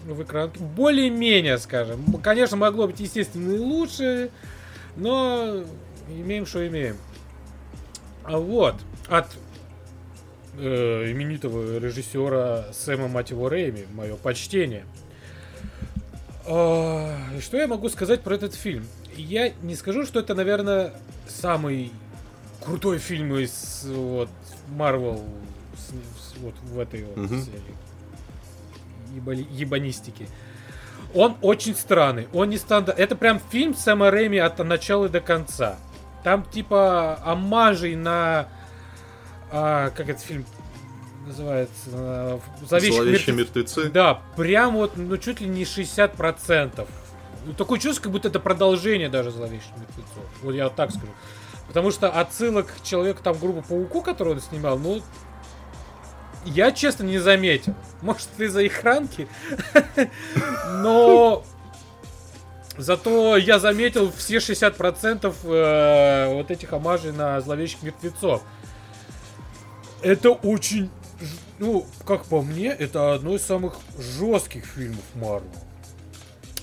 [0.05, 0.51] в экран.
[0.59, 2.05] Более-менее, скажем.
[2.23, 4.31] Конечно, могло быть, естественно, и лучше,
[4.97, 5.65] но
[6.11, 6.97] имеем, что имеем.
[8.25, 8.77] А вот,
[9.09, 9.27] от
[10.59, 14.85] э, именитого режиссера Сэма мать его Рэйми, мое почтение.
[16.47, 18.87] Э, что я могу сказать про этот фильм?
[19.17, 20.93] Я не скажу, что это, наверное,
[21.29, 21.93] самый
[22.65, 24.29] крутой фильм из вот
[24.77, 25.25] Marvel
[26.39, 27.37] вот в этой вот угу.
[29.51, 30.27] ебанистике.
[31.15, 32.99] Он очень странный, он не стандарт.
[32.99, 35.77] Это прям фильм Сэма Рэйми от начала до конца.
[36.23, 38.49] Там типа амажей на
[39.51, 40.45] а, как этот фильм
[41.27, 42.41] называется?
[42.67, 43.91] Зловещие, Зловещие мертвецы.
[43.91, 46.87] Да, прям вот, ну, чуть ли не 60%.
[47.47, 50.25] Ну, такое чувство, как будто это продолжение даже Зловещих мертвецов.
[50.43, 51.13] Вот я вот так скажу.
[51.67, 55.01] Потому что отсылок к человеку, там, грубо пауку, который он снимал, ну,
[56.45, 57.75] я, честно, не заметил.
[58.03, 59.29] Может, из-за экранки?
[60.83, 61.45] Но
[62.81, 68.43] Зато я заметил все 60% э, вот этих омажей на зловещих мертвецов.
[70.03, 70.91] Это очень
[71.61, 75.51] ну, как по мне, это одно из самых жестких фильмов Марвел.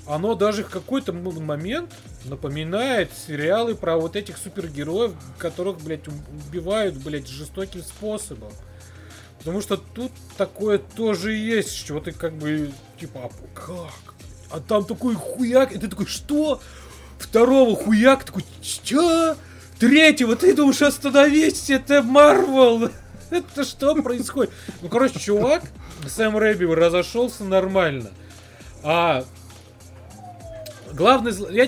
[0.07, 1.94] Оно даже в какой-то момент
[2.26, 8.52] напоминает сериалы про вот этих супергероев, которых, блядь, убивают, блядь, жестоким способом.
[9.38, 14.06] Потому что тут такое тоже есть, что ты как бы, типа, а как?
[14.52, 16.61] А там такой хуяк, и ты такой, что?
[17.19, 19.36] Второго хуяк, такой, что?
[19.80, 22.90] Третьего, ты думаешь, остановись, это Марвел!
[23.30, 24.53] Это что происходит?
[24.82, 25.64] Ну, короче, чувак,
[26.07, 28.11] Сэм Рэби разошелся нормально.
[28.84, 29.26] А
[30.94, 31.34] главный...
[31.53, 31.68] Я,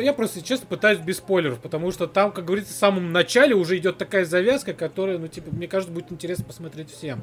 [0.00, 3.76] я просто, честно, пытаюсь без спойлеров, потому что там, как говорится, в самом начале уже
[3.78, 7.22] идет такая завязка, которая, ну, типа, мне кажется, будет интересно посмотреть всем.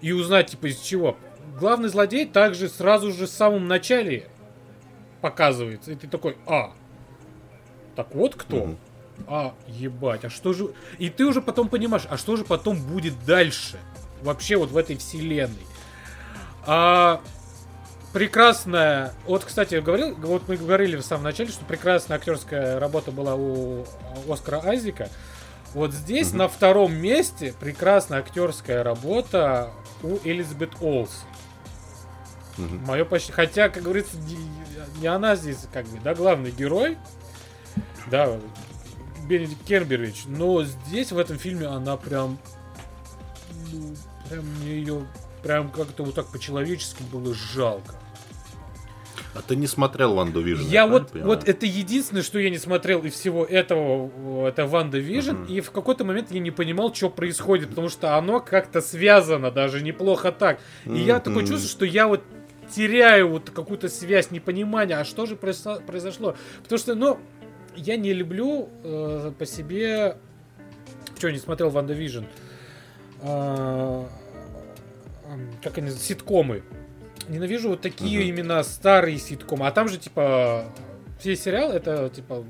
[0.00, 1.16] И узнать, типа, из чего.
[1.58, 4.28] Главный злодей также сразу же в самом начале
[5.20, 5.92] показывается.
[5.92, 6.72] И ты такой, а,
[7.94, 8.56] так вот кто?
[8.56, 8.76] Mm-hmm
[9.26, 10.72] а, ебать, а что же...
[10.98, 13.78] И ты уже потом понимаешь, а что же потом будет дальше?
[14.22, 15.66] Вообще вот в этой вселенной.
[16.66, 17.20] А,
[18.12, 19.12] прекрасная...
[19.26, 23.84] Вот, кстати, говорил, вот мы говорили в самом начале, что прекрасная актерская работа была у
[24.28, 25.08] Оскара Айзека.
[25.74, 26.38] Вот здесь угу.
[26.38, 29.70] на втором месте прекрасная актерская работа
[30.02, 31.24] у Элизабет Олс.
[32.58, 32.86] Угу.
[32.86, 33.32] Мое почти...
[33.32, 34.16] Хотя, как говорится,
[35.00, 36.98] не, она здесь, как бы, да, главный герой.
[38.10, 38.38] Да,
[39.26, 42.38] Бенедикт Камбербэтч, но здесь в этом фильме она прям,
[43.72, 43.94] ну,
[44.28, 45.06] прям мне ее
[45.42, 47.94] прям как-то вот так по-человечески было жалко.
[49.34, 50.62] А ты не смотрел WandaVision?
[50.68, 55.48] Я вот, вот это единственное, что я не смотрел из всего этого, это WandaVision, угу.
[55.48, 59.82] и в какой-то момент я не понимал, что происходит, потому что оно как-то связано даже
[59.82, 60.60] неплохо так.
[60.84, 61.04] И uh-huh.
[61.04, 62.22] я такое чувство, что я вот
[62.74, 66.36] теряю вот какую-то связь, непонимания, а что же произошло?
[66.62, 67.18] Потому что, ну,
[67.76, 70.16] я не люблю э, по себе...
[71.16, 72.24] Что, не смотрел WandaVision?
[73.20, 74.04] Э,
[75.62, 76.62] как они, ситкомы.
[77.28, 78.28] Ненавижу вот такие uh-huh.
[78.28, 79.66] именно старые ситкомы.
[79.66, 80.64] А там же, типа,
[81.18, 82.44] все сериалы, это, типа,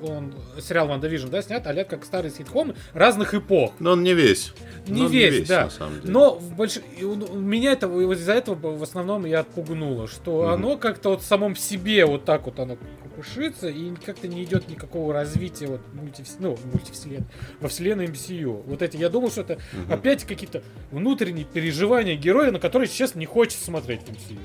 [0.00, 3.72] он, сериал WandaVision, да, снят, а как старый ситком разных эпох.
[3.78, 4.52] Но он не весь.
[4.86, 5.64] Не, весь, не весь, да.
[5.64, 6.12] На самом деле.
[6.12, 6.78] Но в больш...
[7.00, 10.48] меня это из-за этого в основном я отпугнуло, что угу.
[10.48, 12.76] оно как-то вот в самом себе вот так вот оно
[13.14, 16.36] крушится и как-то не идет никакого развития вот мультивс...
[16.38, 17.26] ну, мультивселенной,
[17.60, 18.62] во вселенной MCU.
[18.66, 19.92] Вот эти, я думал, что это угу.
[19.92, 24.38] опять какие-то внутренние переживания героя, на которые сейчас не хочется смотреть в MCU.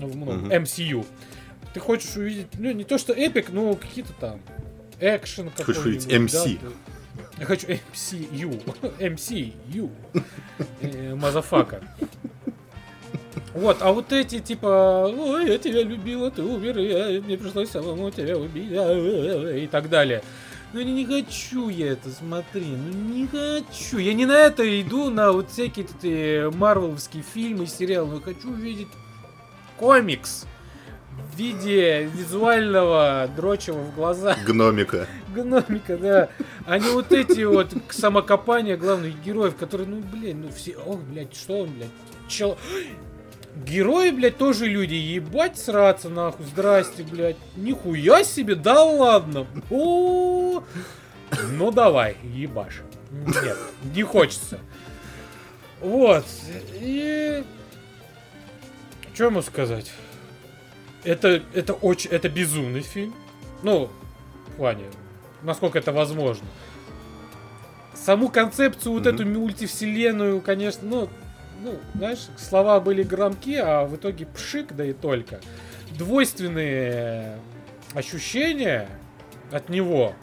[0.00, 0.46] Ну, ну, угу.
[0.46, 1.04] MCU.
[1.74, 4.40] Ты хочешь увидеть, ну, не то что эпик, но какие-то там
[5.00, 6.58] экшен Хочешь увидеть MC?
[6.62, 6.68] Да?
[7.38, 8.62] Я хочу MCU.
[8.98, 9.90] MCU.
[11.16, 11.82] Motherfucker.
[13.54, 18.10] Вот, а вот эти типа, ой, я тебя любила, ты умер, я, мне пришлось самому
[18.10, 20.22] тебя убить, и так далее.
[20.72, 23.98] Ну не, не хочу я это, смотри, ну не хочу.
[23.98, 28.88] Я не на это иду, на вот всякие эти марвеловские фильмы, сериалы, но хочу увидеть
[29.78, 30.44] комикс
[31.18, 34.36] в виде визуального дрочева в глаза.
[34.46, 35.06] Гномика.
[35.34, 36.28] Гномика, да.
[36.66, 41.34] А не вот эти вот самокопания главных героев, которые, ну, блин, ну все, ох, блядь,
[41.34, 41.90] что он, блядь,
[42.28, 42.58] чел...
[43.64, 44.94] Герои, блядь, тоже люди.
[44.94, 46.46] Ебать сраться, нахуй.
[46.46, 47.36] Здрасте, блядь.
[47.56, 49.46] Нихуя себе, да ладно.
[49.68, 50.62] О,
[51.52, 52.82] ну давай, ебашь.
[53.10, 53.56] Нет,
[53.94, 54.60] не хочется.
[55.80, 56.24] Вот.
[56.74, 57.42] И...
[59.12, 59.90] Что ему сказать?
[61.08, 63.14] Это, это очень, это безумный фильм.
[63.62, 63.90] Ну,
[64.48, 64.84] в плане,
[65.42, 66.46] насколько это возможно.
[67.94, 69.14] Саму концепцию, вот mm-hmm.
[69.14, 71.08] эту мультивселенную, конечно, ну,
[71.62, 75.40] ну, знаешь, слова были громки, а в итоге пшик, да и только.
[75.96, 77.38] Двойственные
[77.94, 78.86] ощущения
[79.50, 80.14] от него.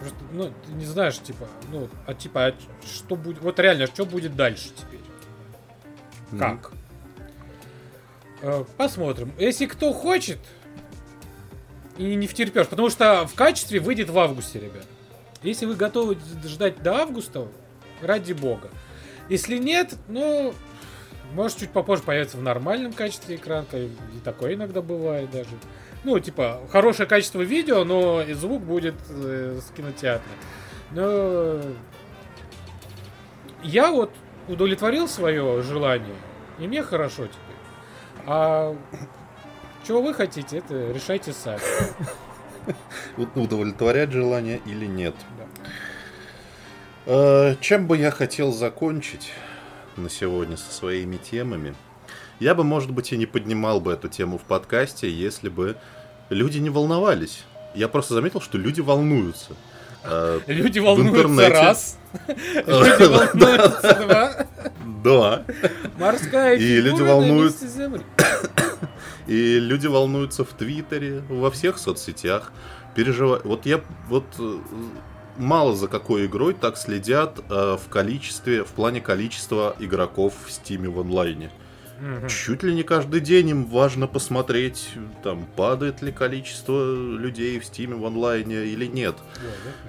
[0.00, 4.04] Просто, ну, ты не знаешь, типа, ну, а типа, а что будет, вот реально, что
[4.04, 5.00] будет дальше теперь?
[6.32, 6.38] Mm-hmm.
[6.38, 6.72] Как?
[8.42, 9.32] Э, посмотрим.
[9.38, 10.38] Если кто хочет,
[11.96, 14.86] и не втерпешь, потому что в качестве выйдет в августе, ребят.
[15.42, 17.48] Если вы готовы ждать до августа,
[18.00, 18.68] ради бога.
[19.28, 20.54] Если нет, ну,
[21.32, 23.78] может чуть попозже появится в нормальном качестве экранка.
[23.78, 23.90] И
[24.24, 25.50] такое иногда бывает даже.
[26.04, 30.30] Ну, типа, хорошее качество видео, но и звук будет э, с кинотеатра.
[30.92, 31.60] Но
[33.62, 34.12] я вот
[34.46, 36.14] удовлетворил свое желание,
[36.58, 37.47] и мне хорошо теперь.
[38.30, 38.76] А
[39.86, 41.62] чего вы хотите, это решайте сами.
[43.34, 45.14] Удовлетворять желание или нет.
[47.06, 49.32] Э, чем бы я хотел закончить
[49.96, 51.74] на сегодня со своими темами?
[52.38, 55.78] Я бы, может быть, и не поднимал бы эту тему в подкасте, если бы
[56.28, 57.46] люди не волновались.
[57.74, 59.54] Я просто заметил, что люди волнуются.
[60.08, 61.98] Э, люди волнуются раз.
[62.26, 64.46] Люди волнуются два.
[65.04, 65.44] Да.
[65.98, 67.66] Морская И люди волнуются.
[69.26, 72.52] И люди волнуются в Твиттере, во всех соцсетях.
[72.94, 73.44] Переживают.
[73.44, 74.58] Вот я вот э,
[75.36, 80.88] мало за какой игрой так следят э, в количестве, в плане количества игроков в Стиме
[80.88, 81.50] в онлайне.
[82.00, 82.28] Угу.
[82.28, 84.90] Чуть ли не каждый день им важно посмотреть,
[85.24, 89.16] там, падает ли количество людей в Стиме в онлайне или нет.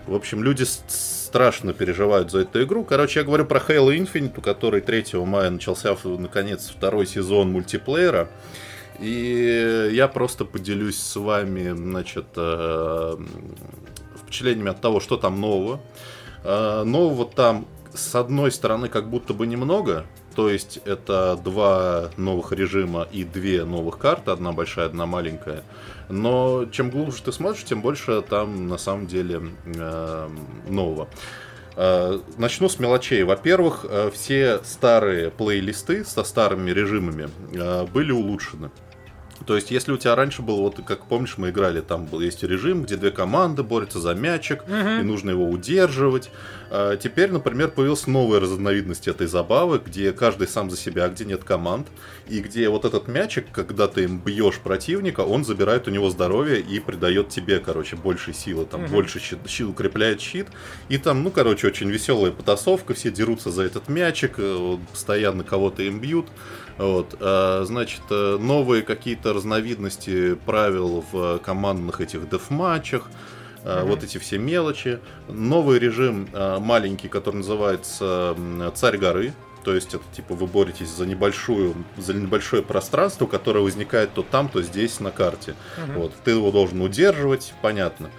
[0.07, 2.83] В общем, люди страшно переживают за эту игру.
[2.83, 8.29] Короче, я говорю про Halo Infinite, у которой 3 мая начался, наконец, второй сезон мультиплеера.
[8.99, 13.15] И я просто поделюсь с вами, значит, э,
[14.17, 15.79] впечатлениями от того, что там нового.
[16.43, 20.05] Э, нового там, с одной стороны, как будто бы немного,
[20.39, 25.63] то есть это два новых режима и две новых карты, одна большая, одна маленькая.
[26.07, 30.29] Но чем глубже ты смотришь, тем больше там на самом деле э,
[30.69, 31.09] нового.
[32.37, 33.23] Начну с мелочей.
[33.23, 38.71] Во-первых, э, все старые плейлисты со старыми режимами э, были улучшены.
[39.45, 42.43] То есть, если у тебя раньше было, вот как помнишь, мы играли, там был есть
[42.43, 45.01] режим, где две команды борются за мячик, uh-huh.
[45.01, 46.31] и нужно его удерживать.
[46.71, 51.43] А теперь, например, появилась новая разновидность этой забавы, где каждый сам за себя, где нет
[51.43, 51.87] команд,
[52.27, 56.59] и где вот этот мячик, когда ты им бьешь противника, он забирает у него здоровье
[56.59, 58.89] и придает тебе, короче, больше силы, там, uh-huh.
[58.89, 60.47] больше щит, щит, укрепляет щит.
[60.89, 65.83] И там, ну, короче, очень веселая потасовка, все дерутся за этот мячик, э, постоянно кого-то
[65.83, 66.27] им бьют.
[66.77, 73.09] Вот, а, значит, э, новые какие-то разновидности правил в командных этих деф-матчах,
[73.63, 73.83] mm-hmm.
[73.85, 74.99] вот эти все мелочи.
[75.27, 78.35] Новый режим а, маленький, который называется
[78.75, 79.33] Царь горы.
[79.63, 84.47] То есть это типа вы боретесь за небольшую, за небольшое пространство, которое возникает то там,
[84.47, 85.55] то здесь на карте.
[85.77, 85.97] Mm-hmm.
[85.97, 88.09] Вот, ты его должен удерживать, понятно.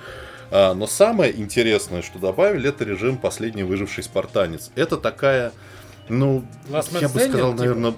[0.51, 4.71] А, но самое интересное, что добавили, это режим последний выживший спартанец.
[4.75, 5.53] Это такая,
[6.09, 7.63] ну, Last я бы сказал, типа?
[7.63, 7.95] наверное,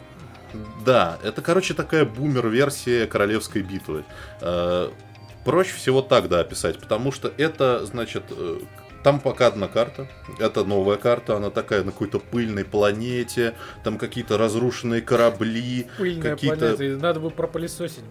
[0.85, 4.05] да, это, короче, такая бумер-версия королевской битвы.
[5.45, 8.61] Проще всего так, да, описать, потому что это, значит, э,
[9.03, 10.07] там пока одна карта.
[10.39, 13.55] Это новая карта, она такая на какой-то пыльной планете.
[13.83, 15.89] Там какие-то разрушенные корабли.
[15.99, 16.77] Пыльная какие-то...
[16.77, 17.03] планета.
[17.03, 18.05] Надо бы пропылесосить.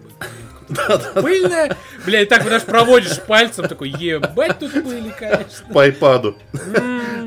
[1.14, 1.76] Пыльная?
[2.04, 5.72] Бля, и так даже проводишь пальцем, такой, ебать тут пыли, конечно.
[5.72, 6.36] По айпаду.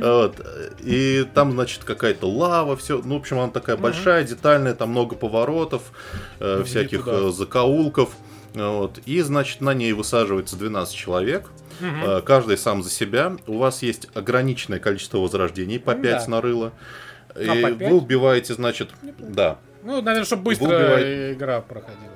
[0.02, 0.40] Вот.
[0.82, 3.02] И там, значит, какая-то лава, все.
[3.04, 5.82] Ну, в общем, она такая большая, детальная, там много поворотов,
[6.40, 8.12] э, всяких э, закоулков.
[8.56, 9.00] Вот.
[9.06, 11.52] И, значит, на ней высаживается 12 человек.
[11.82, 12.24] Угу.
[12.24, 13.36] Каждый сам за себя.
[13.48, 16.32] У вас есть ограниченное количество возрождений по 5 да.
[16.32, 16.72] на рыло.
[17.36, 17.90] А, и 5?
[17.92, 19.34] вы убиваете, значит, Неплохо.
[19.34, 19.58] да.
[19.84, 21.38] Ну, наверное, чтобы быстро убивает...
[21.38, 22.12] игра проходила.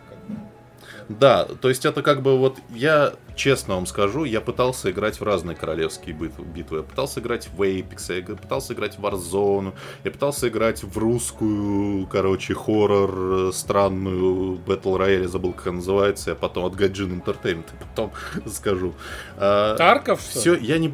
[1.10, 5.24] Да, то есть это как бы вот я честно вам скажу, я пытался играть в
[5.24, 6.78] разные королевские битвы.
[6.78, 12.06] Я пытался играть в Apex, я пытался играть в Warzone, я пытался играть в русскую,
[12.08, 17.66] короче, хоррор, э, странную Battle Royale, забыл, как она называется, я потом от Gaijin Entertainment
[17.80, 18.12] потом
[18.46, 18.94] скажу.
[19.38, 20.94] А, Тарков, что Все, я не...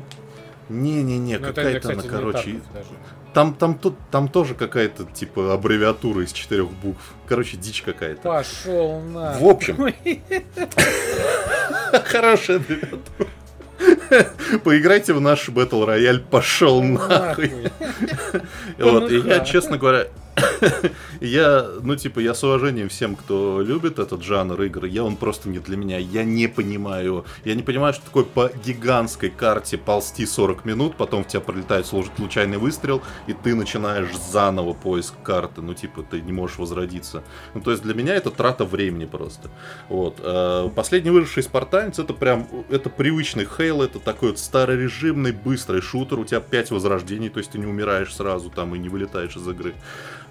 [0.69, 2.61] Не-не-не, ну, какая-то она, короче...
[3.33, 7.13] Там, там, тут, там тоже какая-то, типа, аббревиатура из четырех букв.
[7.27, 8.21] Короче, дичь какая-то.
[8.21, 9.33] Пошел на.
[9.33, 9.75] В общем.
[12.05, 13.29] Хорошая аббревиатура.
[14.63, 17.51] Поиграйте в наш Battle Royale, пошел нахуй.
[18.77, 20.07] Вот, и я, честно говоря,
[21.21, 25.49] я, ну, типа, я с уважением всем, кто любит этот жанр игр, я он просто
[25.49, 25.97] не для меня.
[25.97, 27.25] Я не понимаю.
[27.43, 31.85] Я не понимаю, что такое по гигантской карте ползти 40 минут, потом в тебя пролетает
[31.85, 35.61] случайный выстрел, и ты начинаешь заново поиск карты.
[35.61, 37.23] Ну, типа, ты не можешь возродиться.
[37.53, 39.49] Ну, то есть для меня это трата времени просто.
[39.89, 40.17] Вот.
[40.19, 46.19] Э, последний выживший спартанец это прям, это привычный хейл, это такой вот старорежимный, быстрый шутер.
[46.19, 49.47] У тебя 5 возрождений, то есть ты не умираешь сразу там и не вылетаешь из
[49.47, 49.75] игры.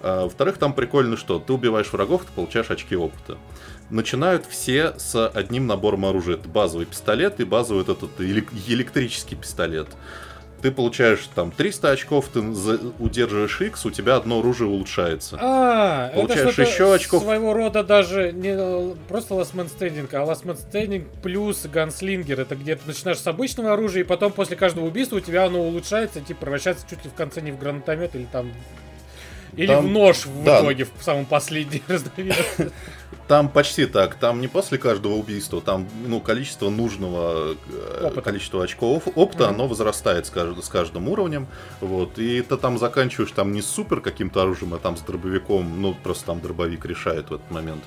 [0.01, 1.39] А, во-вторых, там прикольно что?
[1.39, 3.37] Ты убиваешь врагов, ты получаешь очки опыта.
[3.89, 6.35] Начинают все с одним набором оружия.
[6.35, 9.87] Это базовый пистолет и базовый этот электрический пистолет.
[10.61, 15.37] Ты получаешь там 300 очков, ты удерживаешь X, у тебя одно оружие улучшается.
[15.39, 17.21] А, получаешь это еще очков.
[17.21, 22.39] Своего рода даже не просто Last Man Standing, а Last Man Standing плюс Ганслингер.
[22.39, 25.61] Это где ты начинаешь с обычного оружия, и потом после каждого убийства у тебя оно
[25.61, 28.51] улучшается, типа превращается чуть ли в конце не в гранатомет или там
[29.57, 30.61] или там, в нож в да.
[30.61, 32.71] итоге, в самом последнем разновидности.
[33.27, 34.15] Там почти так.
[34.15, 38.21] Там не после каждого убийства, там ну, количество нужного э, Опыта.
[38.21, 39.49] количества очков опыта, mm-hmm.
[39.49, 41.47] оно возрастает с, кажд, с каждым уровнем.
[41.81, 42.19] Вот.
[42.19, 46.25] И ты там заканчиваешь там не супер каким-то оружием, а там с дробовиком, ну просто
[46.25, 47.83] там дробовик решает в этот момент.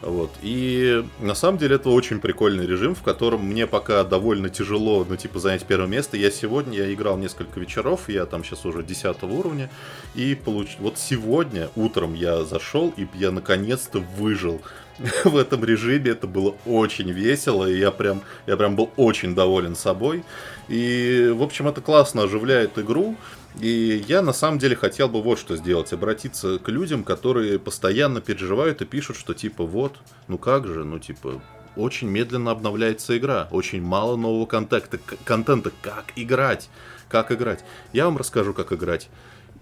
[0.00, 0.30] Вот.
[0.42, 5.16] И на самом деле это очень прикольный режим, в котором мне пока довольно тяжело, ну,
[5.16, 6.16] типа, занять первое место.
[6.16, 9.70] Я сегодня, я играл несколько вечеров, я там сейчас уже 10 уровня,
[10.14, 10.76] и получ...
[10.78, 14.62] вот сегодня утром я зашел, и я наконец-то выжил
[15.24, 16.12] в этом режиме.
[16.12, 20.24] Это было очень весело, и я прям, я прям был очень доволен собой.
[20.68, 23.16] И, в общем, это классно оживляет игру.
[23.60, 28.20] И я на самом деле хотел бы вот что сделать, обратиться к людям, которые постоянно
[28.20, 29.96] переживают и пишут, что типа вот,
[30.28, 31.42] ну как же, ну типа
[31.74, 36.68] очень медленно обновляется игра, очень мало нового контента, контента, как играть,
[37.08, 37.64] как играть.
[37.92, 39.08] Я вам расскажу, как играть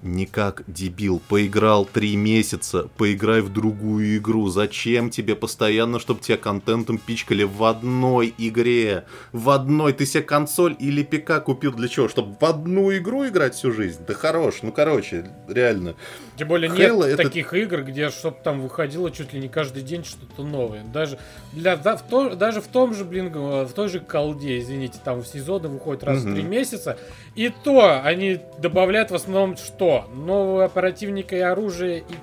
[0.02, 1.20] не как дебил.
[1.28, 4.48] Поиграл три месяца, поиграй в другую игру.
[4.48, 9.05] Зачем тебе постоянно, чтобы тебя контентом пичкали в одной игре?
[9.32, 9.93] В одной.
[9.93, 12.09] Ты себе консоль или ПК купил для чего?
[12.09, 14.01] Чтобы в одну игру играть всю жизнь?
[14.06, 14.62] Да хорош.
[14.62, 15.94] Ну, короче, реально.
[16.36, 17.24] Тем более Halo нет это...
[17.24, 20.85] таких игр, где чтобы там выходило чуть ли не каждый день что-то новое.
[20.85, 21.18] Даже,
[21.52, 25.23] для, да, в то, даже в том же, блин, в той же колде, извините, там
[25.23, 26.31] в сезоны выходят раз угу.
[26.31, 26.98] в три месяца.
[27.35, 29.95] И то они добавляют в основном что?
[30.14, 32.14] Нового оперативника и оружие и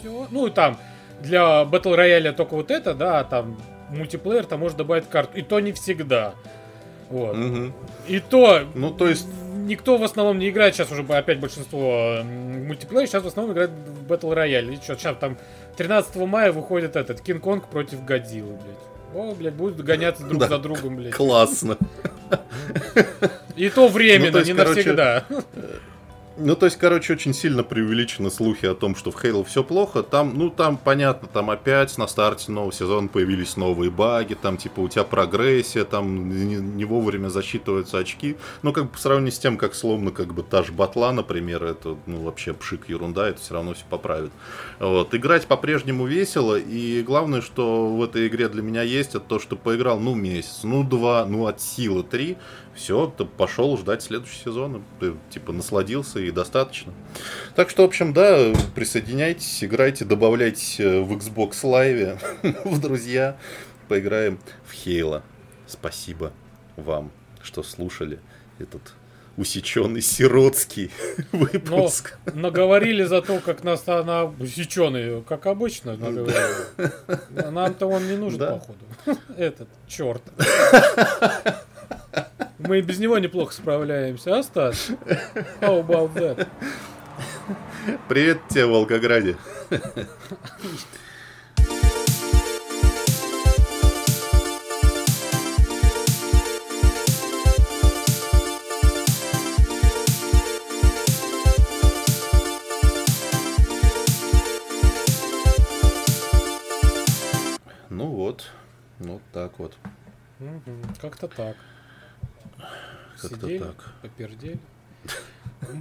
[0.00, 0.26] все.
[0.30, 0.78] Ну и там
[1.20, 3.58] для Battle Royale только вот это, да, там
[3.90, 5.36] мультиплеер там может добавить карту.
[5.36, 6.34] И то не всегда.
[7.10, 7.36] Вот.
[7.36, 7.72] Угу.
[8.08, 8.64] И то...
[8.74, 9.26] Ну, то есть...
[9.56, 14.10] Никто в основном не играет, сейчас уже опять большинство мультиплеер, сейчас в основном играет в
[14.10, 14.72] Battle Royale.
[14.72, 15.36] И что, сейчас там
[15.76, 19.14] 13 мая выходит этот Кинг-Конг против Годзиллы, блядь.
[19.14, 21.12] О, блядь, будут гоняться друг да, за другом, блядь.
[21.12, 21.76] Классно.
[23.56, 25.24] И то временно, ну, то есть, не короче, навсегда.
[26.40, 30.04] Ну, то есть, короче, очень сильно преувеличены слухи о том, что в Halo все плохо.
[30.04, 34.78] Там, ну, там, понятно, там опять на старте нового сезона появились новые баги, там, типа,
[34.78, 38.36] у тебя прогрессия, там не, не вовремя засчитываются очки.
[38.62, 41.64] Ну, как бы по сравнению с тем, как словно, как бы, та же батла, например,
[41.64, 44.30] это, ну, вообще пшик, ерунда, это все равно все поправит.
[44.78, 45.12] Вот.
[45.16, 49.56] Играть по-прежнему весело, и главное, что в этой игре для меня есть, это то, что
[49.56, 52.36] поиграл, ну, месяц, ну, два, ну, от силы три,
[52.78, 56.92] все, ты пошел ждать следующий сезон, ты, типа, насладился и достаточно.
[57.56, 62.18] Так что, в общем, да, присоединяйтесь, играйте, добавляйтесь э, в Xbox Live,
[62.64, 63.36] в друзья,
[63.88, 65.24] поиграем в Хейла.
[65.66, 66.32] Спасибо
[66.76, 67.10] вам,
[67.42, 68.20] что слушали
[68.60, 68.94] этот
[69.36, 70.90] усеченный сиротский
[71.32, 72.16] выпуск.
[72.26, 76.92] Но наговорили за то, как нас на усеченный, как обычно наговорили.
[77.30, 78.52] Нам-то он не нужен, да.
[78.52, 78.78] походу.
[79.36, 80.22] Этот черт.
[82.58, 84.90] Мы и без него неплохо справляемся, а, Стас?
[85.60, 86.48] How about that?
[88.08, 89.36] Привет тебе, Волгограде.
[108.28, 108.50] вот.
[108.98, 109.74] Вот так вот.
[111.00, 111.56] Как-то так.
[113.20, 113.94] Как-то Сидели, так.
[114.02, 114.60] Попердели.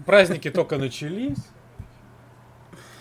[0.05, 1.37] Праздники только начались.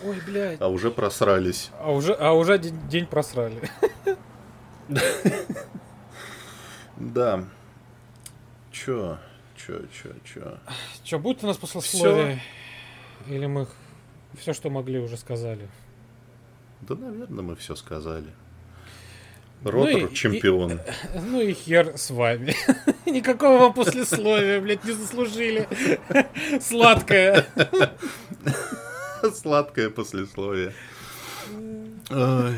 [0.03, 0.61] Ой, блядь.
[0.61, 1.71] А уже просрались.
[1.79, 3.61] А уже, а уже день, день просрали.
[6.97, 7.43] Да.
[8.71, 9.17] Чё?
[9.55, 10.57] Чё, чё, чё?
[11.03, 12.41] Чё, будет у нас послесловие?
[13.25, 13.67] Или мы
[14.37, 15.67] все, что могли, уже сказали?
[16.81, 18.31] Да, наверное, мы все сказали.
[19.63, 20.73] Ротор ну чемпион.
[20.73, 22.55] И, ну и хер с вами.
[23.05, 25.67] Никакого вам послесловия, блядь, не заслужили.
[26.61, 27.47] Сладкое.
[29.33, 30.73] Сладкое послесловие.
[32.09, 32.55] Ой.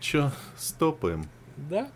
[0.00, 1.28] Чё, стопаем?
[1.56, 1.88] Да.